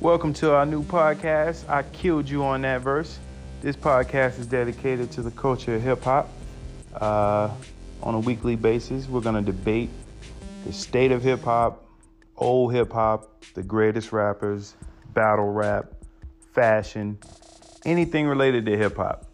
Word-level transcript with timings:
Welcome 0.00 0.34
to 0.34 0.52
our 0.52 0.66
new 0.66 0.82
podcast. 0.82 1.66
I 1.70 1.82
killed 1.82 2.28
you 2.28 2.44
on 2.44 2.60
that 2.60 2.82
verse. 2.82 3.18
This 3.62 3.76
podcast 3.76 4.38
is 4.38 4.46
dedicated 4.46 5.10
to 5.12 5.22
the 5.22 5.30
culture 5.30 5.76
of 5.76 5.82
hip 5.82 6.02
hop. 6.02 6.28
Uh, 6.94 7.50
on 8.02 8.14
a 8.14 8.18
weekly 8.18 8.56
basis, 8.56 9.08
we're 9.08 9.22
going 9.22 9.42
to 9.42 9.52
debate 9.52 9.88
the 10.66 10.72
state 10.74 11.12
of 11.12 11.22
hip 11.22 11.42
hop, 11.42 11.86
old 12.36 12.74
hip 12.74 12.92
hop, 12.92 13.42
the 13.54 13.62
greatest 13.62 14.12
rappers, 14.12 14.74
battle 15.14 15.50
rap, 15.50 15.86
fashion, 16.52 17.16
anything 17.86 18.26
related 18.26 18.66
to 18.66 18.76
hip 18.76 18.96
hop. 18.96 19.24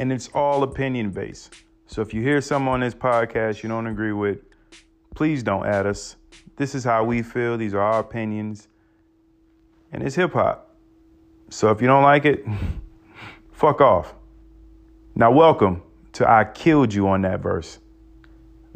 And 0.00 0.12
it's 0.12 0.28
all 0.34 0.64
opinion 0.64 1.10
based. 1.10 1.54
So 1.86 2.02
if 2.02 2.12
you 2.12 2.20
hear 2.20 2.40
something 2.40 2.68
on 2.68 2.80
this 2.80 2.94
podcast 2.94 3.62
you 3.62 3.68
don't 3.68 3.86
agree 3.86 4.12
with, 4.12 4.40
please 5.14 5.44
don't 5.44 5.66
add 5.66 5.86
us. 5.86 6.16
This 6.56 6.74
is 6.74 6.82
how 6.82 7.04
we 7.04 7.22
feel. 7.22 7.56
These 7.56 7.74
are 7.74 7.80
our 7.80 8.00
opinions. 8.00 8.66
And 9.92 10.02
it's 10.02 10.14
hip 10.16 10.32
hop. 10.32 10.74
So 11.50 11.70
if 11.70 11.80
you 11.80 11.86
don't 11.86 12.02
like 12.02 12.24
it, 12.24 12.44
fuck 13.52 13.80
off. 13.80 14.14
Now, 15.14 15.30
welcome 15.30 15.82
to 16.14 16.28
I 16.28 16.44
Killed 16.44 16.92
You 16.92 17.08
on 17.08 17.22
that 17.22 17.40
verse. 17.40 17.78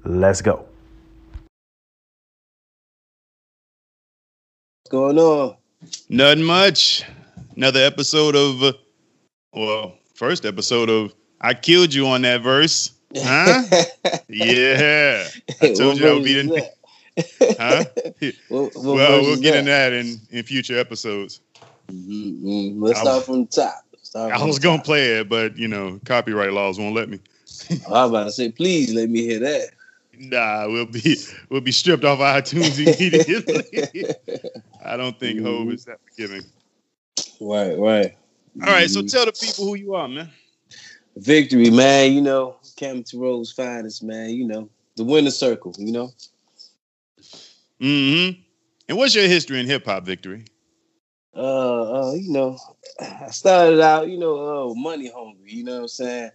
Let's 0.04 0.40
go. 0.40 0.66
What's 4.82 4.90
going 4.90 5.18
on? 5.18 5.56
Nothing 6.08 6.44
much. 6.44 7.04
Another 7.56 7.80
episode 7.80 8.36
of, 8.36 8.62
uh, 8.62 8.72
well, 9.52 9.94
first 10.14 10.46
episode 10.46 10.88
of 10.88 11.14
I 11.40 11.54
Killed 11.54 11.92
You 11.92 12.06
on 12.06 12.22
that 12.22 12.42
verse. 12.42 12.92
Huh? 13.16 13.64
yeah. 14.28 15.26
I 15.60 15.72
told 15.74 15.98
you 15.98 16.08
I 16.08 16.12
would 16.12 16.22
be 16.22 16.34
the. 16.34 16.70
Huh? 17.58 17.84
What, 18.48 18.74
what 18.74 18.84
well, 18.96 19.20
we'll 19.22 19.32
is 19.34 19.40
get 19.40 19.52
that? 19.52 19.58
in 19.60 19.64
that 19.66 19.92
in, 19.92 20.20
in 20.30 20.42
future 20.44 20.78
episodes. 20.78 21.40
Mhm, 21.90 22.42
mhm. 22.42 22.74
Let's 22.82 22.98
I 23.00 23.02
start 23.02 23.16
was- 23.16 23.24
from 23.26 23.40
the 23.42 23.46
top. 23.46 23.84
Start 24.02 24.32
I 24.32 24.44
was 24.44 24.56
the 24.56 24.62
going 24.62 24.78
to 24.78 24.82
top. 24.82 24.86
play 24.86 25.18
it, 25.20 25.28
but, 25.28 25.56
you 25.56 25.68
know, 25.68 26.00
copyright 26.04 26.52
laws 26.52 26.78
won't 26.78 26.94
let 26.94 27.08
me. 27.08 27.20
Oh, 27.86 27.94
I 27.94 28.02
was 28.04 28.10
about 28.10 28.24
to 28.24 28.32
say, 28.32 28.50
please 28.50 28.92
let 28.94 29.08
me 29.10 29.22
hear 29.22 29.38
that. 29.40 29.68
Nah, 30.18 30.66
we'll 30.68 30.86
be 30.86 31.16
we'll 31.48 31.60
be 31.60 31.72
stripped 31.72 32.04
off 32.04 32.18
iTunes 32.18 32.78
immediately. 32.78 34.14
I 34.84 34.96
don't 34.96 35.18
think 35.18 35.40
Hov 35.40 35.68
Mhm. 35.68 35.74
is 35.74 35.84
that 35.86 35.98
forgiving. 36.04 36.42
right, 37.40 37.78
right. 37.78 38.16
All 38.62 38.72
right, 38.72 38.90
so 38.90 39.00
Mhm. 39.00 39.10
tell 39.10 39.24
the 39.26 39.32
people 39.32 39.64
who 39.66 39.76
you 39.76 39.94
are, 39.94 40.08
man. 40.08 40.28
victory, 41.16 41.70
man. 41.70 42.12
You 42.12 42.20
know, 42.22 42.56
Campbell 42.76 43.20
Rose 43.20 43.52
finest, 43.52 44.02
man. 44.02 44.30
You 44.30 44.46
know, 44.46 44.68
the 44.96 45.04
winner 45.04 45.30
circle. 45.30 45.74
You 45.78 45.92
know, 45.92 46.12
hmm 47.80 48.30
And 48.88 48.98
what's 48.98 49.14
your 49.14 49.26
history 49.28 49.60
in 49.60 49.66
hip 49.66 49.86
hop, 49.86 50.04
Victory? 50.04 50.44
uh, 51.34 52.08
uh, 52.10 52.12
you 52.14 52.32
know, 52.32 52.58
I 53.00 53.30
started 53.30 53.80
out, 53.80 54.08
you 54.08 54.18
know, 54.18 54.70
uh, 54.70 54.74
money 54.74 55.10
hungry. 55.10 55.52
You 55.52 55.64
know 55.64 55.74
what 55.76 55.80
I'm 55.82 55.88
saying? 55.88 56.30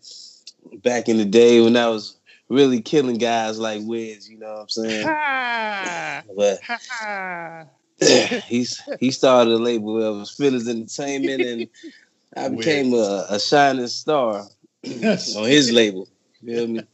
Back 0.83 1.09
in 1.09 1.17
the 1.17 1.25
day 1.25 1.61
when 1.61 1.77
I 1.77 1.87
was 1.89 2.17
really 2.49 2.81
killing 2.81 3.17
guys 3.17 3.59
like 3.59 3.81
Wiz. 3.83 4.29
You 4.29 4.39
know 4.39 4.53
what 4.53 4.61
I'm 4.61 4.69
saying? 4.69 5.17
But 6.35 6.59
Ha! 6.61 7.65
he's 8.47 8.81
he 8.99 9.11
started 9.11 9.53
a 9.53 9.57
label 9.57 9.95
that 9.99 10.11
was 10.13 10.31
Phillies 10.31 10.67
Entertainment, 10.67 11.43
and 11.43 11.67
I 12.35 12.49
became 12.49 12.93
a, 12.93 13.25
a 13.30 13.39
shining 13.39 13.87
star 13.87 14.45
on 14.85 15.45
his 15.47 15.71
label. 15.71 16.07
You 16.41 16.55
feel 16.55 16.67
me? 16.67 16.87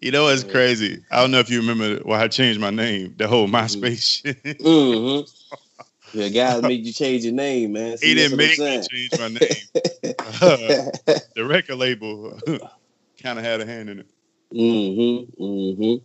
You 0.00 0.10
know 0.10 0.28
it's 0.28 0.44
crazy? 0.44 1.02
I 1.10 1.20
don't 1.20 1.30
know 1.30 1.38
if 1.38 1.48
you 1.50 1.60
remember 1.60 1.96
why 2.04 2.22
I 2.22 2.28
changed 2.28 2.60
my 2.60 2.70
name, 2.70 3.14
the 3.16 3.26
whole 3.26 3.48
MySpace 3.48 4.22
shit. 4.22 4.42
Mm-hmm. 4.58 6.18
Yeah, 6.18 6.28
guys 6.28 6.62
made 6.68 6.84
you 6.86 6.92
change 6.92 7.24
your 7.24 7.32
name, 7.32 7.72
man. 7.72 7.96
See, 7.98 8.08
he 8.08 8.14
didn't 8.14 8.36
make 8.36 8.58
me 8.58 8.82
change 8.90 9.10
my 9.18 9.28
name. 9.28 10.14
Uh, 10.40 10.90
the 11.34 11.44
record 11.46 11.76
label 11.76 12.38
kind 13.22 13.38
of 13.38 13.44
had 13.44 13.60
a 13.60 13.66
hand 13.66 13.88
in 13.90 14.00
it. 14.00 14.06
mm-hmm. 14.52 15.42
Mm-hmm. 15.42 16.04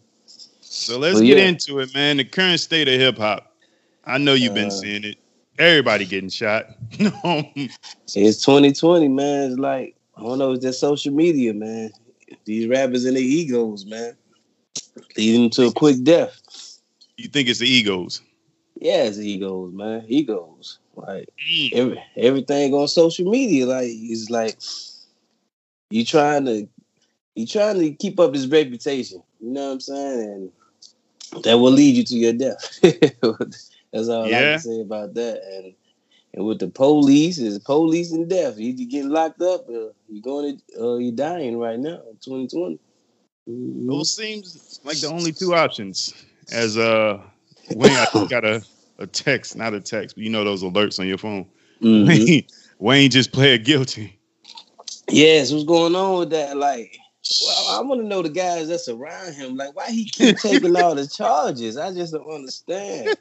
So 0.62 0.97
let's 0.97 1.16
Well, 1.16 1.23
get 1.23 1.38
yeah. 1.38 1.44
into 1.46 1.79
it, 1.79 1.94
man. 1.94 2.18
The 2.18 2.23
current 2.25 2.59
state 2.62 2.88
of 2.88 2.94
hip 3.00 3.18
hop. 3.18 3.53
I 4.06 4.18
know 4.18 4.34
you've 4.34 4.53
been 4.53 4.68
Uh, 4.68 4.72
seeing 4.72 5.03
it. 5.03 5.18
Everybody 5.59 6.06
getting 6.06 6.29
shot. 6.29 6.68
No. 6.97 7.44
It's 8.16 8.44
2020, 8.46 9.08
man. 9.09 9.52
It's 9.52 9.59
like 9.59 9.96
I 10.18 10.22
don't 10.23 10.40
know. 10.40 10.53
It's 10.53 10.63
that 10.63 10.73
social 10.73 11.13
media, 11.13 11.53
man. 11.53 11.91
These 12.46 12.68
rappers 12.68 13.06
and 13.06 13.16
their 13.16 13.24
egos, 13.24 13.86
man, 13.86 14.16
leading 15.18 15.50
to 15.52 15.68
a 15.68 15.72
quick 15.72 16.03
death. 16.03 16.40
you 17.18 17.28
think 17.30 17.50
it's 17.50 17.59
the 17.59 17.68
egos? 17.69 18.22
Yeah, 18.80 19.03
it's 19.03 19.19
egos, 19.19 19.74
man. 19.74 20.06
Egos. 20.08 20.80
Like 20.96 21.30
every, 21.74 22.03
everything 22.18 22.74
on 22.74 22.88
social 22.88 23.30
media, 23.30 23.66
like 23.66 23.88
it's 23.90 24.30
like 24.30 24.58
you 25.90 26.03
trying 26.06 26.46
to 26.46 26.68
you 27.36 27.46
trying 27.47 27.80
to 27.80 27.91
keep 27.91 28.20
up 28.20 28.34
this 28.34 28.47
reputation. 28.47 29.22
You 29.40 29.52
know 29.52 29.68
what 29.68 29.74
I'm 29.74 29.80
saying? 29.81 30.52
And 31.34 31.44
that 31.44 31.58
will 31.58 31.72
lead 31.72 31.96
you 31.96 32.03
to 32.03 32.16
your 32.16 32.34
death. 32.34 32.80
That's 33.94 34.09
all 34.09 34.25
I 34.25 34.30
Yeah. 34.30 34.52
can 34.52 34.59
say 34.59 34.81
about 34.81 35.14
that. 35.16 35.41
And 35.44 35.74
and 36.34 36.46
with 36.46 36.59
the 36.59 36.68
police, 36.68 37.38
is 37.38 37.59
police 37.59 38.12
and 38.12 38.30
death. 38.30 38.58
You 38.58 38.74
getting 38.88 39.09
locked 39.09 39.42
up 39.42 39.68
or 39.69 39.94
you 40.09 40.22
going 40.22 40.59
to 40.69 40.81
uh, 40.81 40.97
you 40.97 41.12
dying 41.12 41.58
right 41.58 41.80
now 41.80 42.02
in 42.09 42.18
2020. 42.24 42.80
Mhm. 43.50 43.88
Those 43.88 44.16
seems 44.16 44.80
like 44.84 45.00
the 45.00 45.08
only 45.08 45.31
two 45.31 45.53
options. 45.53 46.14
As 46.52 46.78
uh, 46.78 47.20
Wayne, 47.72 47.91
I 47.91 48.28
got 48.30 48.46
a, 48.46 48.64
a 49.00 49.08
text, 49.08 49.56
not 49.56 49.74
a 49.74 49.81
text, 49.81 50.16
but 50.16 50.24
you 50.24 50.30
know 50.30 50.44
those 50.44 50.64
alerts 50.64 51.00
on 51.00 51.08
your 51.08 51.18
phone. 51.18 51.46
Mhm. 51.81 52.08
Wayne, 52.08 52.44
Wayne 52.80 53.12
just 53.12 53.31
pled 53.31 53.66
guilty. 53.66 54.18
Yes, 55.09 55.52
what's 55.52 55.66
going 55.66 55.96
on 55.96 56.20
with 56.20 56.30
that? 56.30 56.56
Like, 56.56 56.97
well, 57.44 57.80
I 57.80 57.81
want 57.84 58.02
to 58.02 58.08
know 58.08 58.22
the 58.22 58.30
guys 58.30 58.68
that's 58.68 58.88
around 58.88 59.34
him. 59.34 59.56
Like, 59.56 59.75
why 59.75 59.90
he 59.90 60.06
keep 60.06 60.38
taking 60.38 60.75
all 60.75 60.96
the 60.96 61.08
charges? 61.08 61.78
I 61.78 61.94
just 61.94 62.14
don't 62.14 62.30
understand. 62.30 63.18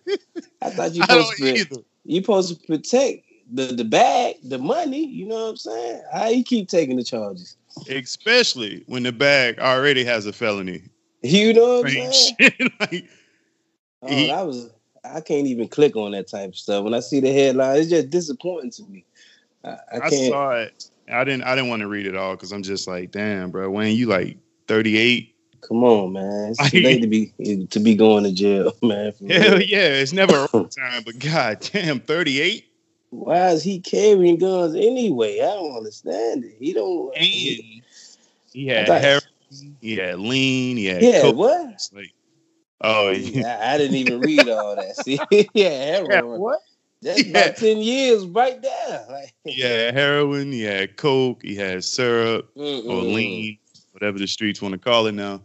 I 0.63 0.71
thought 0.71 0.95
you 0.95 1.03
supposed 1.09 1.09
don't 1.09 1.37
to 1.37 1.59
either. 1.59 1.83
You 2.05 2.21
supposed 2.21 2.61
to 2.61 2.67
protect 2.67 3.25
the 3.53 3.67
the 3.67 3.85
bag, 3.85 4.37
the 4.45 4.59
money. 4.59 5.07
You 5.07 5.27
know 5.27 5.37
what 5.45 5.51
I'm 5.51 5.57
saying? 5.57 6.03
How 6.13 6.29
you 6.29 6.45
keep 6.45 6.69
taking 6.69 6.97
the 6.97 7.05
charges? 7.05 7.57
Especially 7.89 8.83
when 8.87 9.03
the 9.03 9.13
bag 9.13 9.59
already 9.59 10.05
has 10.05 10.27
a 10.27 10.33
felony. 10.33 10.83
You 11.23 11.53
know 11.53 11.83
what 11.83 11.97
I'm 11.97 12.13
saying? 12.13 12.71
like, 12.81 13.09
Oh, 14.03 14.09
he- 14.09 14.27
that 14.29 14.47
was. 14.47 14.71
I 15.03 15.23
can't 15.23 15.47
even 15.47 15.67
click 15.67 15.97
on 15.97 16.13
that 16.13 16.29
type 16.29 16.51
of 16.51 16.57
stuff. 16.57 16.85
When 16.85 16.93
I 16.93 17.01
see 17.01 17.21
the 17.21 17.33
headline, 17.33 17.79
it's 17.79 17.89
just 17.89 18.11
disappointing 18.11 18.71
to 18.73 18.83
me. 18.85 19.05
I, 19.65 19.69
I 19.69 20.01
I 20.03 20.09
saw 20.11 20.51
it. 20.51 20.91
I 21.11 21.25
didn't. 21.25 21.45
I 21.45 21.55
didn't 21.55 21.71
want 21.71 21.81
to 21.81 21.89
read 21.89 22.07
it 22.07 22.15
all 22.17 22.37
because 22.37 22.53
I'm 22.53 22.63
just 22.63 22.87
like, 22.87 23.11
damn, 23.11 23.51
bro. 23.51 23.71
Wayne, 23.71 23.97
you 23.97 24.07
like 24.07 24.37
38. 24.69 25.35
Come 25.61 25.85
on, 25.85 26.13
man. 26.13 26.51
It's 26.59 26.71
too 26.71 26.81
late 26.81 27.01
to 27.03 27.07
be 27.07 27.67
to 27.71 27.81
be 27.81 27.95
going 27.95 28.25
to 28.25 28.33
jail, 28.33 28.73
man. 28.83 29.13
Hell 29.29 29.53
real. 29.59 29.63
yeah, 29.63 29.87
it's 29.89 30.13
never 30.13 30.45
a 30.55 30.65
time. 30.65 31.03
But 31.05 31.19
god 31.19 31.61
damn, 31.73 32.01
38. 32.01 32.65
Why 33.11 33.49
is 33.51 33.63
he 33.63 33.81
carrying 33.81 34.39
guns 34.39 34.75
anyway? 34.75 35.41
I 35.41 35.47
don't 35.47 35.77
understand 35.77 36.45
it. 36.45 36.55
He 36.59 36.73
don't. 36.73 37.15
And 37.17 37.25
he- 37.25 37.83
he 38.53 38.67
had 38.67 38.87
thought- 38.89 39.01
heroin, 39.01 39.77
he 39.81 39.97
had 39.97 40.19
lean, 40.19 40.77
he 40.77 40.87
had 40.87 41.03
yeah, 41.03 41.21
coke. 41.23 41.37
what? 41.37 41.89
Like, 41.93 42.13
oh 42.81 43.11
yeah. 43.11 43.59
I, 43.63 43.75
I 43.75 43.79
didn't 43.79 43.97
even 43.97 44.21
read 44.21 44.49
all 44.49 44.77
that. 44.77 44.97
See, 45.05 45.19
yeah, 45.55 45.69
heroin. 46.09 46.41
what? 46.41 46.61
That's 47.03 47.25
Yeah. 47.25 47.31
about 47.45 47.57
ten 47.57 47.79
years 47.79 48.25
right 48.27 48.61
there. 48.61 49.07
Like, 49.11 49.33
He 49.45 49.61
heroin, 49.61 50.53
he 50.53 50.63
had 50.63 50.97
coke, 50.97 51.43
he 51.43 51.55
had 51.57 51.83
syrup 51.85 52.53
mm-mm. 52.57 52.87
or 52.87 53.03
lean, 53.03 53.59
whatever 53.93 54.19
the 54.19 54.27
streets 54.27 54.61
want 54.63 54.73
to 54.73 54.79
call 54.79 55.07
it 55.07 55.13
now. 55.13 55.41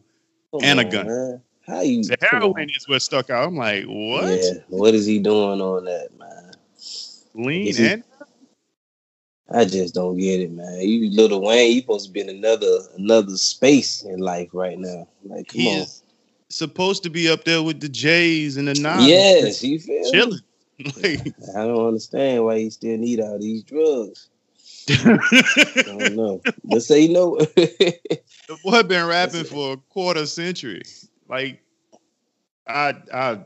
Come 0.59 0.69
and 0.69 0.79
a 0.79 0.85
on, 0.85 0.89
gun. 0.91 1.07
Man. 1.07 1.41
How 1.67 1.81
you? 1.81 2.03
The 2.03 2.17
heroin 2.21 2.69
is 2.69 2.87
what 2.87 3.01
stuck 3.01 3.29
out. 3.29 3.47
I'm 3.47 3.55
like, 3.55 3.85
what? 3.85 4.27
Yeah, 4.29 4.53
what 4.69 4.93
is 4.93 5.05
he 5.05 5.19
doing 5.19 5.61
on 5.61 5.85
that, 5.85 6.09
man? 6.17 6.51
Lean 7.33 7.67
Is 7.67 7.77
he- 7.77 7.85
and 7.87 8.03
I 9.51 9.65
just 9.65 9.93
don't 9.93 10.17
get 10.17 10.39
it, 10.41 10.51
man. 10.51 10.81
You 10.81 11.09
little 11.11 11.41
Wayne, 11.41 11.71
you 11.73 11.81
supposed 11.81 12.07
to 12.07 12.11
be 12.11 12.21
in 12.21 12.29
another 12.29 12.79
another 12.97 13.37
space 13.37 14.03
in 14.03 14.19
life 14.19 14.49
right 14.53 14.77
now. 14.77 15.07
Like, 15.23 15.47
come 15.49 15.61
He 15.61 15.81
on. 15.81 15.87
supposed 16.49 17.03
to 17.03 17.09
be 17.09 17.29
up 17.29 17.43
there 17.43 17.61
with 17.61 17.79
the 17.79 17.89
Jays 17.89 18.57
and 18.57 18.67
the 18.67 18.73
Nines. 18.73 19.07
Yes, 19.07 19.63
you 19.63 19.79
feel 19.79 20.11
chilling. 20.11 20.39
Like, 21.01 21.33
I 21.55 21.65
don't 21.65 21.87
understand 21.87 22.43
why 22.43 22.59
he 22.59 22.69
still 22.69 22.97
need 22.97 23.21
all 23.21 23.39
these 23.39 23.63
drugs. 23.63 24.29
I 24.89 25.83
don't 25.85 26.15
know. 26.15 26.41
But 26.63 26.81
say 26.81 27.07
no. 27.07 27.37
the 27.55 28.57
boy 28.63 28.83
been 28.83 29.07
rapping 29.07 29.45
for 29.45 29.73
a 29.73 29.77
quarter 29.77 30.25
century. 30.25 30.83
Like, 31.27 31.61
I, 32.67 32.95
I, 33.13 33.39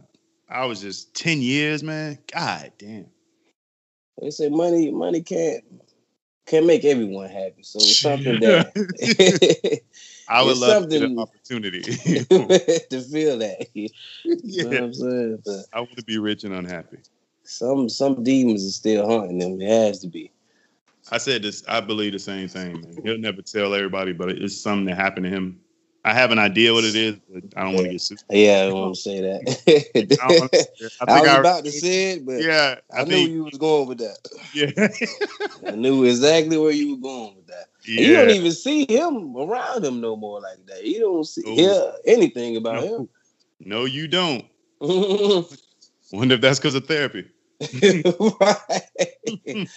I 0.49 0.65
was 0.65 0.81
just 0.81 1.13
ten 1.13 1.41
years, 1.41 1.83
man. 1.83 2.17
God 2.33 2.71
damn. 2.77 3.07
they 4.21 4.31
say 4.31 4.49
money, 4.49 4.91
money 4.91 5.21
can't 5.21 5.63
can't 6.49 6.65
make 6.65 6.83
everyone 6.83 7.29
happy. 7.29 7.61
So 7.61 7.77
it's 7.77 7.99
something 7.99 8.39
that 8.39 9.81
I 10.27 10.41
would 10.41 10.57
love 10.57 10.91
an 10.91 11.19
opportunity. 11.19 11.81
to 11.81 13.01
feel 13.01 13.37
that. 13.37 13.67
You 13.73 13.89
know 14.63 14.69
what 14.69 14.77
I'm 14.77 14.93
saying? 14.93 15.41
But 15.45 15.65
I 15.71 15.79
want 15.81 15.95
to 15.97 16.03
be 16.03 16.17
rich 16.17 16.43
and 16.43 16.53
unhappy. 16.53 16.97
some 17.43 17.87
some 17.87 18.23
demons 18.23 18.65
are 18.65 18.71
still 18.71 19.07
haunting 19.07 19.39
them. 19.39 19.61
It 19.61 19.69
has 19.69 19.99
to 19.99 20.07
be. 20.07 20.31
I 21.11 21.17
said 21.17 21.41
this. 21.43 21.63
I 21.67 21.79
believe 21.81 22.13
the 22.13 22.19
same 22.19 22.47
thing. 22.47 22.81
Man. 22.81 22.97
He'll 23.03 23.17
never 23.17 23.41
tell 23.41 23.73
everybody, 23.73 24.13
but 24.13 24.29
it's 24.29 24.55
something 24.55 24.85
that 24.85 24.95
happened 24.95 25.25
to 25.25 25.29
him. 25.29 25.59
I 26.05 26.13
have 26.13 26.31
an 26.31 26.39
idea 26.39 26.73
what 26.73 26.85
it 26.85 26.95
is, 26.95 27.17
but 27.29 27.43
I 27.57 27.63
don't 27.63 27.73
want 27.73 27.87
to 27.87 27.91
get 27.91 28.01
sued. 28.01 28.23
Yeah, 28.29 28.63
I 28.67 28.69
don't 28.69 28.95
say 28.95 29.19
that. 29.19 30.17
I, 30.21 30.27
wanna- 30.27 30.49
I 31.01 31.17
I, 31.17 31.19
was 31.21 31.29
I- 31.29 31.39
about 31.39 31.65
to 31.65 31.71
say 31.71 32.11
it, 32.13 32.25
but 32.25 32.41
Yeah, 32.41 32.75
I, 32.95 33.03
knew 33.03 33.09
think. 33.11 33.29
you 33.31 33.43
was 33.43 33.57
going 33.57 33.87
with 33.87 33.97
that. 33.97 34.17
Yeah, 34.53 34.71
I 35.71 35.75
knew 35.75 36.05
exactly 36.05 36.57
where 36.57 36.71
you 36.71 36.91
were 36.95 37.01
going 37.01 37.35
with 37.35 37.47
that. 37.47 37.65
And 37.87 37.99
You 37.99 38.13
don't 38.13 38.29
even 38.29 38.51
see 38.53 38.85
him 38.87 39.35
around 39.35 39.83
him 39.83 39.99
no 39.99 40.15
more 40.15 40.39
like 40.39 40.65
that. 40.67 40.85
You 40.85 40.99
don't 41.01 41.25
see 41.25 41.41
No. 41.45 41.55
hear 41.55 41.91
anything 42.05 42.55
about 42.55 42.85
No. 42.85 43.09
No, 43.59 43.85
you 43.85 44.07
don't. 44.07 44.45
Wonder 44.79 46.35
if 46.35 46.41
that's 46.41 46.59
because 46.59 46.75
of 46.75 46.87
therapy. 46.87 47.25
right. 48.39 49.67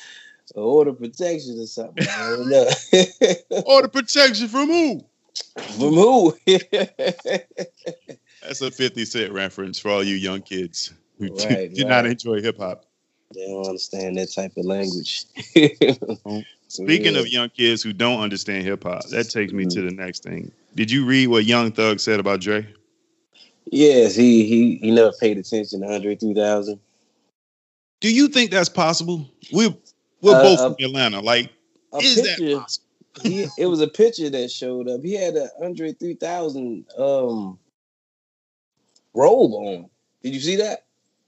Order 0.55 0.93
protection 0.93 1.59
or 1.59 1.67
something. 1.67 2.07
I 2.09 2.29
don't 2.37 2.49
know. 2.51 3.63
Order 3.67 3.89
protection 3.89 4.49
from 4.49 4.69
who? 4.69 5.01
From 5.57 5.95
who? 5.95 6.37
That's 8.43 8.61
a 8.61 8.71
50 8.71 9.05
Cent 9.05 9.33
reference 9.33 9.79
for 9.79 9.91
all 9.91 10.03
you 10.05 10.15
young 10.17 10.43
kids 10.43 10.93
who 11.19 11.29
do- 11.31 11.47
Right, 11.49 11.73
do 11.75 11.85
not 11.85 12.03
right. 12.05 12.11
enjoy 12.13 12.43
hip 12.43 12.59
hop. 12.59 12.85
they 13.35 13.47
don't 13.47 13.67
understand 13.67 14.17
that 14.19 14.33
type 14.33 14.53
of 14.59 14.65
language. 14.67 15.25
Speaking 16.69 17.15
Yeah. 17.15 17.21
of 17.21 17.29
young 17.29 17.49
kids 17.51 17.83
who 17.83 17.93
don't 17.93 18.21
understand 18.21 18.65
hip 18.65 18.83
hop, 18.85 19.07
that 19.09 19.31
takes 19.31 19.53
me 19.53 19.65
Mhm. 19.65 19.75
to 19.75 19.83
the 19.83 19.91
next 19.93 20.23
thing. 20.23 20.51
Did 20.75 20.91
you 20.91 21.05
read 21.07 21.29
what 21.29 21.45
Young 21.45 21.71
Thug 21.73 22.01
said 22.01 22.19
about 22.21 22.41
Dre? 22.41 22.67
Yes, 23.71 24.15
he 24.17 24.45
he 24.47 24.77
he 24.77 24.91
never 24.91 25.13
paid 25.21 25.39
attention 25.39 25.81
to 25.81 25.87
Andre 25.87 26.17
3000. 26.17 26.79
Do 28.01 28.13
you 28.13 28.29
think 28.29 28.51
that's 28.51 28.69
possible? 28.69 29.31
We're 29.53 29.75
we're 30.23 30.33
Uh, 30.33 30.43
both 30.43 30.61
uh, 30.61 30.75
from 30.75 30.85
Atlanta. 30.85 31.21
Like, 31.21 31.51
is 32.01 32.23
picture, 32.23 32.45
that 32.47 32.61
possible? 32.61 32.87
he, 33.23 33.47
it 33.59 33.67
was 33.67 33.81
a 33.81 33.89
picture 33.89 34.31
that 34.31 34.51
showed 34.51 34.89
up. 34.89 35.03
He 35.03 35.15
had 35.15 35.37
a 35.37 35.49
Andre 35.63 35.93
3000 35.93 36.87
um 36.99 37.59
robe 39.15 39.53
on. 39.53 39.91
Did 40.23 40.35
you 40.35 40.41
see 40.41 40.57
that? 40.57 40.85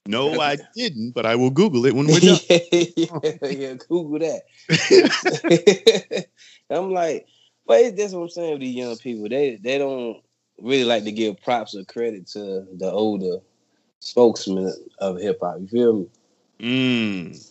No, 0.07 0.31
I 0.41 0.57
didn't, 0.75 1.13
but 1.13 1.27
I 1.27 1.37
will 1.37 1.51
Google 1.51 1.85
it 1.87 1.95
when 1.95 2.07
we're 2.07 2.21
done. 2.21 2.39
yeah, 2.49 3.37
yeah, 3.43 3.75
Google 3.89 4.19
that. 4.21 4.43
I'm 6.71 6.93
like, 6.93 7.27
but 7.67 7.81
it- 7.81 7.97
that's 7.97 8.13
what 8.13 8.23
I'm 8.23 8.29
saying 8.31 8.53
with 8.53 8.61
these 8.61 8.75
young 8.77 8.97
people. 8.99 9.29
They 9.29 9.57
they 9.57 9.79
don't 9.79 10.23
really 10.61 10.85
like 10.85 11.05
to 11.05 11.13
give 11.13 11.41
props 11.43 11.75
or 11.75 11.85
credit 11.85 12.27
to 12.29 12.67
the 12.77 12.91
older 12.91 13.39
spokesman 14.01 14.73
of 14.99 15.21
hip 15.21 15.39
hop. 15.43 15.57
You 15.61 15.69
feel 15.69 15.93
me? 15.95 16.07
Mm, 16.61 17.49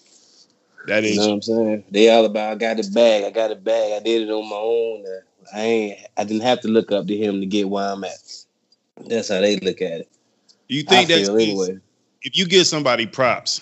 that 0.88 1.04
You 1.04 1.16
know 1.16 1.28
what 1.28 1.34
I'm 1.34 1.42
saying? 1.42 1.84
They 1.90 2.10
all 2.10 2.26
about 2.26 2.54
I 2.54 2.56
got 2.56 2.78
the 2.78 2.90
bag, 2.94 3.24
I 3.24 3.32
got 3.32 3.52
a 3.52 3.56
bag, 3.56 3.94
I 3.94 4.04
did 4.04 4.24
it 4.24 4.32
on 4.32 4.50
my 4.50 4.56
own. 4.56 5.06
I 5.54 5.62
ain't 5.62 6.00
I 6.18 6.24
didn't 6.24 6.44
have 6.44 6.62
to 6.62 6.68
look 6.68 6.92
up 6.92 7.08
to 7.08 7.18
him 7.18 7.40
to 7.40 7.46
get 7.46 7.70
where 7.70 7.92
I'm 7.92 8.04
at. 8.04 8.18
That's 9.08 9.30
how 9.30 9.42
they 9.42 9.60
look 9.60 9.82
at 9.82 10.02
it. 10.02 10.10
You 10.68 10.84
think 10.84 11.10
I 11.10 11.16
that's 11.16 11.30
anyway. 11.30 11.80
if 12.22 12.38
you 12.38 12.48
give 12.48 12.68
somebody 12.68 13.06
props, 13.06 13.62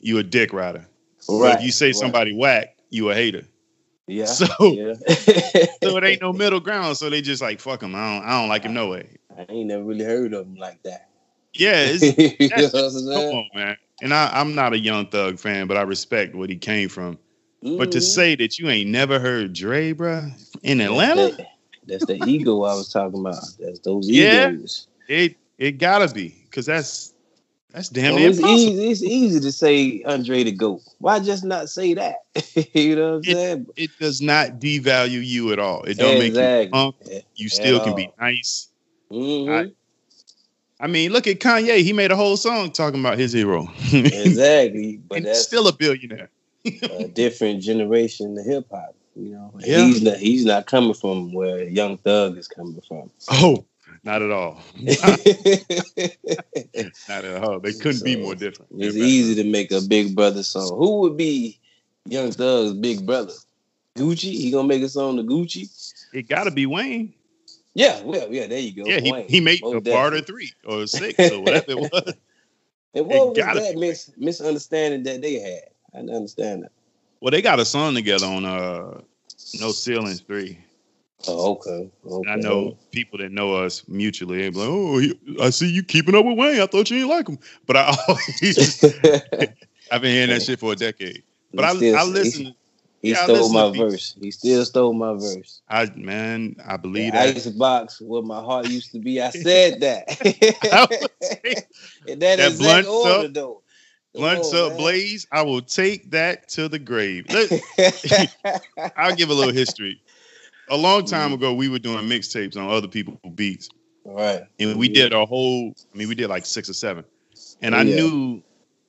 you 0.00 0.18
a 0.18 0.22
dick 0.22 0.52
rider. 0.52 0.86
But 1.26 1.34
Right. 1.34 1.58
if 1.58 1.64
you 1.64 1.72
say 1.72 1.86
right. 1.86 1.96
somebody 1.96 2.36
whack, 2.36 2.76
you 2.90 3.10
a 3.10 3.14
hater. 3.14 3.42
Yeah. 4.06 4.26
So 4.36 4.46
yeah. 4.60 4.94
so 5.82 5.96
it 5.96 6.04
ain't 6.04 6.22
no 6.22 6.32
middle 6.32 6.60
ground. 6.60 6.96
So 6.96 7.10
they 7.10 7.20
just 7.20 7.42
like 7.42 7.60
fuck 7.60 7.82
him. 7.82 7.94
I 7.94 8.14
don't 8.14 8.24
I 8.24 8.40
don't 8.40 8.48
like 8.48 8.62
him 8.62 8.74
no 8.74 8.88
way. 8.88 9.08
I 9.36 9.46
ain't 9.48 9.68
never 9.68 9.82
really 9.82 10.04
heard 10.04 10.32
of 10.32 10.46
him 10.46 10.56
like 10.56 10.82
that. 10.84 11.08
Yeah, 11.52 11.86
it's, 11.88 12.02
you 12.40 12.48
know 12.48 12.70
come 12.70 13.38
on, 13.38 13.48
man. 13.54 13.76
And 14.02 14.12
I, 14.12 14.30
I'm 14.32 14.54
not 14.54 14.72
a 14.74 14.78
Young 14.78 15.06
Thug 15.06 15.38
fan, 15.38 15.66
but 15.66 15.76
I 15.76 15.82
respect 15.82 16.34
what 16.34 16.50
he 16.50 16.56
came 16.56 16.88
from. 16.88 17.18
But 17.62 17.90
to 17.92 17.98
Mhm. 17.98 18.02
say 18.02 18.34
that 18.36 18.58
you 18.58 18.68
ain't 18.68 18.90
never 18.90 19.18
heard 19.18 19.52
Dre, 19.54 19.92
bruh, 19.92 20.30
in 20.62 20.78
That's 20.78 20.90
Atlanta, 20.90 21.36
that- 21.36 21.46
That's 21.86 22.04
the 22.06 22.16
ego 22.16 22.62
I 22.64 22.74
was 22.74 22.92
talking 22.92 23.20
about. 23.20 23.42
That's 23.60 23.78
those 23.80 24.08
Yeah. 24.10 24.50
egos. 24.50 24.88
it 25.08 25.36
it 25.58 25.78
gotta 25.78 26.12
be 26.12 26.34
because 26.44 26.66
that's 26.66 27.14
that's 27.72 27.88
damn 27.88 28.14
And 28.14 28.16
near 28.16 28.28
it's 28.30 28.38
impossible. 28.38 28.72
easy. 28.72 28.90
It's 28.90 29.02
easy 29.02 29.40
to 29.40 29.52
say 29.52 30.02
Andre 30.04 30.42
the 30.44 30.52
goat. 30.52 30.82
Why 30.98 31.20
just 31.20 31.44
not 31.44 31.68
say 31.68 31.94
that? 31.94 32.16
you 32.74 32.96
know 32.96 33.10
what 33.12 33.16
I'm 33.18 33.22
saying? 33.24 33.66
It 33.76 33.90
does 34.00 34.20
not 34.20 34.58
devalue 34.58 35.24
you 35.24 35.52
at 35.52 35.58
all. 35.60 35.82
It 35.84 35.96
don't 35.96 36.18
make 36.18 36.34
you 36.34 36.68
punk. 36.70 36.96
You 37.36 37.48
still 37.48 37.80
can 37.80 37.94
be 37.94 38.10
nice. 38.20 38.68
Mhm. 39.12 39.48
I 39.48 39.72
mean, 40.86 41.10
look 41.12 41.26
at 41.26 41.38
Kanye. 41.40 41.78
He 41.82 41.92
made 41.92 42.10
a 42.10 42.16
whole 42.16 42.36
song 42.36 42.70
talking 42.70 43.00
about 43.00 43.18
his 43.18 43.32
hero. 43.32 43.66
exactly. 43.92 44.98
But 45.08 45.18
and 45.18 45.26
that's 45.26 45.40
still 45.42 45.66
a 45.68 45.72
billionaire. 45.72 46.28
a 46.64 47.08
different 47.08 47.62
generation 47.62 48.36
of 48.38 48.44
hip 48.44 48.66
hop. 48.70 48.94
You 49.14 49.30
know, 49.30 49.52
Yeah. 49.60 49.86
he's 49.86 50.02
not. 50.02 50.16
He's 50.18 50.44
not 50.44 50.66
coming 50.66 50.92
from 50.92 51.32
where 51.32 51.62
Young 51.64 51.96
Thug 51.96 52.36
is 52.36 52.46
coming 52.48 52.80
from. 52.86 53.10
Oh, 53.30 53.64
not 54.04 54.20
at 54.20 54.30
all. 54.30 54.60
Not 57.08 57.24
at 57.24 57.42
all. 57.42 57.60
They 57.60 57.72
couldn't 57.72 58.04
be 58.04 58.16
more 58.16 58.34
different. 58.34 58.70
It's 58.78 58.94
Yeah, 58.94 59.04
easy 59.04 59.34
to 59.42 59.44
make 59.48 59.72
a 59.72 59.80
Big 59.80 60.14
Brother 60.14 60.42
song. 60.42 60.76
Who 60.76 61.00
would 61.00 61.16
be 61.16 61.58
Young 62.04 62.30
Thug's 62.30 62.74
Big 62.74 63.04
Brother? 63.06 63.32
Gucci? 63.96 64.32
He 64.32 64.50
gonna 64.50 64.68
make 64.68 64.82
a 64.82 64.88
song 64.88 65.16
to 65.16 65.22
Gucci? 65.22 65.68
It 66.12 66.28
got 66.28 66.44
to 66.44 66.50
be 66.50 66.66
Wayne. 66.66 67.14
Yeah, 67.76 68.00
well, 68.04 68.32
yeah, 68.32 68.46
there 68.46 68.58
you 68.58 68.72
go. 68.72 68.88
Yeah, 68.88 69.00
he, 69.00 69.22
he 69.28 69.40
made 69.40 69.62
a 69.62 69.82
barter 69.82 69.82
definitely. 69.82 70.22
three 70.22 70.52
or 70.64 70.86
six 70.86 71.30
or 71.30 71.42
whatever 71.42 71.72
it 71.72 71.78
was. 71.78 71.92
And 72.06 72.14
it 72.94 73.04
what 73.04 73.36
was 73.36 73.36
that 73.36 73.76
mis- 73.76 74.10
misunderstanding 74.16 75.02
that 75.02 75.20
they 75.20 75.34
had? 75.34 75.64
I 75.92 75.98
didn't 75.98 76.16
understand 76.16 76.62
that. 76.62 76.72
Well, 77.20 77.32
they 77.32 77.42
got 77.42 77.60
a 77.60 77.66
song 77.66 77.94
together 77.94 78.24
on 78.26 78.46
uh 78.46 79.02
No 79.60 79.72
Ceilings 79.72 80.20
three. 80.20 80.58
Oh, 81.28 81.52
okay. 81.52 81.90
okay. 82.06 82.30
I 82.30 82.36
know 82.36 82.78
people 82.92 83.18
that 83.18 83.30
know 83.30 83.54
us 83.56 83.86
mutually. 83.88 84.48
Be 84.48 84.56
like, 84.56 84.68
"Oh, 84.70 85.44
I 85.44 85.50
see 85.50 85.70
you 85.70 85.82
keeping 85.82 86.14
up 86.14 86.24
with 86.24 86.38
Wayne. 86.38 86.62
I 86.62 86.66
thought 86.66 86.90
you 86.90 86.96
didn't 86.96 87.10
like 87.10 87.28
him." 87.28 87.38
But 87.66 87.76
I 87.76 87.94
always, 88.08 88.84
I've 89.90 90.00
been 90.00 90.12
hearing 90.12 90.30
that 90.30 90.42
shit 90.42 90.60
for 90.60 90.72
a 90.72 90.76
decade. 90.76 91.22
But 91.52 91.66
I, 91.66 91.98
I 91.98 92.04
listen. 92.04 92.54
He, 93.06 93.12
yeah, 93.12 93.24
stole 93.24 93.48
my 93.50 93.70
verse. 93.76 94.16
He 94.20 94.30
still 94.30 94.64
stole 94.64 94.92
my 94.92 95.12
verse. 95.12 95.62
I 95.68 95.90
man, 95.94 96.56
I 96.64 96.76
believe 96.76 97.12
The 97.12 97.18
that. 97.18 97.36
ice 97.36 97.46
box 97.46 98.00
where 98.00 98.22
my 98.22 98.40
heart 98.40 98.66
used 98.66 98.90
to 98.92 98.98
be. 98.98 99.20
I 99.20 99.30
said 99.30 99.80
that. 99.80 100.08
In 102.06 102.18
that, 102.20 102.36
That 102.38 102.50
exact 102.52 102.58
blunts 102.58 102.88
order, 102.88 103.28
up- 103.28 103.34
though. 103.34 103.62
Blunts 104.14 104.52
on, 104.52 104.60
up, 104.60 104.68
man. 104.70 104.78
blaze. 104.78 105.26
I 105.30 105.42
will 105.42 105.60
take 105.60 106.10
that 106.12 106.48
to 106.50 106.68
the 106.68 106.78
grave. 106.78 107.26
Look, 107.30 107.50
I'll 108.96 109.14
give 109.14 109.28
a 109.28 109.34
little 109.34 109.52
history. 109.52 110.00
A 110.68 110.76
long 110.76 111.04
time 111.04 111.30
Mhm. 111.30 111.34
ago, 111.34 111.52
we 111.54 111.68
were 111.68 111.78
doing 111.78 112.08
mixtapes 112.08 112.56
on 112.56 112.68
other 112.68 112.88
people's 112.88 113.18
beats, 113.34 113.68
right. 114.04 114.42
and 114.58 114.78
we 114.78 114.88
Mhm. 114.88 114.94
did 114.94 115.12
a 115.12 115.24
whole. 115.26 115.74
I 115.94 115.96
mean, 115.96 116.08
we 116.08 116.14
did 116.14 116.28
like 116.28 116.46
six 116.46 116.68
or 116.68 116.72
seven, 116.72 117.04
and 117.62 117.74
I 117.74 117.82
Yeah. 117.82 117.94
knew 117.96 118.42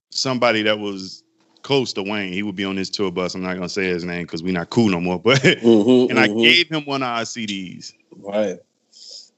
somebody 0.09 0.63
that 0.63 0.79
was 0.79 1.23
close 1.67 1.91
to 1.91 2.01
Wayne. 2.01 2.31
He 2.31 2.43
would 2.43 2.55
be 2.55 2.63
on 2.63 2.77
this 2.77 2.89
tour 2.89 3.11
bus. 3.11 3.35
I'm 3.35 3.43
not 3.43 3.55
gonna 3.55 3.67
say 3.67 3.83
his 3.83 4.05
name 4.05 4.23
because 4.23 4.41
we're 4.41 4.53
not 4.53 4.69
cool 4.69 4.87
no 4.89 5.01
more. 5.01 5.19
But 5.27 5.41
Mhm, 5.41 6.09
and 6.09 6.17
I 6.17 6.29
mhm. 6.29 6.41
gave 6.41 6.69
him 6.69 6.85
one 6.85 7.03
of 7.03 7.09
our 7.09 7.23
CDs, 7.23 7.91
right. 8.15 8.57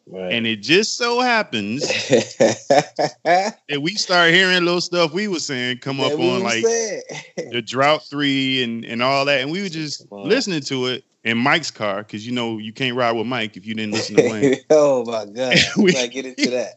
Right. 0.06 0.34
and 0.34 0.46
it 0.48 0.58
just 0.58 0.98
so 0.98 1.22
happens 1.22 1.82
that 2.08 3.56
we 3.82 3.96
start 3.96 4.34
hearing 4.34 4.64
little 4.66 4.82
stuff 4.82 5.14
we 5.14 5.28
were 5.28 5.40
saying 5.40 5.80
come 5.80 6.00
up 6.00 6.14
on 6.20 6.44
like 6.44 6.64
the 6.64 7.64
drought 7.66 8.04
three 8.06 8.64
and 8.64 8.86
and 8.86 9.02
all 9.02 9.26
that, 9.26 9.42
and 9.42 9.52
we 9.52 9.64
were 9.64 9.70
just 9.70 10.06
listening 10.12 10.62
to 10.62 10.86
it 10.88 11.04
in 11.24 11.38
Mike's 11.38 11.72
car 11.72 11.98
because 12.04 12.26
you 12.28 12.32
know 12.32 12.60
you 12.60 12.74
can't 12.74 12.96
ride 12.96 13.14
with 13.14 13.26
Mike 13.26 13.58
if 13.58 13.66
you 13.66 13.74
didn't 13.74 13.94
listen 13.94 14.16
to 14.18 14.30
Wayne. 14.30 14.56
oh 14.70 15.04
my 15.06 15.26
god! 15.26 15.58
We- 15.78 15.96
I 15.96 16.06
get 16.06 16.28
into 16.28 16.52
that. 16.52 16.76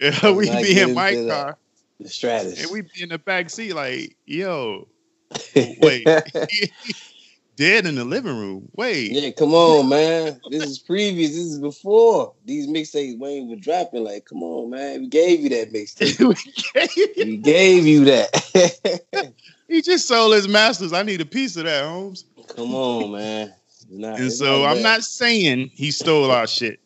Yeah, 0.00 0.30
we 0.30 0.46
be 0.62 0.80
in 0.80 0.94
Mike's 0.94 1.24
that. 1.26 1.58
The 2.00 2.08
Stratus. 2.08 2.62
and 2.62 2.70
we 2.70 2.82
be 2.82 3.02
in 3.02 3.08
the 3.08 3.18
back 3.18 3.48
seat 3.50 3.72
like, 3.74 4.16
yo, 4.26 4.86
wait, 5.80 6.06
dead 7.56 7.86
in 7.86 7.94
the 7.94 8.04
living 8.04 8.36
room. 8.36 8.68
Wait, 8.76 9.12
yeah, 9.12 9.30
come 9.30 9.54
on, 9.54 9.88
man. 9.88 10.40
This 10.50 10.62
is 10.64 10.78
previous. 10.78 11.30
This 11.30 11.38
is 11.38 11.58
before 11.58 12.34
these 12.44 12.66
mixtapes 12.66 13.18
Wayne 13.18 13.48
was 13.48 13.60
dropping. 13.60 14.04
Like, 14.04 14.26
come 14.26 14.42
on, 14.42 14.70
man. 14.70 15.00
We 15.02 15.08
gave 15.08 15.40
you 15.40 15.48
that 15.50 15.72
mixtape. 15.72 17.16
we 17.24 17.36
gave 17.38 17.86
you 17.86 18.04
that. 18.04 19.32
he 19.68 19.80
just 19.82 20.06
sold 20.06 20.34
his 20.34 20.48
masters. 20.48 20.92
I 20.92 21.02
need 21.02 21.20
a 21.22 21.26
piece 21.26 21.56
of 21.56 21.64
that, 21.64 21.84
Holmes. 21.84 22.24
come 22.48 22.74
on, 22.74 23.12
man. 23.12 23.54
Not- 23.88 24.18
And 24.20 24.32
so 24.32 24.64
I'm 24.64 24.82
not 24.82 25.02
saying 25.04 25.70
he 25.72 25.90
stole 25.92 26.30
our 26.30 26.46
shit, 26.46 26.80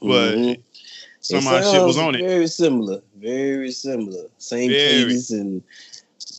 but 0.00 0.36
Mhm. 0.36 0.62
Some 1.22 1.38
It 1.38 1.64
of 1.64 1.72
shit 1.72 1.82
was 1.82 1.96
on 1.98 2.14
it. 2.14 2.20
Very 2.20 2.46
similar. 2.46 3.00
Very 3.16 3.70
similar. 3.72 4.24
Same 4.38 4.70
Very. 4.70 5.04
cadence 5.04 5.30
and 5.30 5.62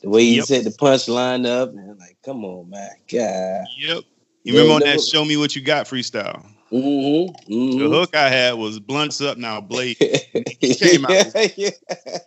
the 0.01 0.09
way 0.09 0.21
you 0.23 0.35
Yep. 0.37 0.45
set 0.45 0.63
the 0.65 0.69
punchline 0.71 1.45
up. 1.45 1.73
Man, 1.73 1.97
like, 1.99 2.17
come 2.23 2.45
on, 2.45 2.69
man. 2.69 2.89
God. 3.11 3.65
Yep. 3.79 4.03
You 4.43 4.53
remember 4.53 4.73
on 4.73 4.81
that 4.81 5.01
"Show 5.01 5.23
Me 5.23 5.37
What 5.37 5.55
You 5.55 5.61
Got" 5.61 5.87
freestyle? 5.87 6.45
Mm-hmm, 6.71 7.53
mm-hmm. 7.53 7.79
The 7.79 7.87
hook 7.87 8.15
I 8.15 8.29
had 8.29 8.55
was 8.55 8.79
blunts 8.79 9.21
up 9.21 9.37
now, 9.37 9.61
Blade. 9.61 9.97
came 10.59 11.05
out. 11.05 11.57
yeah. 11.57 11.69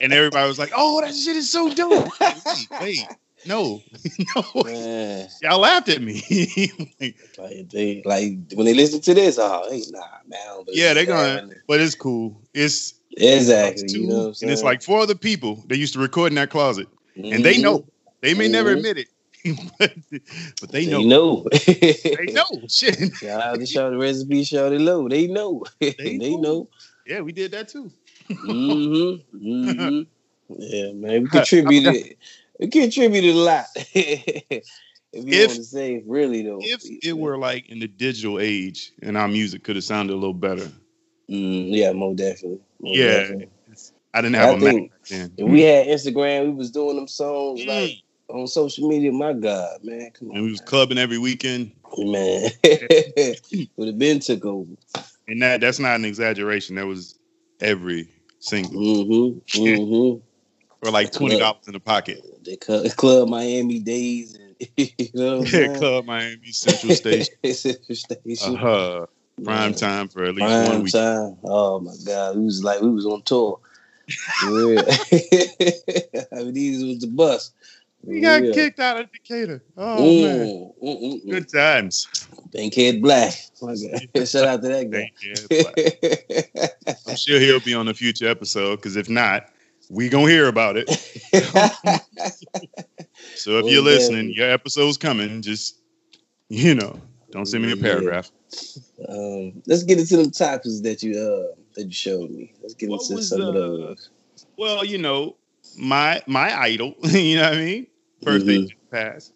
And 0.00 0.12
everybody 0.12 0.46
was 0.48 0.58
like, 0.58 0.72
"Oh, 0.74 1.00
that 1.02 1.14
shit 1.14 1.36
is 1.36 1.50
so 1.50 1.68
dope." 1.74 2.08
wait, 2.20 2.68
wait, 2.80 3.06
no, 3.46 3.82
no, 4.36 4.62
Man, 4.64 5.28
y'all 5.42 5.58
laughed 5.58 5.88
at 5.88 6.02
me. 6.02 6.22
Like, 7.00 7.16
like, 7.38 7.70
they, 7.70 8.02
like 8.04 8.32
when 8.54 8.64
they 8.66 8.74
listen 8.74 9.00
to 9.02 9.14
this, 9.14 9.38
oh, 9.38 9.66
hey, 9.70 9.82
nah, 9.90 10.00
man. 10.26 10.64
Yeah, 10.68 10.94
they're 10.94 11.06
gonna, 11.06 11.48
but 11.68 11.80
it's 11.80 11.94
cool. 11.94 12.42
It's 12.54 12.94
exactly. 13.16 13.88
two, 13.88 14.00
You 14.02 14.08
know 14.08 14.32
and 14.42 14.50
it's 14.50 14.62
like 14.62 14.82
four 14.82 15.00
other 15.00 15.14
people 15.14 15.62
that 15.68 15.76
used 15.76 15.92
to 15.94 16.00
record 16.00 16.32
in 16.32 16.36
that 16.36 16.50
closet, 16.50 16.88
and 17.16 17.44
they 17.44 17.58
know. 17.58 17.86
They 18.22 18.34
may 18.34 18.48
never 18.48 18.74
Mhm. 18.74 18.76
admit 18.78 18.98
it, 18.98 19.08
but, 19.78 19.92
but 20.60 20.72
they 20.72 20.86
know. 20.86 20.98
They 21.00 21.06
know. 21.06 21.44
They 21.52 22.32
know. 22.32 22.66
Shit. 22.68 23.14
Shout 23.16 23.40
out 23.40 23.60
to 23.60 23.98
Recipe, 23.98 24.42
Shorty 24.42 24.78
Low. 24.78 25.08
They 25.08 25.26
know. 25.26 25.64
They, 25.80 26.16
know. 26.18 26.36
know. 26.40 26.68
Yeah, 27.06 27.20
we 27.20 27.32
did 27.32 27.52
that 27.52 27.68
too. 27.68 27.92
Mm-hmm. 28.30 29.46
Mm-hmm. 29.48 30.02
Yeah, 30.58 30.92
man. 30.92 31.22
We 31.22 31.28
contributed. 31.28 32.16
We 32.58 32.68
contributed 32.68 33.34
a 33.34 33.38
lot. 33.38 33.66
if 33.76 33.94
you 33.94 34.62
If- 35.12 35.46
want 35.48 35.58
to 35.58 35.64
say 35.64 36.02
really 36.06 36.42
though. 36.42 36.58
If 36.62 36.82
it 37.04 37.16
were 37.16 37.38
like 37.38 37.68
in 37.68 37.78
the 37.80 37.88
digital 37.88 38.38
age 38.40 38.92
and 39.02 39.16
our 39.16 39.28
music 39.28 39.64
could 39.64 39.76
have 39.76 39.84
sounded 39.84 40.12
a 40.14 40.16
little 40.16 40.34
better, 40.34 40.70
Mm, 41.28 41.74
yeah, 41.74 41.92
more 41.92 42.14
definitely. 42.14 42.60
More 42.80 42.94
yeah, 42.94 43.20
definitely. 43.22 43.48
I 44.14 44.20
didn't 44.22 44.36
have 44.36 44.50
I 44.50 44.52
a 44.52 44.58
Mac 44.58 44.74
think 44.74 44.92
then. 45.10 45.32
If 45.36 45.48
we 45.48 45.62
had 45.62 45.86
Instagram, 45.88 46.44
we 46.44 46.50
was 46.52 46.70
doing 46.70 46.94
them 46.96 47.08
songs 47.08 47.62
Mm. 47.62 47.66
like 47.66 47.96
on 48.28 48.46
social 48.46 48.88
media. 48.88 49.10
My 49.10 49.32
God, 49.32 49.80
man, 49.82 50.10
come 50.12 50.28
and 50.30 50.38
on, 50.38 50.44
we 50.44 50.50
was 50.52 50.60
clubbing 50.60 50.98
every 50.98 51.18
weekend, 51.18 51.72
man. 51.98 52.50
Would 53.76 53.88
have 53.88 53.98
been 53.98 54.20
took 54.20 54.44
over. 54.44 54.70
and 55.26 55.42
that 55.42 55.60
that's 55.60 55.80
not 55.80 55.96
an 55.96 56.04
exaggeration. 56.04 56.76
That 56.76 56.86
was 56.86 57.18
every 57.60 58.08
single 58.38 58.80
Mm-hmm. 58.80 59.38
Mm-hmm. 59.60 60.25
Or 60.82 60.90
like 60.90 61.12
twenty 61.12 61.38
dollars 61.38 61.66
in 61.66 61.72
the 61.72 61.80
pocket. 61.80 62.22
The 62.44 62.58
Cl- 62.62 62.88
Club 62.96 63.28
Miami 63.28 63.78
days, 63.80 64.34
and 64.34 64.54
you 64.76 65.08
know 65.14 65.40
what 65.40 65.74
Club 65.78 66.04
Miami 66.04 66.52
Central 66.52 66.94
Station, 66.94 67.34
Central 67.52 67.96
Station. 67.96 68.56
uh, 68.56 69.06
prime 69.44 69.70
Man. 69.70 69.74
time 69.74 70.08
for 70.08 70.24
at 70.24 70.34
least 70.34 70.68
one 70.68 70.82
week. 70.82 70.92
time. 70.92 71.36
Oh 71.44 71.80
my 71.80 71.94
God, 72.06 72.36
we 72.36 72.44
was 72.44 72.62
like 72.64 72.80
we 72.80 72.90
was 72.90 73.06
on 73.06 73.22
tour. 73.22 73.60
For. 74.40 74.48
I 76.32 76.42
mean, 76.44 76.54
these 76.54 76.84
was 76.84 77.00
the 77.00 77.10
bus. 77.12 77.50
We 78.04 78.20
got 78.20 78.42
For 78.42 78.52
kicked 78.52 78.78
out 78.78 79.00
of 79.00 79.10
Decatur. 79.10 79.62
Oh 79.76 80.12
man, 80.22 80.46
Mm, 80.46 80.74
mm, 80.82 81.02
mm, 81.02 81.24
mm. 81.24 81.30
good 81.30 81.48
times. 81.48 82.06
Bankhead 82.52 83.02
Black. 83.02 83.32
Shout 83.58 84.46
out 84.46 84.62
to 84.62 84.68
that 84.68 84.90
guy. 84.90 85.10
I'm 87.08 87.16
sure 87.16 87.40
he'll 87.40 87.60
be 87.60 87.74
on 87.74 87.88
a 87.88 87.94
future 87.94 88.28
episode 88.28 88.76
because 88.76 88.96
if 88.96 89.08
not, 89.08 89.50
we 89.90 90.08
gonna 90.08 90.28
hear 90.30 90.48
about 90.48 90.76
it. 90.76 90.88
So 93.34 93.58
if 93.58 93.66
Oh, 93.66 93.68
you're 93.68 93.82
listening, 93.82 94.30
definitely. 94.30 94.34
your 94.36 94.50
episode's 94.50 94.96
coming. 94.96 95.42
Just 95.42 95.78
you 96.48 96.74
know, 96.74 97.00
don't 97.30 97.46
send 97.46 97.64
me 97.64 97.72
a 97.72 97.76
Yeah. 97.76 97.82
paragraph. 97.82 98.30
um, 99.08 99.62
let's 99.66 99.82
get 99.84 99.98
into 99.98 100.16
the 100.16 100.30
topics 100.30 100.80
that 100.80 101.02
you 101.02 101.18
uh 101.18 101.54
that 101.76 101.86
you 101.86 101.92
showed 101.92 102.30
me. 102.30 102.52
Let's 102.62 102.74
get 102.74 102.90
What 102.90 103.00
into 103.10 103.22
some 103.22 103.40
of 103.42 103.48
uh, 103.48 103.52
those. 103.54 104.10
Well, 104.56 104.84
you 104.84 104.98
know, 104.98 105.36
my 105.78 106.22
my 106.26 106.58
idol. 106.58 106.94
you 107.02 107.36
know 107.36 107.44
what 107.44 107.54
I 107.54 107.56
mean? 107.64 107.86
Birthday 108.22 108.58
Mhm. 108.58 108.68
just 108.68 108.90
passed. 108.90 109.32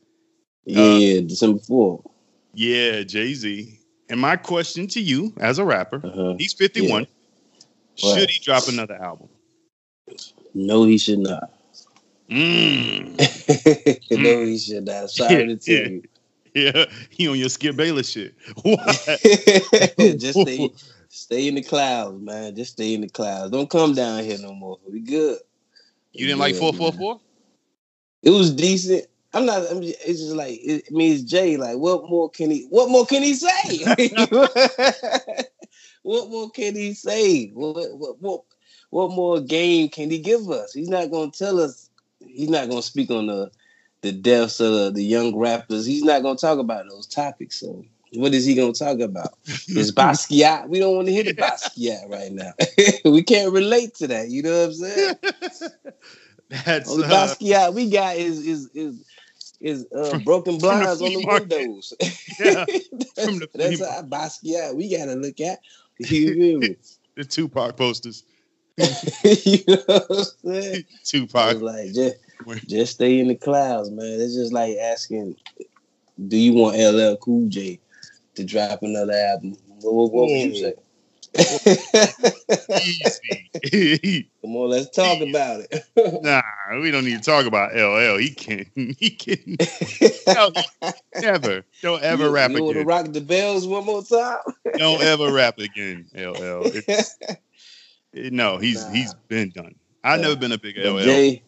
Yeah, 0.64 1.20
December 1.20 1.58
4th. 1.60 2.04
Yeah, 2.54 3.02
Jay 3.02 3.34
Z. 3.34 3.78
And 4.08 4.20
my 4.20 4.36
question 4.36 4.86
to 4.88 5.00
you, 5.00 5.32
as 5.38 5.58
a 5.58 5.64
rapper, 5.64 6.04
Uh-huh. 6.04 6.34
he's 6.38 6.52
51. 6.54 7.02
Right. 7.02 7.08
Should 7.96 8.30
he 8.30 8.40
drop 8.42 8.68
another 8.68 8.94
album? 8.94 9.28
No, 10.54 10.84
he 10.84 10.98
should 10.98 11.20
not. 11.20 11.50
Mm. 12.30 13.16
no, 14.22 14.42
he 14.44 14.58
should 14.58 14.86
not. 14.86 15.10
Sorry 15.10 15.46
to 15.46 15.56
tell 15.56 15.74
Yeah. 15.74 15.88
you. 15.88 16.02
Yeah, 16.54 16.86
he 17.10 17.28
on 17.28 17.38
your 17.38 17.48
Skip 17.48 17.76
Bayless 17.76 18.10
shit. 18.10 18.34
Just 20.18 20.40
stay, 20.40 20.72
stay 21.08 21.46
in 21.48 21.54
the 21.54 21.62
clouds, 21.62 22.20
man. 22.20 22.56
Just 22.56 22.72
stay 22.72 22.94
in 22.94 23.02
the 23.02 23.08
clouds. 23.08 23.52
Don't 23.52 23.70
come 23.70 23.94
down 23.94 24.24
here 24.24 24.38
no 24.38 24.52
more. 24.54 24.78
We 24.90 25.00
good. 25.00 25.38
You 26.12 26.26
didn't 26.26 26.40
like 26.40 26.54
Yeah, 26.54 26.60
four 26.60 26.72
man. 26.72 26.78
four 26.78 26.92
four? 26.92 27.20
It 28.22 28.30
was 28.30 28.52
decent. 28.54 29.06
I'm 29.32 29.46
not. 29.46 29.70
I'm 29.70 29.80
just, 29.80 29.96
it's 30.04 30.20
just 30.20 30.34
like 30.34 30.58
it, 30.60 30.84
I 30.90 30.94
mean, 30.94 31.12
it's 31.12 31.22
Jay. 31.22 31.56
Like, 31.56 31.76
what 31.76 32.08
more 32.10 32.28
can 32.28 32.50
he? 32.50 32.66
What 32.68 32.90
more 32.90 33.06
can 33.06 33.22
he 33.22 33.34
say? 33.34 33.84
what 36.02 36.30
more 36.30 36.50
can 36.50 36.74
he 36.74 36.94
say? 36.94 37.48
What 37.50 37.76
what 37.96 38.20
what 38.20 38.42
what 38.90 39.10
more 39.12 39.40
game 39.40 39.88
can 39.88 40.10
he 40.10 40.18
give 40.18 40.48
us? 40.50 40.72
He's 40.72 40.88
not 40.88 41.10
gonna 41.10 41.30
tell 41.30 41.60
us. 41.60 41.88
He's 42.20 42.50
not 42.50 42.68
gonna 42.68 42.82
speak 42.82 43.10
on 43.10 43.26
the 43.26 43.50
the 44.02 44.12
deaths 44.12 44.60
of 44.60 44.72
the, 44.72 44.90
the 44.92 45.04
young 45.04 45.36
rappers. 45.36 45.86
He's 45.86 46.04
not 46.04 46.22
gonna 46.22 46.36
talk 46.38 46.58
about 46.58 46.88
those 46.88 47.06
topics. 47.06 47.60
So. 47.60 47.84
What 48.14 48.34
is 48.34 48.44
he 48.44 48.56
gonna 48.56 48.72
talk 48.72 48.98
about? 48.98 49.38
Is 49.46 49.92
Basquiat? 49.94 50.68
We 50.68 50.80
don't 50.80 50.96
want 50.96 51.06
to 51.06 51.12
hear 51.12 51.22
the 51.22 51.32
Basquiat 51.34 52.08
right 52.10 52.32
now. 52.32 52.52
we 53.10 53.22
can't 53.22 53.52
relate 53.52 53.94
to 53.96 54.08
that. 54.08 54.30
You 54.30 54.42
know 54.42 54.50
what 54.50 54.66
I'm 54.66 54.74
saying? 54.74 55.14
That's 56.64 56.90
Only 56.90 57.04
uh, 57.04 57.08
Basquiat 57.08 57.74
we 57.74 57.88
got 57.88 58.16
is 58.16 58.44
is 58.44 58.68
is 58.74 59.04
is 59.60 59.86
uh, 59.94 60.10
From- 60.10 60.24
broken 60.24 60.58
from 60.58 60.80
the 60.80 60.84
blinds 60.84 61.02
on 61.02 61.12
the 61.12 61.24
market. 61.24 61.48
windows. 61.50 61.92
Yeah, 62.40 62.64
that's 62.66 63.24
from 63.24 63.38
the 63.38 63.48
that's 63.54 63.80
our 63.80 64.02
Basquiat 64.02 64.74
we 64.74 64.90
gotta 64.96 65.14
look 65.14 65.38
at. 65.40 65.60
You 65.98 66.06
feel 66.06 66.58
me? 66.58 66.76
the 67.14 67.24
Tupac 67.24 67.76
posters. 67.76 68.24
you 69.44 69.58
know 69.66 69.82
what 69.86 70.06
I'm 70.10 70.24
saying? 70.44 70.84
Tupac. 71.04 71.60
like, 71.60 71.92
just, 71.92 72.16
just 72.66 72.94
stay 72.94 73.18
in 73.20 73.28
the 73.28 73.34
clouds, 73.34 73.90
man. 73.90 74.20
It's 74.20 74.34
just 74.34 74.52
like 74.52 74.76
asking, 74.76 75.36
do 76.28 76.36
you 76.36 76.52
want 76.54 76.76
LL 76.76 77.16
Cool 77.16 77.48
J 77.48 77.78
to 78.34 78.44
drop 78.44 78.82
another 78.82 79.12
album? 79.12 79.56
What, 79.80 79.94
what, 79.94 80.12
what 80.12 80.28
would 80.28 80.40
you 80.40 80.54
say? 80.56 80.74
Come 84.42 84.56
on, 84.56 84.70
let's 84.70 84.90
talk 84.90 85.20
about 85.20 85.60
it. 85.70 85.84
nah, 86.22 86.42
we 86.80 86.90
don't 86.90 87.04
need 87.04 87.22
to 87.22 87.22
talk 87.22 87.46
about 87.46 87.74
LL. 87.74 88.16
He 88.18 88.30
can't. 88.30 88.66
He 88.74 89.10
can 89.10 89.56
no, 90.26 90.50
never. 91.20 91.64
Don't 91.82 92.02
ever 92.02 92.24
you, 92.24 92.30
rap 92.30 92.50
you 92.50 92.62
want 92.62 92.74
to 92.74 92.80
again. 92.80 92.86
rock 92.86 93.06
the 93.12 93.20
bells 93.20 93.66
one 93.66 93.84
more 93.84 94.02
time? 94.02 94.38
Don't 94.76 95.02
ever 95.02 95.32
rap 95.32 95.58
again, 95.58 96.06
LL. 96.14 96.62
It's, 96.64 97.16
it- 97.22 97.38
Eh, 98.14 98.30
no, 98.32 98.58
he's 98.58 98.84
Nah. 98.84 98.92
he's 98.92 99.14
been 99.28 99.50
done. 99.50 99.74
I've 100.02 100.20
Yeah. 100.20 100.28
never 100.28 100.40
been 100.40 100.52
a 100.52 100.58
big 100.58 100.76
But 100.76 100.84
LL. 100.86 101.04
Jay, 101.04 101.42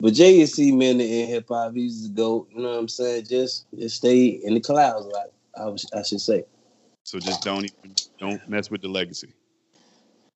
but 0.00 0.12
Jay 0.14 0.40
is 0.40 0.54
cemented 0.54 1.08
in 1.08 1.28
hip 1.28 1.46
hop. 1.48 1.74
He's 1.74 2.02
the 2.02 2.08
goat. 2.14 2.48
You 2.54 2.62
know 2.62 2.70
what 2.70 2.78
I'm 2.78 2.88
saying? 2.88 3.26
Just 3.26 3.66
just 3.78 3.96
stay 3.96 4.26
in 4.26 4.54
the 4.54 4.60
clouds, 4.60 5.06
like 5.06 5.32
I, 5.58 5.66
was, 5.66 5.86
I 5.94 6.02
should 6.02 6.20
say. 6.20 6.44
So 7.04 7.18
just 7.18 7.42
don't 7.42 7.64
even 7.64 7.94
don't 8.18 8.48
mess 8.48 8.70
with 8.70 8.82
the 8.82 8.88
legacy. 8.88 9.32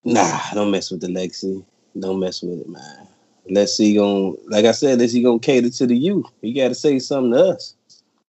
Nah, 0.04 0.38
don't 0.54 0.70
mess 0.70 0.90
with 0.90 1.00
the 1.00 1.08
legacy. 1.10 1.64
Don't 1.98 2.20
mess 2.20 2.42
with 2.42 2.60
it, 2.60 2.68
man. 2.68 3.08
Let's 3.50 3.76
see, 3.76 3.94
gon' 3.94 4.36
like 4.46 4.64
I 4.66 4.72
said, 4.72 4.98
let's 4.98 5.12
see 5.12 5.22
gonna 5.22 5.38
cater 5.38 5.70
to 5.70 5.86
the 5.86 5.96
youth. 5.96 6.26
He 6.42 6.52
got 6.52 6.68
to 6.68 6.74
say 6.74 6.98
something 6.98 7.32
to 7.32 7.48
us. 7.48 7.74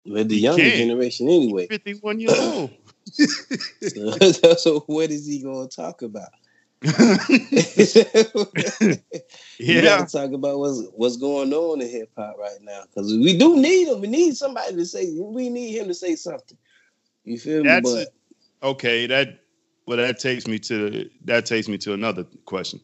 With 0.06 0.28
the 0.28 0.36
He 0.36 0.40
younger 0.40 0.70
can. 0.70 0.76
generation, 0.78 1.28
anyway. 1.28 1.66
51 1.66 2.20
years 2.20 2.32
old. 2.32 2.70
so, 3.10 4.54
so 4.56 4.80
what 4.86 5.10
is 5.10 5.26
he 5.26 5.42
gonna 5.42 5.68
talk 5.68 6.02
about? 6.02 6.30
You 9.66 9.82
yeah. 9.82 9.82
gotta 9.82 10.10
talk 10.10 10.32
about 10.32 10.58
what's 10.58 10.82
what's 10.94 11.16
going 11.16 11.52
on 11.52 11.80
in 11.82 11.88
hip 11.88 12.10
hop 12.16 12.36
right 12.38 12.58
now 12.62 12.82
because 12.84 13.12
we 13.12 13.36
do 13.38 13.56
need 13.56 13.88
him. 13.88 14.00
We 14.00 14.08
need 14.08 14.36
somebody 14.36 14.74
to 14.76 14.86
say. 14.86 15.14
We 15.18 15.48
need 15.50 15.76
him 15.78 15.88
to 15.88 15.94
say 15.94 16.16
something. 16.16 16.56
You 17.24 17.38
feel 17.38 17.64
That's 17.64 17.94
me? 17.94 18.06
But 18.62 18.62
Okay, 18.62 19.06
that 19.06 19.40
well 19.86 19.96
that 19.98 20.18
takes 20.18 20.46
me 20.46 20.58
to 20.60 21.08
that 21.24 21.46
takes 21.46 21.68
me 21.68 21.78
to 21.78 21.92
another 21.94 22.24
question. 22.46 22.80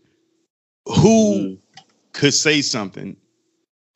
Who 0.87 1.43
Mhm. 1.43 1.59
could 2.13 2.35
say 2.35 2.63
something 2.63 3.17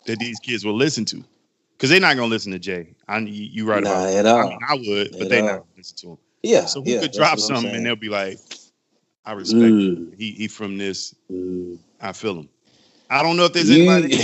that 0.06 0.18
these 0.18 0.38
kids 0.40 0.64
will 0.64 0.76
listen 0.76 1.04
to? 1.06 1.24
Because 1.72 1.90
they're 1.90 2.00
not 2.00 2.16
gonna 2.16 2.28
listen 2.28 2.52
to 2.52 2.58
Jay. 2.58 2.94
I 3.08 3.18
you, 3.18 3.32
you 3.32 3.66
right 3.66 3.82
Nah, 3.82 3.84
about 3.84 4.08
at 4.08 4.22
that. 4.24 4.36
I 4.36 4.42
mean, 4.44 4.58
I 4.68 4.74
would, 4.74 5.18
but 5.18 5.28
they're 5.28 5.42
not 5.42 5.60
gonna 5.60 5.70
listen 5.76 5.96
to 5.98 6.10
him. 6.12 6.18
yeah. 6.42 6.66
So 6.66 6.82
who 6.82 6.90
yeah, 6.90 6.96
could 6.96 7.12
drop 7.12 7.38
something 7.38 7.74
and 7.74 7.86
they'll 7.86 7.96
be 7.96 8.08
like, 8.08 8.38
I 9.24 9.32
respect 9.32 9.76
Mm, 9.76 9.86
him. 9.86 10.12
He 10.18 10.32
he 10.32 10.48
from 10.48 10.78
this, 10.78 11.14
mm. 11.30 11.78
I 12.00 12.12
feel 12.12 12.38
him. 12.38 12.48
I 13.10 13.22
don't 13.22 13.36
know 13.36 13.44
if 13.44 13.52
there's 13.52 13.70
anybody. 13.70 14.16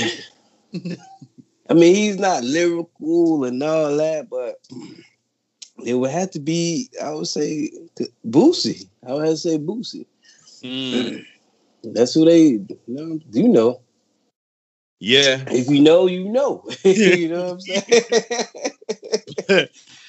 I 1.68 1.74
mean, 1.74 1.94
he's 1.94 2.18
not 2.18 2.44
lyrical 2.44 3.44
and 3.44 3.62
all 3.62 3.96
that, 3.96 4.28
but 4.30 4.56
it 5.84 5.94
would 5.94 6.10
have 6.10 6.30
to 6.32 6.40
be. 6.40 6.88
I 7.02 7.12
would 7.12 7.26
say 7.26 7.70
Boosie. 8.26 8.88
I 9.06 9.12
would 9.12 9.26
have 9.26 9.34
to 9.34 9.38
say 9.38 9.58
Boosie. 9.58 10.06
Mm, 10.62 11.24
That's 11.84 12.14
who 12.14 12.24
they. 12.24 12.40
You 12.40 12.68
know, 12.88 13.20
you 13.32 13.48
know. 13.48 13.80
yeah. 15.00 15.44
If 15.48 15.68
you 15.68 15.82
know, 15.82 16.06
you 16.06 16.28
know. 16.30 16.64
you 16.84 17.28
know 17.28 17.44
what 17.44 17.52
I'm 17.52 17.60
saying? 17.60 17.82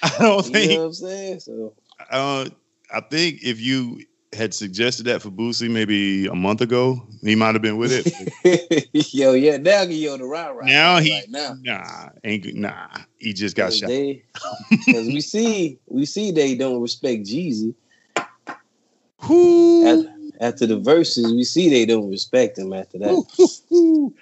I 0.03 0.10
don't 0.20 0.46
think. 0.46 0.56
you 0.56 0.67
know 0.70 0.79
what 0.79 0.86
I'm 0.88 0.94
saying? 0.94 1.39
So 1.39 1.74
uh, 2.12 2.46
I 2.94 3.01
think 3.01 3.39
if 3.44 3.60
you 3.60 4.01
had 4.34 4.53
suggested 4.53 5.03
that 5.03 5.22
for 5.22 5.29
Boosie 5.29 5.69
maybe 5.69 6.27
a 6.27 6.36
month 6.36 6.62
ago, 6.62 7.01
he 7.22 7.36
might 7.36 7.55
have 7.55 7.62
been 7.62 7.77
with 7.77 7.91
it. 7.91 8.89
yo, 9.13 9.34
yeah, 9.34 9.57
now 9.57 9.86
he 9.86 10.07
on 10.10 10.19
the 10.19 10.25
ride 10.25 10.51
right 10.51 10.65
now. 10.65 11.00
He 11.00 11.13
right 11.13 11.29
now. 11.29 11.55
nah, 11.62 12.10
ain't 12.24 12.55
nah. 12.55 12.88
He 13.17 13.34
just 13.34 13.55
got 13.55 13.74
shot. 13.74 13.89
Because 13.89 15.07
we 15.07 15.22
see, 15.22 15.79
we 15.88 16.05
see 16.05 16.31
they 16.31 16.55
don't 16.55 16.81
respect 16.81 17.24
Jeezy. 17.24 17.74
Who? 19.22 19.88
After, 19.88 20.13
after, 20.39 20.67
the 20.67 20.79
Verzuz, 20.79 21.36
we 21.36 21.43
see 21.43 21.69
they 21.69 21.86
don't 21.86 22.10
respect 22.10 22.57
him. 22.57 22.74
After 22.74 23.00
that, 23.00 23.24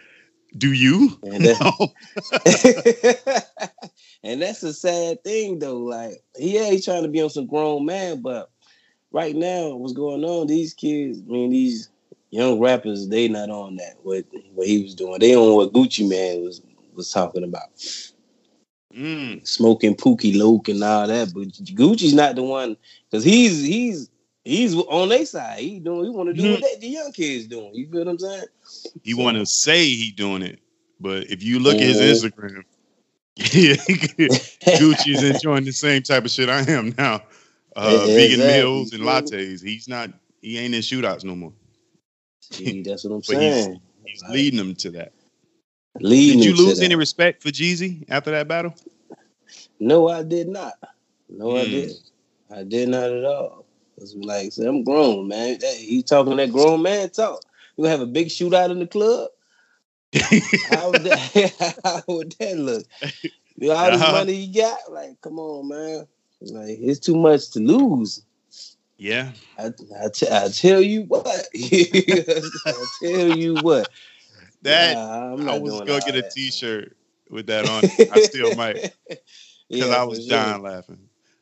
do 0.57 0.73
you? 0.73 1.19
And, 1.23 1.45
that, 1.45 3.81
and 4.23 4.41
that's 4.41 4.63
a 4.63 4.73
sad 4.73 5.23
thing, 5.23 5.59
though. 5.59 5.79
Like, 5.79 6.23
yeah, 6.37 6.69
he's 6.69 6.85
trying 6.85 7.03
to 7.03 7.09
be 7.09 7.21
on 7.21 7.29
some 7.29 7.47
grown 7.47 7.85
man, 7.85 8.21
but 8.21 8.49
right 9.15 9.35
now, 9.35 9.75
what's 9.75 9.93
going 9.93 10.25
on? 10.25 10.45
These 10.45 10.73
kids, 10.73 11.21
I 11.25 11.31
mean, 11.31 11.49
these 11.49 11.89
young 12.31 12.59
rappers, 12.59 13.07
they 13.07 13.29
not 13.29 13.49
on 13.49 13.77
that. 13.77 13.95
What 14.03 14.25
what 14.53 14.67
he 14.67 14.83
was 14.83 14.93
doing, 14.93 15.19
they 15.19 15.35
on 15.35 15.55
what 15.55 15.71
Gucci 15.71 16.07
Mane 16.07 16.43
was 16.43 16.61
was 16.93 17.09
talking 17.09 17.45
about. 17.45 17.73
Mm. 18.93 19.45
Smoking 19.47 19.95
Pookie 19.95 20.37
Loc 20.37 20.67
and 20.67 20.83
all 20.83 21.07
that, 21.07 21.33
but 21.33 21.47
Gucci's 21.47 22.13
not 22.13 22.35
the 22.35 22.43
one 22.43 22.75
because 23.09 23.23
he's 23.23 23.63
he's 23.63 24.09
he's 24.43 24.75
on 24.75 25.09
their 25.09 25.25
side. 25.25 25.59
He 25.59 25.79
doing 25.79 26.03
he 26.03 26.09
want 26.09 26.27
to 26.29 26.33
do 26.33 26.43
mm-hmm. 26.43 26.61
what 26.61 26.81
the 26.81 26.87
young 26.87 27.11
kids 27.13 27.47
doing. 27.47 27.73
You 27.73 27.89
feel 27.89 27.99
what 27.99 28.09
I'm 28.09 28.19
saying? 28.19 28.45
He 29.03 29.13
so, 29.13 29.23
want 29.23 29.37
to 29.37 29.45
say 29.45 29.85
he 29.85 30.11
doing 30.11 30.41
it, 30.41 30.59
but 30.99 31.23
if 31.29 31.41
you 31.41 31.59
look 31.59 31.77
mm-hmm. 31.77 31.89
at 31.89 32.05
his 32.05 32.23
Instagram, 32.23 32.63
yeah, 33.35 33.75
Gucci's 34.77 35.23
enjoying 35.23 35.63
the 35.63 35.71
same 35.71 36.03
type 36.03 36.25
of 36.25 36.31
shit 36.31 36.49
I 36.49 36.69
am 36.69 36.93
now 36.97 37.21
uh, 37.75 38.05
vegan 38.05 38.39
meals 38.39 38.93
and 38.93 39.03
lattes. 39.03 39.63
He's 39.63 39.87
not. 39.87 40.11
He 40.41 40.57
ain't 40.57 40.75
in 40.75 40.81
shootouts 40.81 41.23
no 41.23 41.35
more. 41.35 41.53
See, 42.39 42.81
that's 42.83 43.03
what 43.03 43.15
I'm 43.15 43.23
saying. 43.23 43.81
He's, 44.05 44.21
he's 44.21 44.29
leading 44.29 44.57
them 44.57 44.75
to 44.75 44.91
that. 44.91 45.13
Leading 45.99 46.39
did 46.39 46.45
you 46.45 46.55
lose 46.55 46.81
any 46.81 46.95
respect 46.95 47.41
for 47.41 47.49
Jeezy 47.49 48.05
after 48.09 48.31
that 48.31 48.47
battle? 48.47 48.75
No, 49.79 50.09
I 50.09 50.23
did 50.23 50.47
not. 50.47 50.73
No, 51.29 51.47
mm. 51.47 51.61
I 51.61 51.65
hmm. 51.65 51.71
didn't. 51.71 51.99
I 52.51 52.63
did 52.63 52.89
not 52.89 53.11
at 53.11 53.25
all. 53.25 53.65
Cause 53.97 54.15
like, 54.15 54.51
so 54.51 54.67
I'm 54.67 54.83
grown, 54.83 55.29
man. 55.29 55.57
He 55.77 56.03
talking 56.03 56.35
that 56.35 56.51
grown 56.51 56.81
man 56.81 57.09
talk. 57.09 57.41
You 57.75 57.83
gonna 57.83 57.91
have 57.91 58.01
a 58.01 58.05
big 58.05 58.27
shootout 58.27 58.71
in 58.71 58.79
the 58.79 58.87
club? 58.87 59.29
how, 60.69 60.91
would 60.91 61.03
that, 61.03 61.79
how 61.83 62.01
would 62.07 62.35
that 62.39 62.57
look? 62.57 62.85
You 63.57 63.69
know, 63.69 63.75
all 63.75 63.91
this 63.91 64.01
uh-huh. 64.01 64.11
money 64.11 64.33
you 64.33 64.61
got? 64.61 64.77
Like, 64.91 65.19
come 65.21 65.39
on, 65.39 65.67
man. 65.67 66.07
Like 66.41 66.77
it's 66.79 66.99
too 66.99 67.15
much 67.15 67.51
to 67.51 67.59
lose. 67.59 68.23
Yeah. 68.97 69.31
I, 69.57 69.71
I, 70.01 70.09
t- 70.09 70.27
I 70.31 70.47
tell 70.49 70.81
you 70.81 71.03
what. 71.03 71.27
I 71.55 72.85
tell 73.01 73.37
you 73.37 73.55
what. 73.55 73.89
That 74.61 74.95
nah, 74.95 75.53
i 75.53 75.59
was 75.59 75.81
gonna 75.81 76.01
get 76.01 76.15
a 76.15 76.27
T-shirt 76.27 76.97
with 77.29 77.47
that 77.47 77.69
on. 77.69 77.83
I 78.11 78.21
still 78.21 78.55
might 78.57 78.93
because 79.69 79.89
yeah, 79.89 79.95
I 79.95 80.03
was 80.03 80.25
dying 80.25 80.55
sure. 80.55 80.63
laughing. 80.63 80.99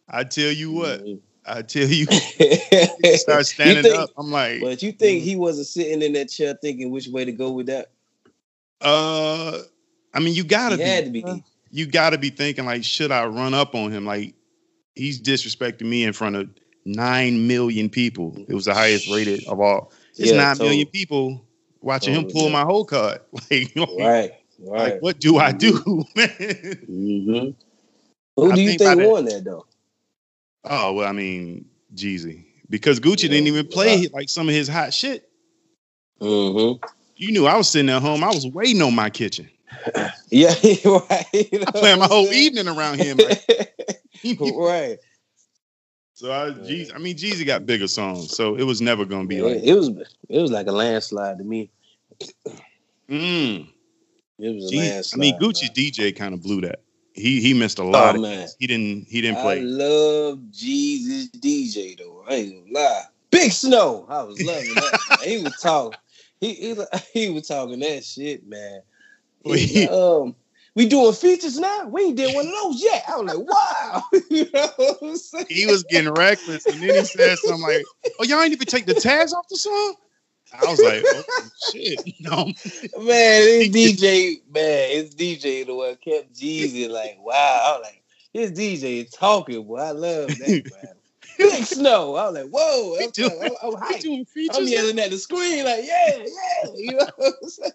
I 0.09 0.23
tell 0.23 0.51
you 0.51 0.71
what. 0.71 1.03
Mm-hmm. 1.03 1.19
I 1.45 1.61
tell 1.61 1.87
you, 1.87 2.05
start 3.17 3.45
standing 3.45 3.83
think, 3.83 3.97
up. 3.97 4.11
I'm 4.17 4.31
like, 4.31 4.61
but 4.61 4.81
you 4.81 4.93
think 4.93 5.23
he 5.23 5.35
wasn't 5.35 5.67
sitting 5.67 6.01
in 6.01 6.13
that 6.13 6.29
chair 6.29 6.57
thinking 6.61 6.89
which 6.89 7.09
way 7.09 7.25
to 7.25 7.33
go 7.33 7.51
with 7.51 7.65
that? 7.65 7.91
Uh, 8.79 9.59
I 10.13 10.19
mean, 10.19 10.33
you 10.35 10.45
gotta 10.45 10.77
he 10.77 11.09
be, 11.09 11.21
be. 11.21 11.43
You 11.69 11.85
gotta 11.85 12.17
be 12.17 12.29
thinking 12.29 12.65
like, 12.65 12.85
should 12.85 13.11
I 13.11 13.25
run 13.25 13.53
up 13.53 13.75
on 13.75 13.91
him? 13.91 14.05
Like, 14.05 14.35
he's 14.95 15.21
disrespecting 15.21 15.87
me 15.87 16.03
in 16.03 16.13
front 16.13 16.35
of 16.35 16.49
nine 16.85 17.47
million 17.47 17.89
people. 17.89 18.35
It 18.47 18.53
was 18.53 18.65
the 18.65 18.73
highest 18.73 19.09
rated 19.09 19.45
of 19.47 19.59
all. 19.59 19.91
It's 20.15 20.31
yeah, 20.31 20.37
nine 20.37 20.57
million 20.57 20.87
people 20.87 21.45
watching 21.81 22.13
him 22.13 22.25
pull 22.25 22.45
yeah. 22.45 22.53
my 22.53 22.61
whole 22.61 22.85
card. 22.85 23.19
Like, 23.49 23.73
right, 23.75 24.31
right. 24.59 24.93
Like, 24.93 25.01
what 25.01 25.19
do 25.19 25.37
I 25.37 25.51
do, 25.51 25.73
man? 26.15 26.27
Mm-hmm. 26.27 27.49
Who 28.35 28.51
I 28.51 28.55
do 28.55 28.61
you 28.61 28.69
think, 28.69 28.81
think 28.81 29.11
won 29.11 29.25
that 29.25 29.43
though? 29.43 29.65
Oh 30.63 30.93
well, 30.93 31.07
I 31.07 31.11
mean 31.11 31.65
Jeezy, 31.93 32.45
because 32.69 32.99
Gucci 32.99 33.23
yeah, 33.23 33.29
didn't 33.29 33.47
even 33.47 33.67
play 33.67 34.07
like 34.07 34.29
some 34.29 34.47
of 34.47 34.55
his 34.55 34.67
hot 34.67 34.93
shit. 34.93 35.29
Mm-hmm. 36.21 36.83
You 37.17 37.31
knew 37.31 37.45
I 37.45 37.57
was 37.57 37.69
sitting 37.69 37.89
at 37.89 38.01
home. 38.01 38.23
I 38.23 38.27
was 38.27 38.47
waiting 38.47 38.81
on 38.81 38.95
my 38.95 39.09
kitchen. 39.09 39.49
yeah, 40.29 40.49
right. 40.49 41.25
You 41.33 41.59
know 41.59 41.65
I 41.67 41.71
planned 41.71 41.99
my 41.99 42.07
whole 42.07 42.27
evening 42.27 42.67
around 42.67 42.99
him. 42.99 43.17
Like, 43.17 43.92
right. 44.55 44.97
So 46.15 46.31
I, 46.31 46.51
Jeezy, 46.51 46.93
I 46.93 46.99
mean, 46.99 47.17
Jeezy 47.17 47.45
got 47.45 47.65
bigger 47.65 47.87
songs, 47.87 48.35
so 48.35 48.55
it 48.55 48.63
was 48.63 48.81
never 48.81 49.03
gonna 49.03 49.27
be 49.27 49.37
yeah, 49.37 49.43
like 49.43 49.63
it 49.63 49.73
was. 49.73 49.89
It 50.29 50.41
was 50.41 50.51
like 50.51 50.67
a 50.67 50.71
landslide 50.71 51.39
to 51.39 51.43
me. 51.43 51.71
Mm. 53.09 53.67
It 54.39 54.55
was 54.55 54.71
a 54.71 54.77
landslide. 54.77 55.17
I 55.17 55.19
mean, 55.19 55.39
Gucci. 55.39 55.73
DJ 55.73 56.15
kind 56.15 56.33
of 56.33 56.43
blew 56.43 56.61
that. 56.61 56.81
He 57.13 57.41
he 57.41 57.53
missed 57.53 57.79
a 57.79 57.83
lot. 57.83 58.15
Oh, 58.15 58.21
man. 58.21 58.47
He 58.59 58.67
didn't 58.67 59.07
he 59.07 59.21
didn't 59.21 59.41
play. 59.41 59.59
I 59.59 59.63
love 59.63 60.39
Jeezy's 60.51 61.29
DJ 61.29 61.97
though. 61.97 62.23
I 62.27 62.33
ain't 62.35 62.53
gonna 62.53 62.79
lie. 62.79 63.03
Big 63.31 63.51
Snow. 63.51 64.05
I 64.07 64.21
was 64.23 64.41
loving 64.41 64.75
that. 64.75 65.19
he 65.23 65.43
was 65.43 65.55
talking. 65.61 65.97
He, 66.39 66.53
he 66.53 66.75
he 67.11 67.29
was 67.29 67.47
talking 67.47 67.79
that 67.79 68.03
shit, 68.03 68.45
man. 68.47 68.81
He, 69.45 69.87
um, 69.87 70.35
we 70.75 70.87
doing 70.87 71.13
features 71.13 71.59
now. 71.59 71.87
We 71.87 72.03
ain't 72.03 72.17
did 72.17 72.33
one 72.33 72.47
of 72.47 72.51
those 72.51 72.83
yet. 72.83 73.03
I 73.07 73.17
was 73.17 73.35
like, 73.35 73.47
wow. 73.47 74.03
you 74.29 74.49
know 74.53 74.69
what 74.75 74.97
I'm 75.01 75.15
saying? 75.15 75.45
He 75.49 75.65
was 75.65 75.83
getting 75.83 76.11
reckless. 76.11 76.65
And 76.65 76.81
then 76.81 76.95
he 76.95 77.05
said 77.05 77.37
something 77.37 77.61
like, 77.61 77.83
oh, 78.19 78.23
y'all 78.23 78.41
ain't 78.41 78.53
even 78.53 78.65
take 78.65 78.85
the 78.85 78.95
tags 78.95 79.33
off 79.33 79.47
the 79.49 79.57
song? 79.57 79.95
I 80.53 80.65
was 80.69 80.81
like, 80.81 81.03
oh, 81.05 81.49
shit. 81.71 81.99
No. 82.19 82.45
Man, 82.45 82.53
it's 82.97 83.75
DJ, 83.75 84.41
man, 84.51 84.87
it's 84.91 85.15
DJ 85.15 85.65
the 85.65 85.75
one 85.75 85.95
kept 85.95 86.33
Jeezy 86.33 86.89
like, 86.89 87.17
wow. 87.19 87.33
I 87.33 87.77
was 87.77 87.81
like, 87.83 88.03
his 88.33 88.51
DJ 88.51 89.05
is 89.05 89.11
talking, 89.11 89.63
boy. 89.65 89.77
I 89.77 89.91
love 89.91 90.29
that, 90.29 90.47
man. 90.49 90.95
Big 91.37 91.63
snow. 91.65 92.15
I 92.15 92.29
was 92.29 92.35
like, 92.35 92.49
whoa. 92.51 92.97
I'm, 93.01 93.09
doing, 93.11 93.31
I'm, 93.41 93.51
I'm, 93.61 93.73
hyped. 93.73 94.25
I'm 94.53 94.67
yelling 94.67 94.99
at 94.99 95.11
the 95.11 95.17
screen, 95.17 95.65
like, 95.65 95.83
yeah, 95.83 96.17
yeah. 96.17 96.71
You 96.75 96.91
know 96.93 97.07
what 97.15 97.33
I'm 97.41 97.49
saying? 97.49 97.71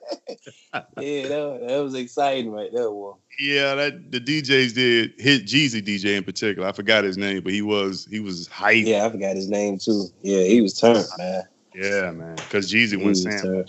yeah, 0.99 1.29
that, 1.29 1.67
that 1.69 1.79
was 1.83 1.95
exciting 1.95 2.51
right 2.51 2.71
there, 2.73 2.89
boy. 2.89 3.15
Yeah, 3.39 3.75
that 3.77 4.11
the 4.11 4.21
DJs 4.21 4.75
did 4.75 5.15
hit 5.19 5.45
Jeezy 5.45 5.83
DJ 5.83 6.17
in 6.17 6.25
particular. 6.25 6.67
I 6.67 6.73
forgot 6.73 7.05
his 7.05 7.17
name, 7.17 7.43
but 7.43 7.53
he 7.53 7.63
was 7.63 8.07
he 8.11 8.19
was 8.19 8.49
hyped. 8.49 8.87
Yeah, 8.87 9.07
I 9.07 9.11
forgot 9.11 9.37
his 9.37 9.49
name 9.49 9.79
too. 9.79 10.07
Yeah, 10.23 10.43
he 10.43 10.61
was 10.61 10.75
turned, 10.75 11.07
man. 11.19 11.45
Yeah, 11.75 12.11
man. 12.11 12.35
Because 12.35 12.73
Jeezy 12.73 13.03
wasn't 13.03 13.41
saying. 13.41 13.65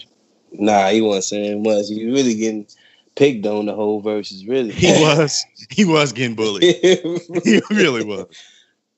Nah, 0.51 0.89
he 0.89 1.01
wasn't 1.01 1.25
saying 1.25 1.63
much. 1.63 1.85
He 1.89 2.05
was 2.05 2.15
really 2.15 2.33
getting 2.33 2.65
picked 3.15 3.45
on 3.45 3.67
the 3.67 3.75
whole 3.75 4.01
Verzuz, 4.01 4.47
really. 4.47 4.71
He 4.71 4.91
was. 4.91 5.45
He 5.69 5.85
was 5.85 6.13
getting 6.13 6.35
bullied. 6.35 6.63
he 7.43 7.61
really 7.69 8.03
was. 8.03 8.25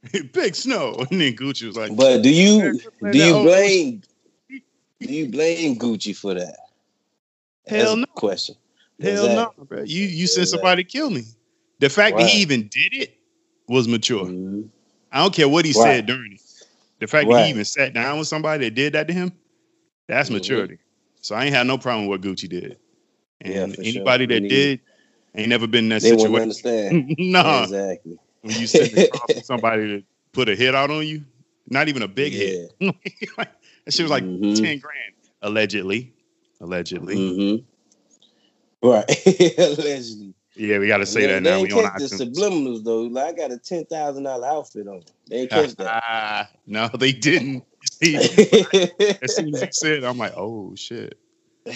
Big 0.34 0.56
snow. 0.56 0.96
And 1.12 1.22
then 1.22 1.36
Gucci 1.36 1.68
was 1.68 1.78
like, 1.78 1.96
But 1.96 2.22
do 2.22 2.30
you 2.30 2.80
do 3.12 3.18
you 3.18 3.34
blame 3.34 4.04
do 4.50 5.14
you 5.14 5.30
blame 5.30 5.78
Gucci 5.78 6.16
for 6.16 6.34
that? 6.34 6.58
Hell 7.68 7.98
no. 7.98 8.06
Question. 8.16 8.56
Hell 9.00 9.26
exactly. 9.26 9.36
no, 9.36 9.66
bro. 9.66 9.84
You 9.84 10.06
you 10.06 10.28
sent 10.28 10.48
somebody 10.48 10.84
to 10.84 10.90
kill 10.90 11.10
me. 11.10 11.24
The 11.80 11.90
fact 11.90 12.18
that 12.18 12.28
he 12.28 12.42
even 12.42 12.68
did 12.68 12.94
it 12.94 13.18
was 13.68 13.88
mature. 13.88 14.26
Mm-hmm. 14.26 14.64
I 15.12 15.22
don't 15.22 15.34
care 15.34 15.50
what 15.50 15.66
he 15.66 15.74
said 15.74 16.06
during 16.06 16.34
it. 16.34 16.42
The 17.00 17.08
fact 17.08 17.28
that 17.30 17.46
he 17.46 17.50
even 17.50 17.66
sat 17.66 17.94
down 17.94 18.20
with 18.20 18.28
somebody 18.28 18.66
that 18.66 18.76
did 18.76 18.94
that 18.94 19.08
to 19.08 19.14
him, 19.14 19.32
that's 20.08 20.30
mm-hmm. 20.30 20.36
maturity. 20.36 20.78
So 21.22 21.36
I 21.36 21.46
ain't 21.46 21.56
had 21.56 21.66
no 21.66 21.78
problem 21.78 22.08
with 22.08 22.24
what 22.24 22.28
Gucci 22.28 22.48
did. 22.48 22.78
And 23.42 23.76
yeah, 23.78 23.84
anybody 23.84 24.28
sure. 24.28 24.40
that 24.40 24.48
did 24.48 24.80
ain't 25.36 25.50
never 25.50 25.66
been 25.66 25.86
in 25.86 25.90
that 25.90 26.02
they 26.02 26.10
situation. 26.10 26.42
understand. 26.42 27.16
no. 27.18 27.64
Exactly 27.64 28.20
when 28.42 28.56
you 28.56 28.68
across 29.04 29.30
somebody 29.46 29.88
to 29.88 30.04
put 30.32 30.50
a 30.50 30.56
hit 30.56 30.76
out 30.76 30.92
on 30.92 31.06
you. 31.06 31.24
Not 31.70 31.88
even 31.88 32.02
a 32.02 32.08
big 32.08 32.34
yeah. 32.34 32.68
hit. 33.10 33.38
that 33.38 33.94
shit 33.94 34.04
was 34.04 34.12
like 34.12 34.24
mm-hmm. 34.24 34.62
10 34.62 34.80
grand, 34.80 35.14
allegedly. 35.42 36.14
Allegedly. 36.60 37.16
Mm-hmm. 37.16 38.88
Right. 38.88 39.28
allegedly. 39.58 40.34
Yeah, 40.56 40.80
we 40.80 40.88
got 40.88 40.98
to 40.98 41.06
say 41.06 41.28
that 41.28 41.44
now. 41.44 41.58
They 41.58 41.64
we 41.64 41.70
catch 41.70 41.98
the 41.98 42.08
subliminals 42.08 42.84
though. 42.84 43.04
Like 43.04 43.36
I 43.36 43.38
got 43.38 43.52
a 43.52 43.58
ten 43.58 43.86
thousand 43.86 44.24
dollar 44.24 44.46
outfit 44.48 44.86
on. 44.86 45.02
They 45.30 45.48
catch 45.48 45.76
that. 45.76 46.50
no, 46.68 46.90
they 46.90 47.14
didn't. 47.14 47.64
as 48.04 49.36
soon 49.36 49.56
as 49.56 49.62
he 49.62 49.70
said, 49.72 50.04
I'm 50.04 50.18
like, 50.18 50.34
oh 50.36 50.76
shit. 50.76 51.18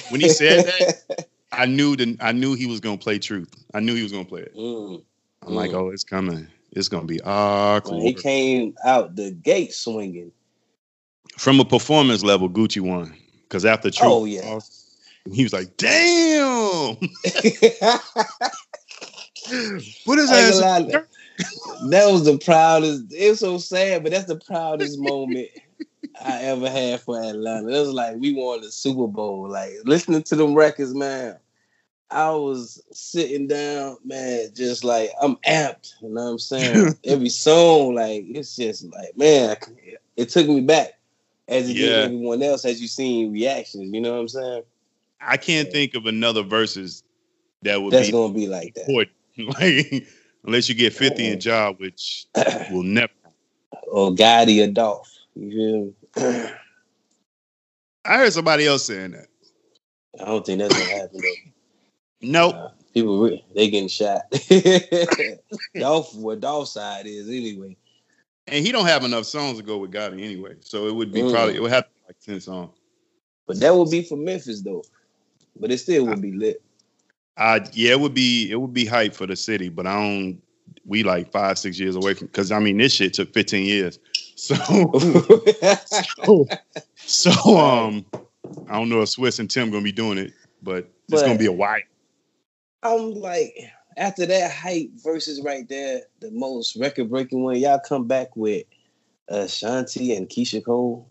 When 0.10 0.20
he 0.20 0.28
said 0.28 0.66
that, 0.66 1.28
I 1.52 1.66
knew 1.66 1.96
the, 1.96 2.18
I 2.20 2.34
knew 2.34 2.54
he 2.54 2.66
was 2.66 2.82
gonna 2.82 2.98
play 2.98 3.18
truth. 3.18 3.54
I 3.74 3.80
knew 3.80 3.96
he 3.96 4.04
was 4.04 4.12
gonna 4.12 4.26
play 4.26 4.42
it. 4.42 4.56
Mm. 4.56 5.04
I'm 5.44 5.50
mm. 5.50 5.56
like, 5.56 5.74
oh, 5.74 5.90
it's 5.90 6.04
coming. 6.04 6.48
It's 6.76 6.90
gonna 6.90 7.06
be 7.06 7.22
awkward. 7.22 8.02
he 8.02 8.14
came 8.14 8.76
out 8.84 9.16
the 9.16 9.32
gate 9.32 9.74
swinging. 9.74 10.32
From 11.38 11.60
a 11.60 11.66
performance 11.66 12.24
level, 12.24 12.50
Gucci 12.50 12.82
won 12.82 13.16
because 13.44 13.66
after 13.66 13.90
Truth, 13.90 14.12
oh 14.12 14.26
yeah, 14.26 14.60
he 15.32 15.44
was 15.44 15.54
like, 15.54 15.78
"Damn." 15.78 16.98
what 20.06 20.20
is 20.20 20.30
that? 20.30 21.06
that 21.90 22.12
was 22.12 22.26
the 22.26 22.38
proudest. 22.44 23.14
It 23.14 23.30
was 23.30 23.40
so 23.40 23.58
sad, 23.58 24.04
but 24.04 24.12
that's 24.12 24.26
the 24.26 24.40
proudest 24.40 25.00
moment 25.00 25.48
I 26.22 26.42
ever 26.44 26.70
had 26.70 27.02
for 27.02 27.22
Atlanta. 27.22 27.70
It 27.70 27.80
was 27.80 27.94
like 27.94 28.18
we 28.18 28.34
won 28.34 28.62
the 28.62 28.72
Super 28.72 29.08
Bowl. 29.08 29.50
Like 29.50 29.72
listening 29.86 30.24
to 30.24 30.36
them 30.36 30.54
records, 30.54 30.94
man. 30.94 31.38
I 32.12 32.32
was 32.32 32.82
sitting 32.92 33.48
down, 33.48 33.98
man, 34.06 34.50
just 34.54 34.84
like 34.84 35.12
I'm 35.22 35.36
amped. 35.38 35.94
You 36.02 36.10
know 36.10 36.26
what 36.26 36.32
I'm 36.32 36.40
saying? 36.40 36.96
Every 37.04 37.30
song, 37.30 37.96
like 37.96 38.26
it's 38.28 38.56
just 38.56 38.86
like, 38.94 39.18
man, 39.18 39.58
it 40.16 40.30
took 40.30 40.48
me 40.48 40.62
back 40.62 40.94
as 41.48 41.70
it 41.70 41.76
yeah. 41.76 41.88
did 41.88 42.06
everyone 42.06 42.42
else 42.44 42.66
as 42.66 42.82
you 42.82 42.88
seen 42.88 43.34
reactions. 43.34 43.92
You 43.94 44.02
know 44.02 44.14
what 44.14 44.20
I'm 44.20 44.28
saying? 44.28 44.64
I 45.22 45.38
can't 45.38 45.68
yeah. 45.68 45.74
think 45.74 45.96
of 45.96 46.06
another 46.06 46.44
Verzuz 46.44 47.04
that 47.64 47.82
would 47.82 47.92
that's 47.92 48.08
be 48.08 48.12
gonna 48.12 48.34
be 48.34 48.48
like 48.48 48.76
that. 48.76 49.08
like 49.60 50.08
unless 50.44 50.70
you 50.70 50.76
get 50.76 50.94
50 50.94 51.28
in 51.28 51.40
job, 51.40 51.80
which 51.80 52.28
will 52.72 52.84
never. 52.84 53.12
Or 53.92 54.12
Gotti 54.12 54.64
or 54.64 54.72
Dolph. 54.72 55.12
You 55.36 55.94
feel 56.14 56.50
I 58.06 58.18
heard 58.18 58.34
somebody 58.34 58.68
else 58.68 58.86
saying 58.86 59.12
that. 59.12 59.28
I 60.22 60.26
don't 60.26 60.46
think 60.46 60.60
that's 60.60 60.74
gonna 60.74 60.86
happen 60.86 61.20
though. 61.22 61.52
Nope. 62.26 62.56
Uh, 62.56 62.70
people 62.94 63.30
they 63.56 63.70
getting 63.70 63.88
shot. 63.88 64.22
Dolph 65.76 66.16
where 66.16 66.36
Dolph 66.36 66.70
side 66.70 67.06
is 67.06 67.28
anyway. 67.28 67.78
And 68.48 68.66
he 68.66 68.72
don't 68.72 68.86
have 68.86 69.04
enough 69.04 69.26
songs 69.26 69.58
to 69.58 69.64
go 69.64 69.78
with 69.78 69.92
Gotti 69.92 70.24
anyway. 70.24 70.56
So 70.62 70.88
it 70.88 70.96
would 70.96 71.12
be 71.12 71.22
mm. 71.22 71.32
probably 71.32 71.56
it 71.56 71.62
would 71.62 71.72
have 71.72 71.86
to 71.86 71.90
be 71.90 72.02
like 72.08 72.20
10 72.20 72.42
songs. 72.42 72.72
But 73.48 73.60
that 73.60 73.76
would 73.76 73.92
be 73.92 74.04
for 74.04 74.18
Memphis 74.18 74.62
though. 74.62 74.84
But 75.60 75.72
it 75.72 75.78
still 75.80 76.06
would 76.08 76.22
be 76.22 76.32
lit. 76.32 76.62
Uh 77.38 77.60
yeah, 77.74 77.92
it 77.92 78.00
would 78.00 78.14
be 78.14 78.50
it 78.50 78.56
would 78.56 78.74
be 78.74 78.86
hype 78.86 79.14
for 79.14 79.28
the 79.28 79.36
city, 79.36 79.70
but 79.70 79.86
I 79.86 79.96
don't 79.96 80.42
we 80.86 81.04
like 81.04 81.32
five, 81.32 81.58
six 81.58 81.80
years 81.80 81.96
away 81.96 82.14
from 82.14 82.28
because 82.28 82.52
I 82.52 82.60
mean 82.60 82.78
this 82.78 82.94
shit 82.94 83.14
took 83.14 83.34
15 83.34 83.66
years. 83.66 84.00
So 84.38 84.56
so, 85.86 86.46
so 86.98 87.58
um 87.58 88.06
I 88.70 88.74
don't 88.74 88.90
know 88.90 89.02
if 89.02 89.10
Swizz 89.10 89.40
and 89.40 89.50
Tim 89.50 89.72
gonna 89.72 89.82
be 89.82 89.94
doing 89.94 90.18
it, 90.18 90.34
but 90.62 90.90
it's 91.08 91.22
gonna 91.22 91.38
be 91.38 91.46
a 91.46 91.54
while. 91.54 91.80
I'm 92.86 93.16
like, 93.16 93.58
after 93.98 94.26
that 94.28 94.52
hype 94.52 94.92
Verzuz 95.04 95.44
right 95.44 95.68
there, 95.68 96.02
the 96.20 96.30
most 96.32 96.76
record 96.76 97.10
breaking 97.10 97.44
one, 97.44 97.58
y'all 97.58 97.80
come 97.80 98.08
back 98.08 98.36
with 98.36 98.66
uh 99.30 99.48
and 99.48 100.30
Keyshia 100.30 100.64
Cole. 100.64 101.08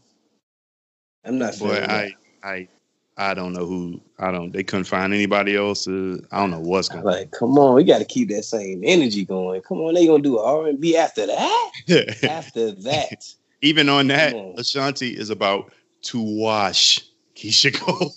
I'm 1.25 1.39
not 1.39 1.59
Boy, 1.59 1.83
I, 1.83 2.15
I 2.45 2.69
I 3.17 3.35
don't 3.35 3.53
know 3.53 3.67
who 3.67 4.01
I 4.19 4.31
don't 4.31 4.53
they 4.53 4.63
couldn't 4.63 4.85
find 4.85 5.13
anybody 5.13 5.57
else. 5.57 5.89
Uh, 5.89 6.19
I 6.31 6.39
don't 6.39 6.53
know 6.53 6.61
what's 6.61 6.89
going 6.89 7.03
like, 7.03 7.33
come 7.33 7.59
on, 7.59 7.75
we 7.75 7.83
gotta 7.83 8.05
keep 8.05 8.29
that 8.29 8.45
same 8.45 8.83
energy 8.85 9.25
going. 9.25 9.61
Come 9.63 9.79
on, 9.81 9.95
they 9.95 10.07
gonna 10.07 10.23
do 10.23 10.39
R 10.39 10.69
and 10.69 10.81
B 10.81 10.97
after 10.97 11.27
that? 11.27 11.73
after 12.23 12.71
that. 12.71 13.35
Even 13.63 13.89
on 13.89 14.07
that, 14.09 14.35
on. 14.35 14.55
Ashanti 14.59 15.09
is 15.09 15.31
about 15.31 15.73
to 16.03 16.21
wash 16.21 17.01
Keyshia 17.35 17.75
Cole. 17.81 18.15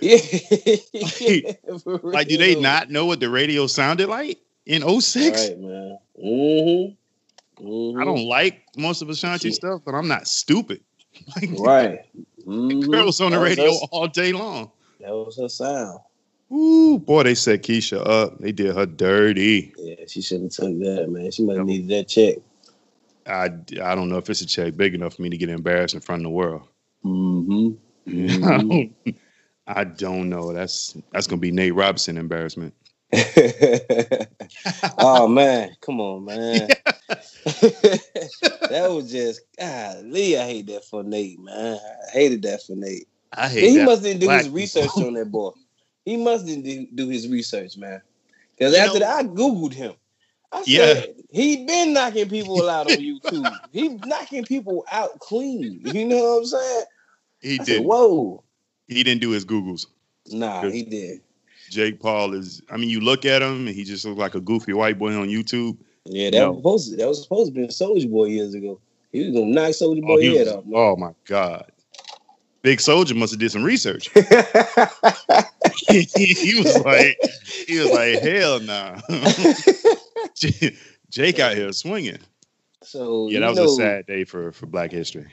yeah. 0.00 1.52
like, 1.84 2.02
like, 2.14 2.28
do 2.28 2.36
they 2.36 2.54
not 2.54 2.90
know 2.90 3.06
what 3.06 3.20
the 3.20 3.28
radio 3.28 3.66
sounded 3.66 4.08
like 4.08 4.38
in 4.66 4.82
06? 5.00 5.48
Right, 5.48 5.58
man. 5.58 5.98
Mm-hmm. 6.22 7.64
Mm-hmm. 7.66 8.00
I 8.00 8.04
don't 8.04 8.26
like 8.26 8.62
most 8.76 9.02
of 9.02 9.08
Ashanti 9.08 9.48
Shit. 9.48 9.56
stuff, 9.56 9.82
but 9.84 9.94
I'm 9.94 10.08
not 10.08 10.26
stupid. 10.26 10.80
Like, 11.36 11.50
right. 11.60 12.00
Mm-hmm. 12.44 12.90
Girls 12.90 13.20
on 13.20 13.30
the 13.30 13.38
radio 13.38 13.66
her, 13.66 13.86
all 13.92 14.08
day 14.08 14.32
long. 14.32 14.72
That 14.98 15.10
was 15.10 15.38
her 15.38 15.48
sound. 15.48 16.00
Ooh, 16.52 16.98
boy, 16.98 17.22
they 17.22 17.36
set 17.36 17.62
Keyshia 17.62 18.04
up. 18.04 18.38
They 18.40 18.50
did 18.50 18.74
her 18.74 18.84
dirty. 18.84 19.72
Yeah, 19.78 20.06
she 20.08 20.20
shouldn't 20.22 20.56
have 20.56 20.66
took 20.66 20.78
that, 20.80 21.08
man. 21.08 21.30
She 21.30 21.44
might 21.44 21.56
have 21.56 21.66
needed 21.66 21.88
that 21.90 22.08
check. 22.08 22.38
I, 23.26 23.44
I 23.80 23.94
don't 23.94 24.08
know 24.08 24.18
if 24.18 24.28
it's 24.28 24.40
a 24.40 24.46
check 24.46 24.76
big 24.76 24.94
enough 24.94 25.14
for 25.14 25.22
me 25.22 25.30
to 25.30 25.36
get 25.36 25.48
embarrassed 25.50 25.94
in 25.94 26.00
front 26.00 26.22
of 26.22 26.24
the 26.24 26.30
world. 26.30 26.66
Mm-hmm. 27.04 27.76
Mm-hmm. 28.06 29.10
I 29.66 29.84
don't 29.84 30.28
know. 30.28 30.52
That's 30.52 30.96
that's 31.12 31.26
gonna 31.26 31.40
be 31.40 31.50
Nate 31.50 31.74
Robinson 31.74 32.18
embarrassment. 32.18 32.74
oh 34.98 35.26
man, 35.28 35.74
come 35.80 36.00
on, 36.00 36.24
man. 36.26 36.68
that 37.08 38.86
was 38.90 39.10
just 39.10 39.40
Lee. 40.04 40.36
I 40.36 40.44
hate 40.46 40.66
that 40.66 40.84
for 40.84 41.02
Nate, 41.02 41.40
man. 41.40 41.78
I 41.78 42.10
hated 42.10 42.42
that 42.42 42.62
for 42.62 42.74
Nate. 42.74 43.08
I 43.32 43.48
hate. 43.48 43.70
He 43.70 43.84
must 43.84 44.02
didn't 44.02 44.20
do 44.20 44.28
his 44.28 44.50
research 44.50 44.90
on 44.96 45.14
that 45.14 45.30
boy. 45.30 45.50
He 46.04 46.16
must 46.18 46.44
didn't 46.46 46.94
do 46.94 47.08
his 47.08 47.28
research, 47.28 47.78
man. 47.78 48.02
Because 48.56 48.74
after 48.74 48.98
know, 48.98 49.06
that, 49.06 49.24
I 49.24 49.28
googled 49.28 49.72
him. 49.72 49.94
I 50.52 50.62
said, 50.62 50.66
yeah. 50.66 51.22
he 51.32 51.64
been 51.64 51.94
knocking 51.94 52.28
people 52.28 52.68
out 52.68 52.90
on 52.90 52.98
YouTube. 52.98 53.58
he 53.72 53.88
knocking 53.88 54.44
people 54.44 54.84
out 54.92 55.18
clean. 55.18 55.80
You 55.84 56.04
know 56.04 56.16
what 56.16 56.38
I'm 56.38 56.44
saying? 56.44 56.84
He 57.44 57.58
did. 57.58 57.84
Whoa. 57.84 58.42
He 58.88 59.02
didn't 59.02 59.20
do 59.20 59.30
his 59.30 59.44
Googles. 59.44 59.86
Nah, 60.28 60.62
he 60.62 60.82
did. 60.82 61.20
Jake 61.70 62.00
Paul 62.00 62.32
is. 62.34 62.62
I 62.70 62.78
mean, 62.78 62.88
you 62.88 63.00
look 63.00 63.24
at 63.24 63.42
him, 63.42 63.66
and 63.66 63.76
he 63.76 63.84
just 63.84 64.04
looks 64.04 64.18
like 64.18 64.34
a 64.34 64.40
goofy 64.40 64.72
white 64.72 64.98
boy 64.98 65.14
on 65.14 65.28
YouTube. 65.28 65.76
Yeah, 66.06 66.30
that 66.30 66.38
no. 66.38 66.52
was 66.52 66.58
supposed 66.58 66.90
to, 66.90 66.96
that 66.96 67.08
was 67.08 67.22
supposed 67.22 67.54
to 67.54 67.60
be 67.60 67.64
a 67.64 67.68
Soulja 67.68 68.10
Boy 68.10 68.26
years 68.26 68.54
ago. 68.54 68.80
He 69.12 69.24
was 69.24 69.34
gonna 69.34 69.52
knock 69.52 69.70
Soulja 69.70 70.02
oh, 70.04 70.06
Boy 70.06 70.28
oh, 70.28 70.36
head 70.36 70.46
was, 70.46 70.54
off. 70.54 70.64
Man. 70.64 70.74
Oh 70.74 70.96
my 70.96 71.14
god. 71.26 71.70
Big 72.62 72.78
Soulja 72.78 73.14
must 73.14 73.32
have 73.32 73.40
did 73.40 73.52
some 73.52 73.62
research. 73.62 74.10
he, 74.14 74.20
he, 76.16 76.62
was 76.62 76.78
like, 76.78 77.18
he 77.66 77.78
was 77.78 77.90
like, 77.90 78.20
hell 78.20 78.60
nah. 78.60 78.98
Jake 81.10 81.38
out 81.38 81.54
here 81.54 81.72
swinging. 81.72 82.18
So 82.82 83.28
yeah, 83.28 83.40
that 83.40 83.50
was 83.50 83.58
know, 83.58 83.64
a 83.64 83.76
sad 83.76 84.06
day 84.06 84.24
for 84.24 84.52
for 84.52 84.66
Black 84.66 84.92
History 84.92 85.30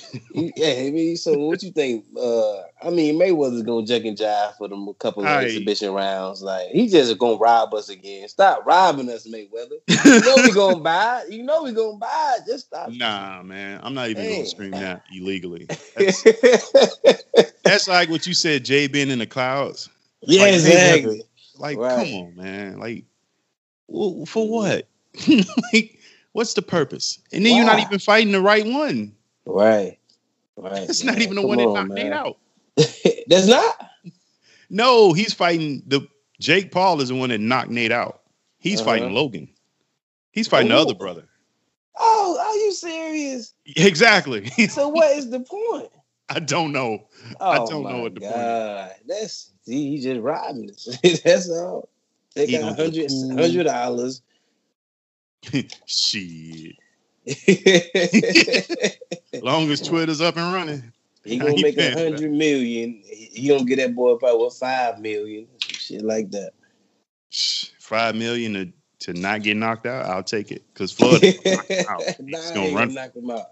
yeah, 0.34 0.86
I 0.86 0.90
mean, 0.90 1.16
so 1.16 1.38
what 1.38 1.62
you 1.62 1.70
think? 1.70 2.04
Uh, 2.16 2.60
I 2.82 2.90
mean, 2.90 3.18
Mayweather's 3.18 3.62
gonna 3.62 3.86
jack 3.86 4.04
and 4.04 4.16
jive 4.16 4.56
for 4.56 4.68
them 4.68 4.88
a 4.88 4.94
couple 4.94 5.24
of 5.24 5.28
exhibition 5.28 5.92
rounds. 5.92 6.42
Like 6.42 6.68
he 6.68 6.88
just 6.88 7.16
gonna 7.18 7.36
rob 7.36 7.72
us 7.74 7.88
again. 7.88 8.28
Stop 8.28 8.64
robbing 8.66 9.08
us, 9.10 9.26
Mayweather. 9.26 9.78
You 10.04 10.20
know 10.20 10.34
we 10.36 10.52
gonna 10.52 10.80
buy 10.80 11.22
it. 11.22 11.32
You 11.32 11.42
know 11.42 11.62
we 11.62 11.72
gonna 11.72 11.96
buy 11.96 12.36
it. 12.38 12.46
Just 12.46 12.66
stop. 12.66 12.90
Nah, 12.90 13.42
man, 13.42 13.80
I'm 13.82 13.94
not 13.94 14.08
even 14.08 14.28
gonna 14.28 14.46
scream 14.46 14.70
that 14.72 15.04
illegally. 15.14 15.66
That's, 15.96 16.22
that's, 17.64 17.88
like 17.88 18.10
what 18.10 18.26
you 18.26 18.34
said, 18.34 18.64
Jay 18.64 18.86
being 18.86 19.10
in 19.10 19.18
the 19.18 19.26
clouds. 19.26 19.88
Yeah, 20.22 20.42
like, 20.42 20.54
exactly. 20.54 21.22
Like, 21.58 21.78
right. 21.78 21.96
come 21.96 22.14
on, 22.14 22.36
man. 22.36 22.78
Like, 22.78 23.04
for 23.88 24.48
what? 24.48 24.88
like, 25.72 25.98
what's 26.32 26.54
the 26.54 26.62
purpose? 26.62 27.18
And 27.32 27.44
then 27.44 27.52
Why? 27.52 27.58
you're 27.58 27.66
not 27.66 27.80
even 27.80 27.98
fighting 27.98 28.32
the 28.32 28.40
right 28.40 28.66
one. 28.66 29.14
Right. 29.46 29.98
Right. 30.56 30.88
It's 30.88 31.02
not 31.02 31.20
even 31.20 31.36
the 31.36 31.42
Come 31.42 31.48
one 31.48 31.58
that 31.58 31.68
knocked 31.68 31.88
man. 31.88 32.04
Nate 32.04 32.12
out. 32.12 32.38
That's 33.26 33.46
not. 33.46 33.90
No, 34.70 35.12
he's 35.12 35.34
fighting 35.34 35.82
the 35.86 36.06
Jake 36.40 36.70
Paul 36.70 37.00
is 37.00 37.08
the 37.08 37.14
one 37.14 37.30
that 37.30 37.40
knocked 37.40 37.70
Nate 37.70 37.92
out. 37.92 38.22
He's 38.58 38.80
uh-huh. 38.80 38.90
fighting 38.90 39.14
Logan. 39.14 39.48
He's 40.32 40.48
fighting 40.48 40.70
Ooh. 40.70 40.76
the 40.76 40.80
other 40.80 40.94
brother. 40.94 41.24
Oh, 41.98 42.38
are 42.40 42.56
you 42.56 42.72
serious? 42.72 43.54
Exactly. 43.76 44.46
so 44.68 44.88
what 44.88 45.16
is 45.16 45.30
the 45.30 45.40
point? 45.40 45.90
I 46.28 46.40
don't 46.40 46.72
know. 46.72 47.06
Oh 47.40 47.50
I 47.50 47.56
don't 47.58 47.84
know 47.84 48.02
what 48.02 48.14
the 48.14 48.20
God. 48.20 48.30
point 48.30 49.00
is. 49.00 49.06
That's 49.06 49.50
see, 49.64 49.90
he 49.90 50.00
just 50.00 50.20
robbing 50.20 50.70
us. 50.70 50.98
That's 51.24 51.50
all. 51.50 51.88
They 52.34 52.50
got 52.50 52.76
hundred 52.76 53.10
hundred 53.10 53.64
dollars. 53.64 54.22
Shit. 55.86 56.76
Long 59.42 59.68
as 59.70 59.80
Twitter's 59.80 60.20
up 60.20 60.36
and 60.36 60.54
running. 60.54 60.92
He 61.24 61.36
gonna 61.36 61.60
make 61.60 61.76
a 61.76 61.92
hundred 61.92 62.30
million. 62.30 63.02
He 63.04 63.48
gonna 63.48 63.64
get 63.64 63.76
that 63.76 63.94
boy 63.94 64.16
probably 64.16 64.44
with 64.44 64.54
five 64.54 65.00
million, 65.00 65.48
shit 65.60 66.02
like 66.02 66.30
that. 66.30 66.52
Five 67.80 68.14
million 68.14 68.54
to, 68.54 68.72
to 69.12 69.20
not 69.20 69.42
get 69.42 69.56
knocked 69.56 69.86
out, 69.86 70.06
I'll 70.06 70.22
take 70.22 70.52
it. 70.52 70.62
Cause 70.74 70.92
Floyd, 70.92 71.22
nah, 72.20 72.54
gonna 72.54 72.74
run. 72.74 72.94
Knock 72.94 73.16
him 73.16 73.30
out. 73.30 73.46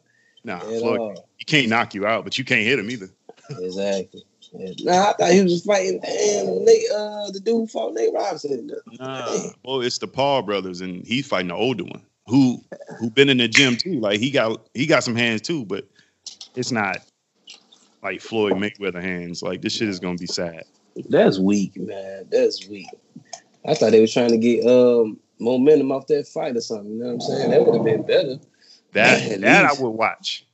Nah, 0.45 0.61
Floyd, 0.61 1.19
he 1.37 1.45
can't 1.45 1.69
knock 1.69 1.95
you 1.95 2.07
out, 2.07 2.23
but 2.23 2.39
you 2.39 2.45
can't 2.45 2.63
hit 2.63 2.79
him 2.79 2.91
either. 2.91 3.09
Exactly. 3.51 4.25
Yeah. 4.53 4.71
Nah, 4.81 5.11
I 5.11 5.13
thought 5.13 5.33
he 5.33 5.43
was 5.43 5.65
fighting. 5.65 6.01
Damn, 6.01 6.65
Nate, 6.65 6.91
uh, 6.93 7.31
the 7.31 7.41
dude 7.41 7.71
fought 7.71 7.95
Nate 7.95 8.13
Robinson. 8.13 8.71
Nah, 8.99 9.51
well, 9.65 9.81
it's 9.81 9.99
the 9.99 10.09
Paul 10.09 10.43
brothers, 10.43 10.81
and 10.81 11.05
he's 11.05 11.27
fighting 11.27 11.49
the 11.49 11.55
older 11.55 11.85
one 11.85 12.05
who 12.31 12.63
who 12.99 13.11
been 13.11 13.29
in 13.29 13.39
the 13.39 13.49
gym 13.49 13.77
too. 13.77 14.01
Like 14.01 14.21
he 14.21 14.31
got 14.31 14.67
he 14.73 14.87
got 14.87 15.05
some 15.05 15.17
hands 15.17 15.43
too, 15.43 15.65
but 15.67 15.87
it's 16.55 16.71
not 16.71 16.99
like 18.03 18.21
Floyd 18.21 18.55
Mayweather 18.55 19.03
hands. 19.03 19.43
Like 19.43 19.61
this 19.61 19.75
shit 19.75 19.89
is 19.89 19.99
gonna 19.99 20.17
be 20.17 20.27
sad. 20.27 20.65
That's 21.09 21.39
weak, 21.39 21.77
man. 21.77 22.29
That's 22.31 22.69
weak. 22.69 22.89
I 23.67 23.75
thought 23.75 23.91
they 23.91 24.01
were 24.01 24.07
trying 24.07 24.31
to 24.31 24.39
get 24.39 24.65
um 24.65 25.19
momentum 25.41 25.93
off 25.93 26.07
that 26.07 26.29
fight 26.29 26.57
or 26.57 26.61
something. 26.61 26.93
You 26.93 26.99
know 26.99 27.07
what 27.07 27.13
I'm 27.15 27.21
saying? 27.21 27.51
That 27.51 27.67
would 27.67 27.75
have 27.75 27.85
been 27.85 28.07
better. 28.07 28.37
That 28.93 29.41
that 29.41 29.63
least. 29.65 29.81
I 29.81 29.83
would 29.83 29.91
watch. 29.91 30.47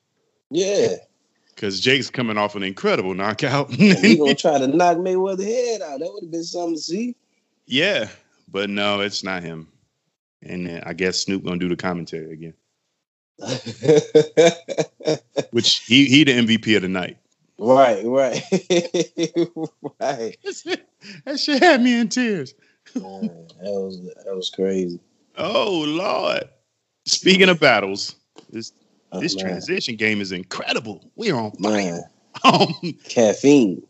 Yeah. 0.51 0.97
Cause 1.57 1.81
Jake's 1.81 2.11
coming 2.11 2.37
off 2.37 2.55
an 2.55 2.63
incredible 2.63 3.15
knockout. 3.15 3.71
he 3.71 4.17
gonna 4.17 4.35
try 4.35 4.59
to 4.59 4.67
knock 4.67 4.99
Mayweather 4.99 5.45
head 5.45 5.81
out. 5.81 6.01
That 6.01 6.11
would 6.13 6.25
have 6.25 6.31
been 6.31 6.45
something 6.45 6.75
to 6.75 6.81
see. 6.81 7.17
Yeah, 7.65 8.09
but 8.49 8.69
no, 8.71 9.01
it's 9.01 9.25
not 9.25 9.43
him 9.43 9.67
and 10.49 10.67
then 10.67 10.83
I 10.87 10.93
guess 10.93 11.19
Snoop 11.21 11.45
gonna 11.45 11.59
do 11.59 11.69
the 11.69 11.77
commentary 11.77 12.33
again, 12.33 12.55
which 15.51 15.79
he 15.87 16.07
he 16.07 16.25
the 16.25 16.33
MVP 16.33 16.77
of 16.77 16.83
the 16.83 16.89
night. 16.89 17.19
right, 17.59 18.05
right, 18.05 18.43
right. 20.01 20.37
that 21.25 21.39
shit 21.41 21.63
had 21.63 21.83
me 21.83 21.99
in 22.01 22.09
tears. 22.09 22.55
Man, 22.95 23.29
that 23.61 23.71
was 23.73 24.01
that 24.25 24.35
was 24.35 24.51
crazy. 24.51 25.01
Oh 25.37 25.85
Lord! 25.87 26.45
Speaking 27.05 27.49
of 27.49 27.61
battles, 27.61 28.17
this 28.51 28.73
Oh, 29.13 29.21
this 29.21 29.37
man. 29.37 29.45
transition 29.47 29.95
game 29.95 30.21
is 30.21 30.33
incredible. 30.33 31.09
We 31.17 31.31
are 31.31 31.41
on 31.41 31.53
fire. 31.53 32.11
Um, 32.45 32.75
caffeine. 33.09 33.83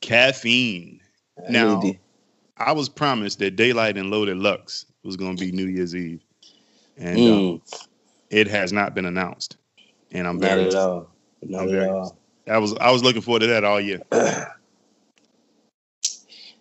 caffeine. 0.00 1.00
I 1.46 1.50
Now- 1.52 1.82
I 2.56 2.72
was 2.72 2.88
promised 2.88 3.38
that 3.40 3.54
Daylyt 3.56 3.96
and 3.98 4.10
Loaded 4.10 4.38
Lux 4.38 4.86
was 5.04 5.16
going 5.16 5.36
to 5.36 5.44
be 5.44 5.52
New 5.52 5.66
Year's 5.66 5.94
Eve, 5.94 6.20
and 6.96 7.16
to- 7.18 7.32
um, 7.32 7.38
Mm, 7.38 7.86
it 8.30 8.48
has 8.48 8.72
not 8.72 8.94
been 8.94 9.04
announced. 9.04 9.56
And 10.12 10.26
I'm 10.26 10.38
not 10.38 10.48
very 10.48 10.66
at 10.68 10.74
all. 10.74 11.08
Not 11.42 11.62
I'm 11.62 11.68
at 11.68 11.72
very- 11.72 11.88
all. 11.88 12.16
I 12.46 12.58
was 12.58 12.74
I 12.76 12.90
was 12.90 13.02
looking 13.02 13.22
forward 13.22 13.40
to 13.40 13.46
that 13.48 13.64
all 13.64 13.80
year. 13.80 14.00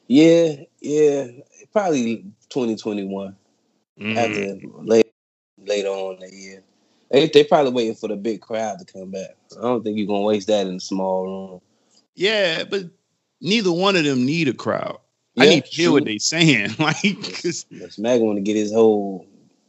yeah, 0.08 0.56
yeah. 0.82 1.28
Probably 1.72 2.18
2021. 2.50 3.36
Mhm. 4.00 4.18
After 4.18 4.84
later 4.84 5.10
later 5.66 5.88
on 5.90 6.20
that 6.20 6.34
year. 6.34 6.64
They 7.12 7.28
they 7.28 7.44
probably 7.44 7.72
waiting 7.72 7.96
for 7.96 8.08
the 8.08 8.16
big 8.16 8.42
crowd 8.42 8.80
to 8.80 8.86
come 8.86 9.12
back. 9.12 9.36
I 9.58 9.62
don't 9.62 9.84
think 9.84 9.98
you're 9.98 10.08
gonna 10.08 10.22
waste 10.22 10.48
that 10.48 10.66
in 10.68 10.76
a 10.76 10.80
small 10.80 11.26
room. 11.26 11.62
Yeah, 12.16 12.64
but 12.64 12.86
neither 13.42 13.72
one 13.72 13.96
of 13.96 14.04
them 14.04 14.26
need 14.26 14.48
a 14.48 14.54
crowd. 14.54 14.98
I 15.38 15.46
need 15.48 15.66
to 15.66 15.70
hear 15.72 15.92
what 15.92 16.04
true. 16.04 16.14
they 16.14 16.18
saying. 16.20 16.76
Like, 16.80 17.02
'cause- 17.02 17.66
Smack 17.90 18.22
want 18.22 18.38
to 18.38 18.42
get 18.42 18.56
his 18.56 18.72
whole, 18.74 19.26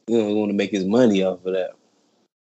you 0.06 0.18
know, 0.18 0.28
he 0.28 0.34
want 0.34 0.50
to 0.50 0.54
make 0.56 0.70
his 0.70 0.84
money 0.84 1.22
off 1.22 1.44
of 1.44 1.52
that. 1.54 1.72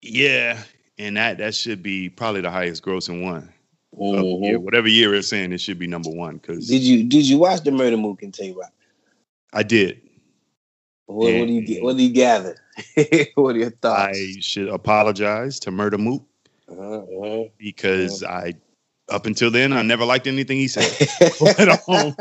yeah, 0.01 0.61
and 0.97 1.15
that 1.17 1.37
that 1.37 1.55
should 1.55 1.81
be 1.83 2.09
probably 2.09 2.41
the 2.41 2.51
highest 2.51 2.83
grossing 2.83 3.23
one 3.23 3.51
Mhm. 3.97 4.43
year. 4.45 4.59
Whatever 4.59 4.87
year 4.87 5.13
it's 5.15 5.27
saying, 5.29 5.51
it 5.53 5.61
should 5.61 5.79
be 5.79 5.87
number 5.87 6.09
one. 6.09 6.37
Because 6.37 6.67
Did 6.67 6.81
you 6.83 7.03
did 7.03 7.27
you 7.27 7.37
watch 7.39 7.61
the 7.63 7.71
Murder 7.71 7.97
Mook 7.97 8.21
and 8.23 8.33
Tay 8.33 8.51
Rock? 8.51 8.73
I 9.53 9.63
did. 9.63 10.01
What, 11.05 11.33
what 11.33 11.47
do 11.47 11.53
you 11.53 11.61
get? 11.65 11.81
What 11.83 11.95
do 11.97 12.03
you 12.03 12.13
gather? 12.13 12.57
what 13.35 13.55
are 13.55 13.59
your 13.59 13.69
thoughts? 13.71 14.17
I 14.17 14.35
should 14.41 14.67
apologize 14.67 15.59
to 15.61 15.71
Murder 15.71 15.97
Mook 15.97 16.23
Uh-huh, 16.67 16.97
uh-huh. 16.97 17.43
because 17.57 18.23
I, 18.23 18.53
up 19.09 19.25
until 19.25 19.49
then, 19.51 19.73
I 19.73 19.81
never 19.81 20.05
liked 20.05 20.27
anything 20.27 20.57
he 20.57 20.67
said. 20.67 20.95
But, 21.39 21.89
um, 21.89 22.15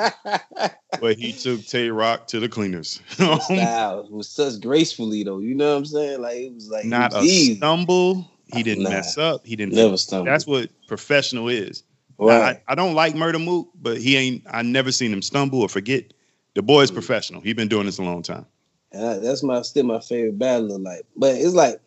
but 1.00 1.16
he 1.18 1.32
took 1.32 1.64
Tay 1.66 1.88
Rock 1.90 2.26
to 2.28 2.40
the 2.40 2.48
cleaners. 2.48 3.00
Style 3.10 4.06
was 4.10 4.28
such 4.28 4.60
gracefully 4.60 5.22
though. 5.24 5.38
You 5.38 5.54
know 5.54 5.72
what 5.72 5.78
I'm 5.78 5.86
saying? 5.86 6.20
Like 6.22 6.36
it 6.36 6.54
was 6.54 6.68
like 6.68 6.84
Not 6.84 7.14
a 7.14 7.22
easy. 7.22 7.56
stumble. 7.56 8.30
He 8.48 8.62
didn't 8.62 8.84
Nah. 8.84 8.90
mess 8.90 9.16
up. 9.18 9.46
He 9.46 9.56
didn't. 9.56 9.74
Never 9.74 9.96
stumbled. 9.96 10.28
That's 10.28 10.46
what 10.46 10.70
professional 10.86 11.48
is. 11.48 11.82
Now, 12.18 12.26
right. 12.26 12.62
I, 12.68 12.72
I 12.72 12.74
don't 12.74 12.94
like 12.94 13.14
Murder 13.14 13.38
Mook, 13.38 13.68
but 13.74 13.98
he 13.98 14.16
ain't. 14.16 14.42
I 14.50 14.62
never 14.62 14.92
seen 14.92 15.12
him 15.12 15.22
stumble 15.22 15.60
or 15.62 15.68
forget. 15.68 16.12
The 16.54 16.62
boy 16.62 16.80
Mm. 16.80 16.84
is 16.84 16.90
professional. 16.90 17.40
He 17.40 17.52
been 17.52 17.68
doing 17.68 17.86
this 17.86 17.98
a 17.98 18.02
long 18.02 18.22
time. 18.22 18.46
I- 18.94 19.18
that's 19.18 19.42
my 19.42 19.62
still 19.62 19.84
my 19.84 20.00
favorite 20.00 20.38
battler. 20.38 20.78
Like, 20.78 21.04
but 21.16 21.34
it's 21.36 21.54
like 21.54 21.80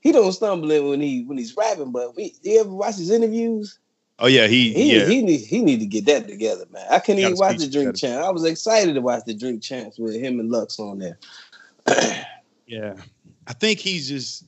he 0.00 0.12
don't 0.12 0.32
stumble 0.32 0.68
when 0.88 1.00
he 1.00 1.22
when 1.24 1.38
he's 1.38 1.56
rapping. 1.56 1.92
But 1.92 2.16
we, 2.16 2.34
you 2.42 2.60
ever 2.60 2.70
watch 2.70 2.96
his 2.96 3.10
interviews? 3.10 3.78
Oh 4.22 4.28
yeah, 4.28 4.46
he, 4.46 4.72
He 4.72 4.94
yeah. 4.94 5.04
he 5.06 5.20
need 5.20 5.40
he 5.40 5.62
need 5.62 5.80
to 5.80 5.86
get 5.86 6.06
that 6.06 6.28
together, 6.28 6.64
man. 6.70 6.86
I 6.88 7.00
couldn't 7.00 7.18
even 7.18 7.34
gotta 7.34 7.54
watch 7.54 7.58
the 7.60 7.68
drink 7.68 7.88
better. 7.88 7.98
champ. 7.98 8.24
I 8.24 8.30
was 8.30 8.44
excited 8.44 8.94
to 8.94 9.00
watch 9.00 9.24
the 9.26 9.34
drink 9.34 9.64
champs 9.64 9.98
with 9.98 10.14
him 10.14 10.38
and 10.38 10.48
Lux 10.48 10.78
on 10.78 10.98
there. 10.98 11.18
Yeah, 12.64 12.94
I 13.48 13.52
think 13.52 13.80
he's 13.80 14.08
just 14.08 14.44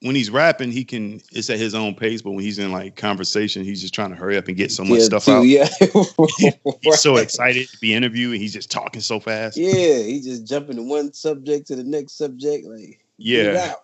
when 0.00 0.16
he's 0.16 0.30
rapping, 0.30 0.72
he 0.72 0.84
can. 0.84 1.20
It's 1.30 1.50
at 1.50 1.58
his 1.58 1.74
own 1.74 1.94
pace, 1.94 2.22
but 2.22 2.32
when 2.32 2.42
he's 2.42 2.58
in 2.58 2.72
like 2.72 2.96
conversation, 2.96 3.62
he's 3.62 3.80
just 3.80 3.94
trying 3.94 4.10
to 4.10 4.16
hurry 4.16 4.36
up 4.36 4.48
and 4.48 4.56
get 4.56 4.72
so 4.72 4.82
much 4.84 5.00
Yeah, 5.00 5.04
stuff 5.04 5.26
too, 5.26 5.32
out. 5.32 5.42
Yeah, 5.42 5.68
He's 6.80 7.00
so 7.00 7.18
excited 7.18 7.70
to 7.70 7.78
be 7.78 7.94
interviewed, 7.94 8.32
and 8.32 8.40
he's 8.40 8.54
just 8.54 8.70
talking 8.70 9.00
so 9.00 9.20
fast. 9.20 9.58
Yeah, 9.58 9.98
he 9.98 10.20
just 10.22 10.46
jumping 10.46 10.76
to 10.76 10.82
one 10.82 11.12
subject 11.12 11.66
to 11.68 11.76
the 11.76 11.84
next 11.84 12.12
subject. 12.12 12.66
Like, 12.66 13.04
get 13.20 13.46
it 13.46 13.54
Yeah, 13.54 13.72
out. 13.72 13.82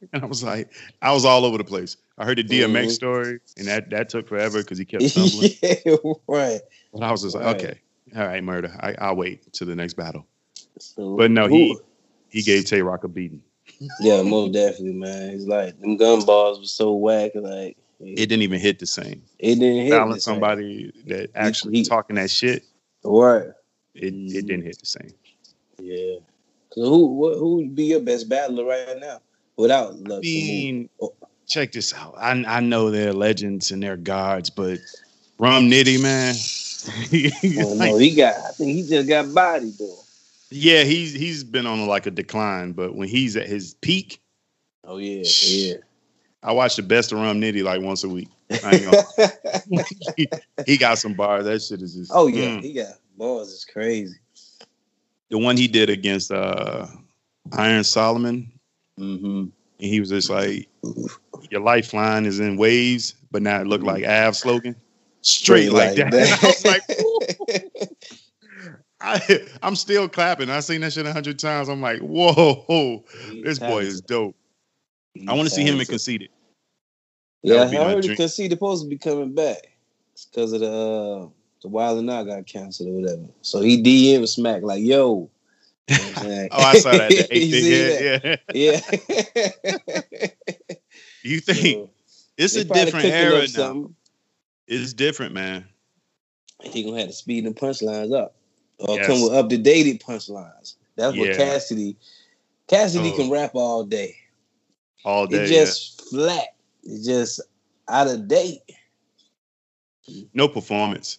and 0.12 0.22
I 0.22 0.26
was 0.26 0.42
like, 0.42 0.72
I 1.02 1.12
was 1.12 1.24
all 1.24 1.44
over 1.44 1.58
the 1.58 1.64
place. 1.64 1.96
I 2.18 2.24
heard 2.24 2.38
the 2.38 2.44
DMX 2.44 2.86
Mhm. 2.86 2.90
story, 2.92 3.40
and 3.56 3.66
that 3.68 3.90
that 3.90 4.08
took 4.08 4.28
forever 4.28 4.62
because 4.62 4.78
he 4.78 4.84
kept 4.84 5.04
stumbling. 5.10 5.50
yeah, 5.62 5.96
right. 6.28 6.60
But 6.92 7.02
I 7.02 7.10
was 7.10 7.22
just 7.22 7.34
like, 7.36 7.56
okay, 7.56 7.78
all 8.16 8.26
right, 8.26 8.42
murder. 8.42 8.74
I, 8.80 8.94
I'll 8.98 9.16
wait 9.16 9.52
to 9.54 9.64
the 9.64 9.76
next 9.76 9.94
battle. 9.94 10.26
So, 10.78 11.16
But 11.16 11.30
no, 11.30 11.46
he 11.48 11.72
who- 11.74 11.80
he 12.30 12.42
gave 12.42 12.64
Tay 12.64 12.82
Rock 12.82 13.04
a 13.04 13.08
beating. 13.08 13.42
yeah, 14.00 14.22
most 14.22 14.52
definitely, 14.52 14.92
man. 14.92 15.30
It's 15.30 15.46
like 15.46 15.78
them 15.80 15.96
gun 15.96 16.24
balls 16.24 16.58
were 16.60 16.64
so 16.66 16.92
whack. 16.94 17.32
Like 17.34 17.76
It 18.00 18.26
didn't 18.28 18.42
even 18.42 18.60
hit 18.60 18.78
the 18.78 18.86
same. 18.86 19.22
it 19.38 19.56
didn't 19.56 19.82
hit 19.84 19.90
Balance 19.90 20.16
the 20.16 20.20
same. 20.20 20.34
somebody 20.34 20.92
that 21.06 21.30
actually 21.34 21.78
he- 21.78 21.84
talking 21.84 22.16
that 22.16 22.30
shit, 22.30 22.64
Right. 23.04 23.48
it, 23.94 24.14
Mhm. 24.14 24.34
it 24.34 24.46
didn't 24.46 24.64
hit 24.64 24.78
the 24.78 24.86
same. 24.86 25.12
Yeah. 25.80 26.16
So 26.72 26.84
who 26.84 27.06
what, 27.14 27.38
who 27.38 27.56
would 27.56 27.74
be 27.74 27.84
your 27.86 28.00
best 28.00 28.28
battler 28.28 28.64
right 28.64 28.98
now 29.00 29.20
without 29.56 29.94
I 29.94 30.20
mean, 30.20 30.88
Oh. 31.00 31.14
check 31.46 31.72
this 31.72 31.92
out. 31.94 32.14
I 32.16 32.30
I 32.46 32.60
know 32.60 32.90
they're 32.90 33.12
legends 33.12 33.70
and 33.70 33.82
they're 33.82 33.96
gods, 33.96 34.50
but 34.50 34.78
Rum 35.38 35.70
Nitty, 35.70 36.00
man. 36.00 36.34
Oh, 37.62 37.74
like, 37.74 37.90
no, 37.90 37.98
he 37.98 38.14
got. 38.14 38.36
I 38.36 38.52
think 38.52 38.70
he 38.70 38.88
just 38.88 39.06
got 39.06 39.34
body 39.34 39.70
though. 39.78 39.98
yeah, 40.48 40.82
he's 40.82 41.12
he's 41.12 41.44
been 41.44 41.66
on 41.66 41.86
like 41.86 42.06
a 42.06 42.10
decline, 42.10 42.72
but 42.72 42.94
when 42.94 43.06
he's 43.06 43.36
at 43.36 43.46
his 43.46 43.74
peak, 43.74 44.18
Oh 44.84 44.96
yeah, 44.96 45.22
yeah. 45.24 45.74
I 46.42 46.52
watch 46.52 46.76
the 46.76 46.82
best 46.82 47.12
of 47.12 47.18
Rum 47.18 47.40
Nitty 47.40 47.62
like 47.62 47.82
once 47.82 48.02
a 48.02 48.08
week. 48.08 48.28
I 48.64 48.76
ain't 48.76 48.84
gonna, 48.84 49.84
he, 50.16 50.28
he 50.66 50.76
got 50.78 50.98
some 50.98 51.12
bars. 51.14 51.44
That 51.44 51.60
shit 51.60 51.82
is 51.82 51.94
just 51.94 52.10
oh 52.14 52.26
yeah, 52.28 52.46
mm. 52.46 52.62
he 52.62 52.72
got 52.72 52.94
bars. 53.16 53.48
Is 53.48 53.64
crazy. 53.64 54.16
the 55.28 55.38
one 55.38 55.56
he 55.56 55.68
did 55.68 55.90
against 55.90 56.32
uh 56.32 56.86
Iron 57.52 57.84
Solomon, 57.84 58.50
Mm-hmm. 59.00 59.26
and 59.26 59.52
he 59.78 59.98
was 60.00 60.10
just 60.10 60.28
like, 60.28 60.68
"Your 61.50 61.60
lifeline 61.62 62.26
is 62.26 62.38
in 62.38 62.56
waves," 62.56 63.14
but 63.30 63.42
now 63.42 63.60
it 63.60 63.66
looked 63.66 63.84
like 63.84 64.04
Av 64.04 64.36
slogan, 64.36 64.76
straight 65.22 65.72
like, 65.72 65.96
that. 65.96 66.12
I 66.42 66.46
was 66.46 66.64
like, 66.64 66.82
I, 69.00 69.46
I'm 69.62 69.76
still 69.76 70.08
clapping. 70.08 70.50
I've 70.50 70.64
seen 70.64 70.82
that 70.82 70.92
shit 70.92 71.06
a 71.06 71.12
hundred 71.12 71.38
times. 71.38 71.68
I'm 71.68 71.80
like, 71.80 72.00
whoa, 72.00 73.04
this 73.42 73.58
boy 73.58 73.80
is 73.84 74.00
dope. 74.02 74.36
I 75.26 75.32
want 75.32 75.48
to 75.48 75.54
see 75.54 75.64
him 75.64 75.80
in 75.80 75.86
conceited. 75.86 76.28
That 77.42 77.72
Yeah, 77.72 77.80
I 77.80 77.84
heard 77.84 78.04
he 78.04 78.16
supposed 78.28 78.84
to 78.84 78.88
be 78.88 78.98
coming 78.98 79.34
back. 79.34 79.70
It's 80.12 80.26
because 80.26 80.52
of 80.52 80.60
the 80.60 80.70
uh, 80.70 81.28
the 81.62 81.68
Wild 81.68 81.98
and 81.98 82.10
I 82.10 82.24
got 82.24 82.46
canceled 82.46 82.90
or 82.90 82.92
whatever. 82.92 83.28
So 83.42 83.60
he 83.60 83.82
DM 83.82 84.28
Smack 84.28 84.62
like, 84.62 84.82
"Yo." 84.82 85.30
You 85.90 85.96
know 85.96 86.02
what 86.04 86.16
I'm 86.18 86.22
saying? 86.24 86.48
Oh, 86.52 86.62
I 86.62 86.78
saw 86.78 86.90
that. 86.92 87.08
the 87.08 87.16
You 87.34 87.40
eight 87.40 87.50
see 87.50 87.60
thing, 87.62 88.10
yeah, 88.22 88.36
yeah. 88.54 88.80
yeah. 90.20 90.76
You 91.22 91.40
think 91.40 91.58
So, 91.58 91.90
it's 92.38 92.54
a 92.56 92.64
different 92.64 93.06
era 93.06 93.40
now? 93.40 93.46
something. 93.46 93.94
It's 94.66 94.92
different, 94.94 95.34
man. 95.34 95.66
He 96.62 96.84
gonna 96.84 96.98
have 96.98 97.08
to 97.08 97.12
speed 97.14 97.44
the 97.44 97.50
punchlines 97.50 98.14
up, 98.14 98.36
or 98.78 98.96
Yes. 98.96 99.06
come 99.06 99.22
with 99.22 99.32
up 99.32 99.48
to 99.50 99.58
dated 99.58 100.00
punchlines. 100.00 100.74
That's 100.96 101.16
what 101.16 101.28
Yeah. 101.28 101.36
Cassidy. 101.36 101.96
Cassidy 102.68 103.10
Oh. 103.12 103.16
can 103.16 103.30
rap 103.30 103.54
all 103.54 103.84
day. 103.84 104.16
All 105.04 105.26
day. 105.26 105.38
It's 105.42 105.50
yeah. 105.50 105.64
just 105.64 106.08
flat. 106.10 106.54
It's 106.84 107.04
just 107.06 107.40
out 107.88 108.06
of 108.08 108.28
date 108.28 108.60
No 110.34 110.48
performance. 110.48 111.18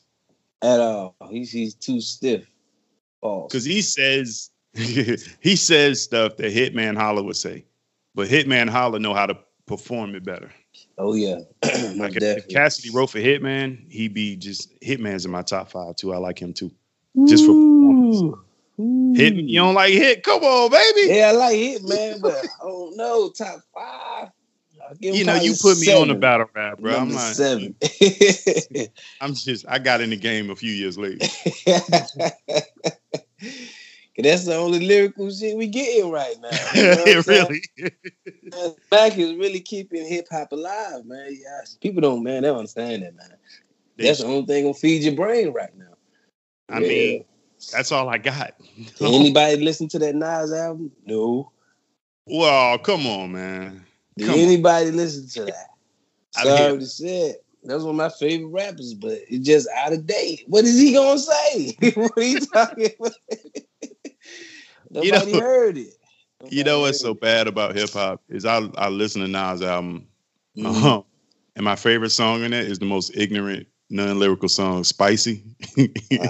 at 0.61 0.79
all. 0.79 1.15
He's 1.29 1.51
he's 1.51 1.73
too 1.75 1.99
stiff. 2.01 2.45
Because 3.21 3.65
he 3.65 3.81
says 3.81 4.50
he 5.41 5.55
says 5.55 6.01
stuff 6.01 6.37
that 6.37 6.53
Hitman 6.53 6.97
Holla 6.97 7.23
would 7.23 7.35
say, 7.35 7.65
but 8.15 8.27
Hitman 8.29 8.69
Holla 8.69 8.99
know 8.99 9.13
how 9.13 9.25
to 9.25 9.37
perform 9.65 10.15
it 10.15 10.23
better. 10.23 10.51
Oh 10.97 11.13
yeah, 11.13 11.39
Like 11.63 12.11
if, 12.15 12.17
if 12.17 12.19
definitely. 12.19 12.53
Cassidy 12.53 12.89
wrote 12.91 13.09
for 13.09 13.19
Hitman, 13.19 13.91
he'd 13.91 14.13
be 14.13 14.35
just 14.35 14.79
Hitman's 14.81 15.25
in 15.25 15.31
my 15.31 15.41
top 15.41 15.69
five 15.71 15.95
too. 15.95 16.13
I 16.13 16.17
like 16.17 16.41
him 16.41 16.53
too. 16.53 16.71
Just 17.27 17.45
for 17.45 17.51
performance. 17.53 18.21
Ooh. 18.79 19.13
Hit 19.15 19.35
you 19.35 19.59
don't 19.59 19.73
like 19.75 19.91
Hit? 19.93 20.23
Come 20.23 20.43
on, 20.43 20.71
baby. 20.71 21.13
Yeah, 21.13 21.29
I 21.29 21.31
like 21.33 21.57
it, 21.57 21.83
man, 21.83 22.19
but 22.21 22.33
I 22.33 22.63
don't 22.63 22.95
know. 22.97 23.29
Top 23.29 23.59
five. 23.73 24.29
I'll 24.87 24.95
give 24.95 25.13
him 25.13 25.19
You 25.19 25.25
know, 25.25 25.35
you 25.35 25.53
put 25.61 25.79
me 25.79 25.93
on 25.93 26.07
the 26.07 26.15
battle 26.15 26.47
rap, 26.55 26.79
bro. 26.79 26.93
I'm 26.93 26.97
Number 27.09 27.13
not. 27.15 27.35
seven. 27.35 27.75
I'm 29.21 29.33
just. 29.35 29.65
I 29.67 29.77
got 29.79 30.01
in 30.01 30.09
the 30.09 30.17
game 30.17 30.49
a 30.49 30.55
few 30.55 30.71
years 30.71 30.97
later. 30.97 31.27
Cause 34.21 34.31
that's 34.31 34.45
the 34.45 34.55
only 34.55 34.85
lyrical 34.85 35.31
shit 35.31 35.57
we 35.57 35.67
getting 35.67 36.11
right 36.11 36.35
now. 36.41 36.49
You 36.75 36.81
know 36.95 37.03
it 37.05 37.27
really. 37.27 37.63
Back 38.91 39.17
is 39.17 39.33
really 39.35 39.61
keeping 39.61 40.05
hip 40.05 40.27
hop 40.31 40.51
alive, 40.51 41.05
man. 41.05 41.35
Yeah, 41.41 41.61
people 41.79 42.01
don't, 42.01 42.21
man. 42.21 42.43
They 42.43 42.49
don't 42.49 42.59
understand 42.59 43.01
that, 43.01 43.15
man. 43.15 43.33
They 43.97 44.05
That's 44.05 44.19
the 44.19 44.25
only 44.25 44.45
thing 44.45 44.63
gonna 44.65 44.73
feed 44.75 45.01
your 45.03 45.15
brain 45.15 45.53
right 45.53 45.75
now. 45.75 45.93
I 46.69 46.79
Yeah. 46.81 46.87
mean, 46.87 47.25
That's 47.71 47.91
all 47.91 48.09
I 48.09 48.19
got. 48.19 48.53
Anybody 49.01 49.57
listen 49.63 49.87
to 49.89 49.99
that 49.99 50.13
Nas 50.13 50.53
album? 50.53 50.91
No. 51.05 51.51
Well, 52.27 52.77
come 52.77 53.07
on, 53.07 53.31
man. 53.31 53.85
Did 54.17 54.25
Come 54.27 54.35
on. 54.35 54.41
anybody 54.41 54.91
listen 54.91 55.27
to 55.29 55.45
that? 55.45 55.67
I 56.35 56.43
Sorry 56.43 56.77
to 56.77 56.85
say. 56.85 57.35
That's 57.63 57.83
one 57.83 57.91
of 57.91 57.95
my 57.95 58.09
favorite 58.09 58.49
rappers, 58.49 58.93
but 58.93 59.19
it's 59.29 59.45
just 59.45 59.67
out 59.75 59.93
of 59.93 60.05
date. 60.07 60.43
What 60.47 60.65
is 60.65 60.79
he 60.79 60.93
gonna 60.93 61.19
say? 61.19 61.77
what 61.95 62.17
are 62.17 62.23
you 62.23 62.39
talking 62.39 62.89
about? 62.99 63.13
Nobody 64.91 65.07
You 65.07 65.33
know- 65.33 65.39
heard 65.39 65.77
it. 65.77 65.87
You 66.49 66.63
know 66.63 66.79
what's 66.79 66.99
so 66.99 67.13
bad 67.13 67.47
about 67.47 67.75
hip 67.75 67.91
hop 67.91 68.19
is 68.27 68.45
I 68.45 68.67
I 68.75 68.89
listen 68.89 69.21
to 69.21 69.27
Nas 69.27 69.61
album, 69.61 70.07
it. 70.55 70.65
uh-huh, 70.65 71.03
and 71.55 71.63
my 71.63 71.75
favorite 71.75 72.09
song 72.09 72.41
in 72.43 72.51
it 72.51 72.65
is 72.65 72.79
the 72.79 72.85
most 72.85 73.15
ignorant, 73.15 73.67
non 73.91 74.17
lyrical 74.17 74.49
song, 74.49 74.83
"Spicy." 74.83 75.43
I'm 75.77 75.87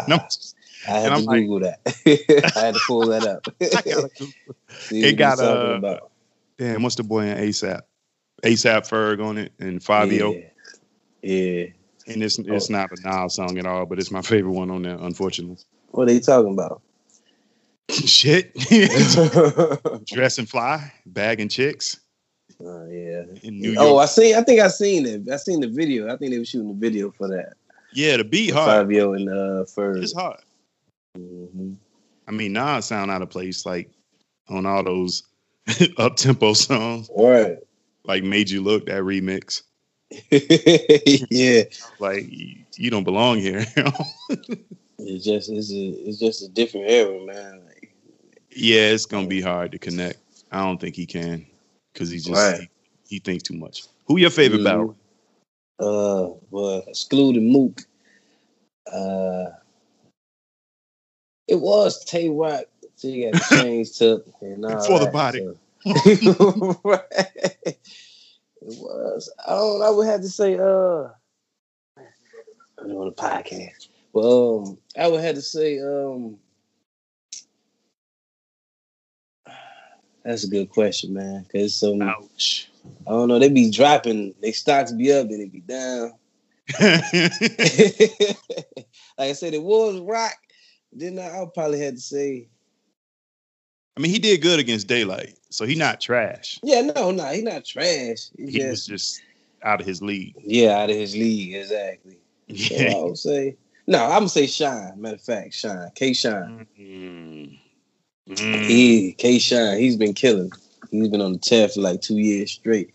I 0.09 0.91
had 0.91 1.05
and 1.05 1.05
to 1.05 1.11
I'm 1.13 1.23
like- 1.23 1.39
Google 1.43 1.59
that. 1.61 1.79
I 2.55 2.59
had 2.59 2.73
to 2.73 2.79
pull 2.85 3.05
that 3.07 3.23
up. 3.25 3.47
I 3.61 3.67
gotta 3.69 4.09
Google- 4.17 4.33
See 4.67 5.01
It 5.01 5.13
got, 5.13 5.39
a 5.39 5.43
uh. 5.45 5.99
Damn, 6.57 6.83
what's 6.83 6.95
the 6.95 7.03
boy 7.03 7.21
in 7.27 7.37
ASAP? 7.37 7.79
ASAP 8.43 8.89
Ferg 8.89 9.23
on 9.23 9.37
it 9.37 9.53
and 9.59 9.79
Fivio. 9.79 10.43
Yeah. 11.21 11.31
yeah. 11.31 11.65
And 12.13 12.21
it's 12.21 12.37
it's 12.37 12.69
Oh. 12.69 12.73
not 12.73 12.89
a 12.91 13.01
Nas 13.23 13.35
song 13.35 13.57
at 13.59 13.65
all, 13.65 13.85
but 13.85 13.97
it's 13.97 14.11
my 14.11 14.21
favorite 14.21 14.51
one 14.51 14.69
on 14.71 14.81
there, 14.81 14.97
unfortunately. 14.99 15.57
What 15.91 16.09
are 16.09 16.13
you 16.13 16.19
talking 16.19 16.51
about? 16.51 16.81
Shit. 18.05 18.55
Dress 20.07 20.37
and 20.37 20.47
fly, 20.49 20.91
bagging 21.05 21.49
chicks 21.49 21.99
Oh 22.63 22.85
yeah. 22.85 23.23
in 23.43 23.59
New 23.59 23.71
York. 23.71 23.85
Oh, 23.87 23.97
I 23.97 24.05
seen. 24.05 24.35
I 24.35 24.41
think 24.43 24.59
I 24.61 24.67
seen 24.67 25.05
it. 25.05 25.29
I 25.31 25.37
seen 25.37 25.61
the 25.61 25.67
video. 25.67 26.13
I 26.13 26.17
think 26.17 26.31
they 26.31 26.37
were 26.39 26.45
shooting 26.45 26.67
the 26.69 26.73
video 26.79 27.11
for 27.11 27.27
that. 27.29 27.53
yeah, 27.93 28.17
the 28.17 28.23
beat 28.23 28.53
hard. 28.53 28.87
Fivio 28.87 29.15
and 29.15 29.27
uh 29.29 29.65
Ferg. 29.65 30.01
It's 30.03 30.13
hard. 30.13 30.39
Mhm. 31.17 31.75
I 32.27 32.31
mean, 32.31 32.53
now 32.53 32.75
Nas 32.75 32.85
sound 32.85 33.09
out 33.11 33.21
of 33.21 33.29
place 33.29 33.65
like 33.65 33.89
on 34.49 34.65
all 34.65 34.83
those 34.83 35.23
up 35.97 36.15
tempo 36.15 36.53
songs, 36.53 37.09
Right. 37.17 37.57
like 38.05 38.23
Made 38.23 38.49
You 38.49 38.61
Look, 38.61 38.85
that 38.85 39.01
remix. 39.03 39.63
yeah. 41.31 41.63
Like 41.99 42.25
you, 42.29 42.57
you 42.75 42.89
don't 42.91 43.03
belong 43.03 43.37
here. 43.39 43.65
It's 44.99 45.25
just 45.25 45.49
it's 45.49 45.71
a 45.71 45.75
it's 46.07 46.19
just 46.19 46.43
a 46.43 46.47
different 46.49 46.89
era, 46.91 47.25
man. 47.25 47.63
Yeah, 48.55 48.89
it's 48.89 49.05
gonna 49.05 49.27
be 49.27 49.41
hard 49.41 49.71
to 49.71 49.79
connect. 49.79 50.19
I 50.51 50.59
don't 50.65 50.79
think 50.79 50.95
he 50.95 51.05
can 51.05 51.45
because 51.93 52.09
he 52.09 52.17
just 52.17 52.29
Right. 52.29 52.69
he, 53.07 53.15
he 53.15 53.19
thinks 53.19 53.43
too 53.43 53.55
much. 53.55 53.83
Who 54.07 54.17
your 54.17 54.29
favorite 54.29 54.61
Mhm. 54.61 54.63
battle? 54.63 54.95
uh 55.79 56.29
well 56.51 56.83
excluding 56.87 57.51
Mook. 57.51 57.81
Uh 58.91 59.45
it 61.47 61.55
was 61.59 62.03
Tay 62.05 62.29
Roc 62.29 62.65
till 62.97 63.11
he 63.11 63.23
got 63.31 63.41
chains 63.49 63.97
took 63.97 64.25
and 64.41 64.65
all 64.65 64.85
For 64.87 64.99
the 64.99 65.07
body. 65.07 65.39
so. 65.39 65.57
right. 66.83 67.03
It 67.65 67.77
was. 68.77 69.31
I 69.47 69.51
don't 69.51 69.81
I 69.81 69.89
would 69.89 70.05
have 70.07 70.21
to 70.21 70.29
say 70.29 70.55
uh 70.59 71.09
I'm 72.77 72.91
on 72.95 73.07
a 73.07 73.11
podcast. 73.11 73.87
Well 74.13 74.65
um 74.67 74.77
I 74.97 75.07
would 75.07 75.21
have 75.21 75.35
to 75.35 75.41
say 75.41 75.79
um 75.79 76.37
that's 80.23 80.43
a 80.43 80.49
good 80.49 80.69
question, 80.69 81.13
man. 81.13 81.45
Cause 81.51 81.75
so 81.75 81.95
many 81.95 82.11
Ouch. 82.11 82.69
I 83.07 83.11
don't 83.11 83.27
know. 83.27 83.39
They 83.39 83.49
be 83.49 83.69
dropping. 83.69 84.33
They 84.41 84.51
stocks 84.51 84.91
be 84.91 85.11
up, 85.11 85.29
then 85.29 85.39
they 85.39 85.45
be 85.45 85.61
down. 85.61 86.13
like 86.79 87.03
I 89.19 89.33
said, 89.33 89.53
it 89.53 89.61
was 89.61 89.99
rock. 89.99 90.35
Then 90.93 91.19
I, 91.19 91.27
I'll 91.37 91.47
probably 91.47 91.79
had 91.79 91.95
to 91.95 92.01
say, 92.01 92.47
I 93.97 93.99
mean, 93.99 94.11
he 94.11 94.19
did 94.19 94.41
good 94.41 94.59
against 94.59 94.87
Daylyt, 94.87 95.35
so 95.49 95.65
he 95.65 95.75
not 95.75 95.99
trash. 96.01 96.59
yeah, 96.63 96.81
no, 96.81 97.11
no, 97.11 97.25
he 97.25 97.41
not 97.41 97.65
trash. 97.65 98.29
He 98.37 98.45
He 98.45 98.51
just 98.59 98.69
was 98.69 98.85
just 98.85 99.21
out 99.63 99.79
of 99.81 99.85
his 99.85 100.01
league. 100.01 100.35
yeah, 100.43 100.81
out 100.81 100.89
of 100.89 100.95
his 100.95 101.15
league, 101.15 101.55
exactly. 101.55 102.17
So 102.55 102.75
I 102.75 103.03
would 103.03 103.17
say 103.17 103.55
no. 103.87 104.03
I'm 104.03 104.09
gonna 104.11 104.29
say 104.29 104.47
Shine. 104.47 104.99
Matter 104.99 105.15
of 105.15 105.21
fact, 105.21 105.53
Shine, 105.53 105.89
K 105.95 106.13
Shine. 106.13 106.67
Mm. 106.79 107.59
Mm. 108.39 108.65
He 108.65 109.13
K 109.13 109.39
Shine. 109.39 109.77
He's 109.79 109.97
been 109.97 110.13
killing. 110.13 110.51
He's 110.89 111.09
been 111.09 111.21
on 111.21 111.33
the 111.33 111.39
tear 111.39 111.67
for 111.69 111.81
like 111.81 112.01
two 112.01 112.17
years 112.17 112.51
straight. 112.51 112.93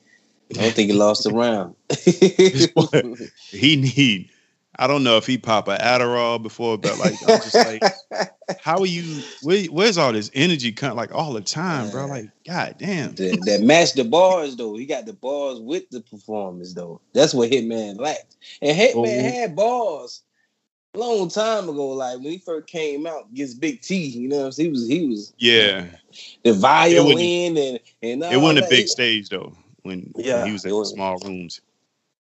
I 0.57 0.63
don't 0.63 0.75
think 0.75 0.91
he 0.91 0.97
lost 0.97 1.27
a 1.27 1.31
round. 1.31 1.75
He 3.51 3.77
need. 3.77 4.31
I 4.79 4.87
don't 4.87 5.05
know 5.05 5.17
if 5.17 5.27
he 5.27 5.39
pop 5.39 5.69
a 5.69 5.79
Adderall 5.79 6.43
before, 6.43 6.77
but 6.77 6.99
like 6.99 7.15
I'm 7.23 7.41
just 7.41 7.55
like, 7.55 7.83
how 8.61 8.79
are 8.79 8.87
you? 8.87 9.23
Where, 9.43 9.65
where's 9.67 9.97
all 9.97 10.13
this 10.13 10.31
energy? 10.35 10.73
Come 10.73 10.97
like 10.97 11.15
all 11.15 11.33
the 11.33 11.41
time, 11.41 11.91
bro. 11.91 12.07
Like, 12.07 12.31
god 12.47 12.77
damn. 12.79 13.15
that, 13.15 13.43
that 13.47 13.61
match 13.63 13.95
the 13.95 14.05
bars 14.05 14.57
though. 14.57 14.77
He 14.77 14.85
got 14.85 15.07
the 15.07 15.15
bars 15.15 15.61
with 15.61 15.89
the 15.91 16.01
performance 16.03 16.75
though. 16.75 17.01
That's 17.15 17.33
what 17.33 17.51
Hitman 17.51 17.99
lacked. 17.99 18.37
And 18.61 18.77
Hitman 18.77 18.95
Oh. 18.95 19.31
had 19.31 19.57
bars 19.57 20.23
long 20.99 21.29
time 21.29 21.69
ago. 21.69 21.89
Like 21.89 22.17
when 22.19 22.33
he 22.33 22.39
first 22.39 22.67
came 22.67 23.07
out 23.07 23.33
gets 23.35 23.55
Big 23.55 23.81
T, 23.83 23.97
you 23.97 24.29
know, 24.29 24.39
what 24.39 24.45
I'm 24.47 24.53
saying? 24.53 24.67
he 24.69 24.73
was 24.73 24.89
he 24.89 25.07
was 25.07 25.33
Yeah, 25.39 25.87
the 26.45 26.53
violin 26.53 27.57
and 27.57 27.81
and 28.03 28.23
it 28.23 28.37
wasn't 28.41 28.67
a 28.67 28.69
big 28.69 28.83
He- 28.83 28.87
stage 28.87 29.29
though. 29.29 29.57
When, 29.83 30.11
when 30.15 30.25
Yeah, 30.25 30.45
he 30.45 30.53
was 30.53 30.65
in 30.65 30.85
small 30.85 31.17
rooms. 31.19 31.61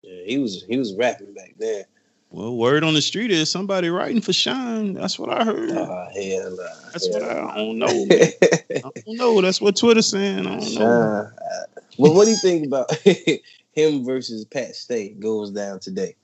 Yeah, 0.03 0.23
he 0.27 0.39
was 0.39 0.65
he 0.69 0.77
was 0.77 0.95
rapping 0.95 1.33
back 1.33 1.55
then. 1.59 1.85
Well, 2.31 2.57
word 2.57 2.85
on 2.85 2.95
the 2.95 3.01
street 3.01 3.31
is 3.31 3.51
somebody 3.51 3.89
writing 3.89 4.21
for 4.21 4.33
Shine. 4.33 4.95
That's 4.95 5.19
what 5.19 5.31
I 5.31 5.45
heard. 5.45 5.71
Oh 5.71 6.09
hell, 6.15 6.57
nah, 6.57 6.91
That's 6.93 7.09
what 7.09 7.23
I, 7.23 7.53
I 7.53 7.57
don't 7.57 7.79
know. 7.79 8.07
I 8.11 8.81
don't 8.83 9.17
know. 9.17 9.41
That's 9.41 9.61
what 9.61 9.77
Twitter's 9.77 10.09
saying. 10.11 10.47
I 10.47 10.59
don't 10.59 10.75
know. 10.75 11.31
Uh, 11.41 11.65
well, 11.97 12.13
what 12.13 12.25
do 12.25 12.33
you 12.33 12.37
think 12.37 12.67
about 12.67 12.93
him 13.73 14.05
versus 14.05 14.45
Pat 14.45 14.75
Stay 14.75 15.11
goes 15.11 15.53
down 15.53 15.79
today? 15.81 16.17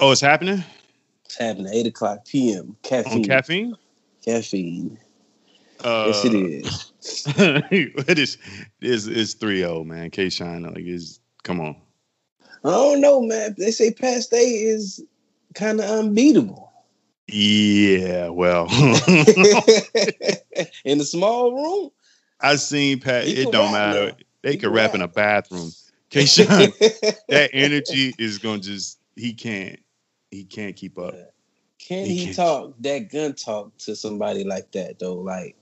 Oh, 0.00 0.12
it's 0.12 0.20
happening 0.20 0.62
Happening 1.36 1.72
eight 1.72 1.86
o'clock 1.86 2.24
p.m. 2.26 2.76
Caffeine, 2.82 3.12
on 3.12 3.22
caffeine. 3.22 3.76
caffeine. 4.24 4.98
Uh, 5.82 6.04
yes, 6.06 6.24
it 6.24 6.34
is. 6.34 6.92
it 7.26 8.18
is. 8.18 8.38
It's 8.80 9.06
it's 9.06 9.34
three 9.34 9.58
zero 9.58 9.84
man. 9.84 10.10
K 10.10 10.28
Shine 10.28 10.62
like 10.62 10.84
is 10.84 11.20
come 11.42 11.60
on. 11.60 11.76
I 12.64 12.70
don't 12.70 13.00
know, 13.00 13.20
man. 13.20 13.54
They 13.58 13.70
say 13.72 13.92
Pat 13.92 14.22
Stay 14.22 14.44
is 14.64 15.02
kind 15.54 15.80
of 15.80 15.86
unbeatable 15.90 16.72
Yeah, 17.28 18.28
well, 18.28 18.66
in 20.84 20.98
the 20.98 21.04
small 21.04 21.52
room. 21.52 21.90
I 22.40 22.56
seen 22.56 23.00
Pat. 23.00 23.26
It 23.26 23.50
don't 23.50 23.72
matter. 23.72 24.08
now. 24.08 24.16
They 24.42 24.52
He 24.52 24.56
could 24.58 24.66
can 24.66 24.72
rap 24.72 24.94
in 24.94 25.02
a 25.02 25.08
bathroom. 25.08 25.72
K 26.10 26.26
Shine, 26.26 26.72
that 27.28 27.50
energy 27.52 28.14
is 28.18 28.38
gonna 28.38 28.60
just. 28.60 28.98
He 29.16 29.34
can't. 29.34 29.78
He 30.32 30.44
can't 30.44 30.76
keep 30.76 30.98
up. 30.98 31.14
Can 31.78 32.06
He 32.06 32.26
he 32.26 32.32
talk 32.34 32.74
that 32.80 33.10
gun 33.10 33.34
talk 33.34 33.76
to 33.80 33.96
somebody 33.96 34.44
like 34.44 34.72
that 34.72 34.98
though? 34.98 35.16
Like, 35.16 35.56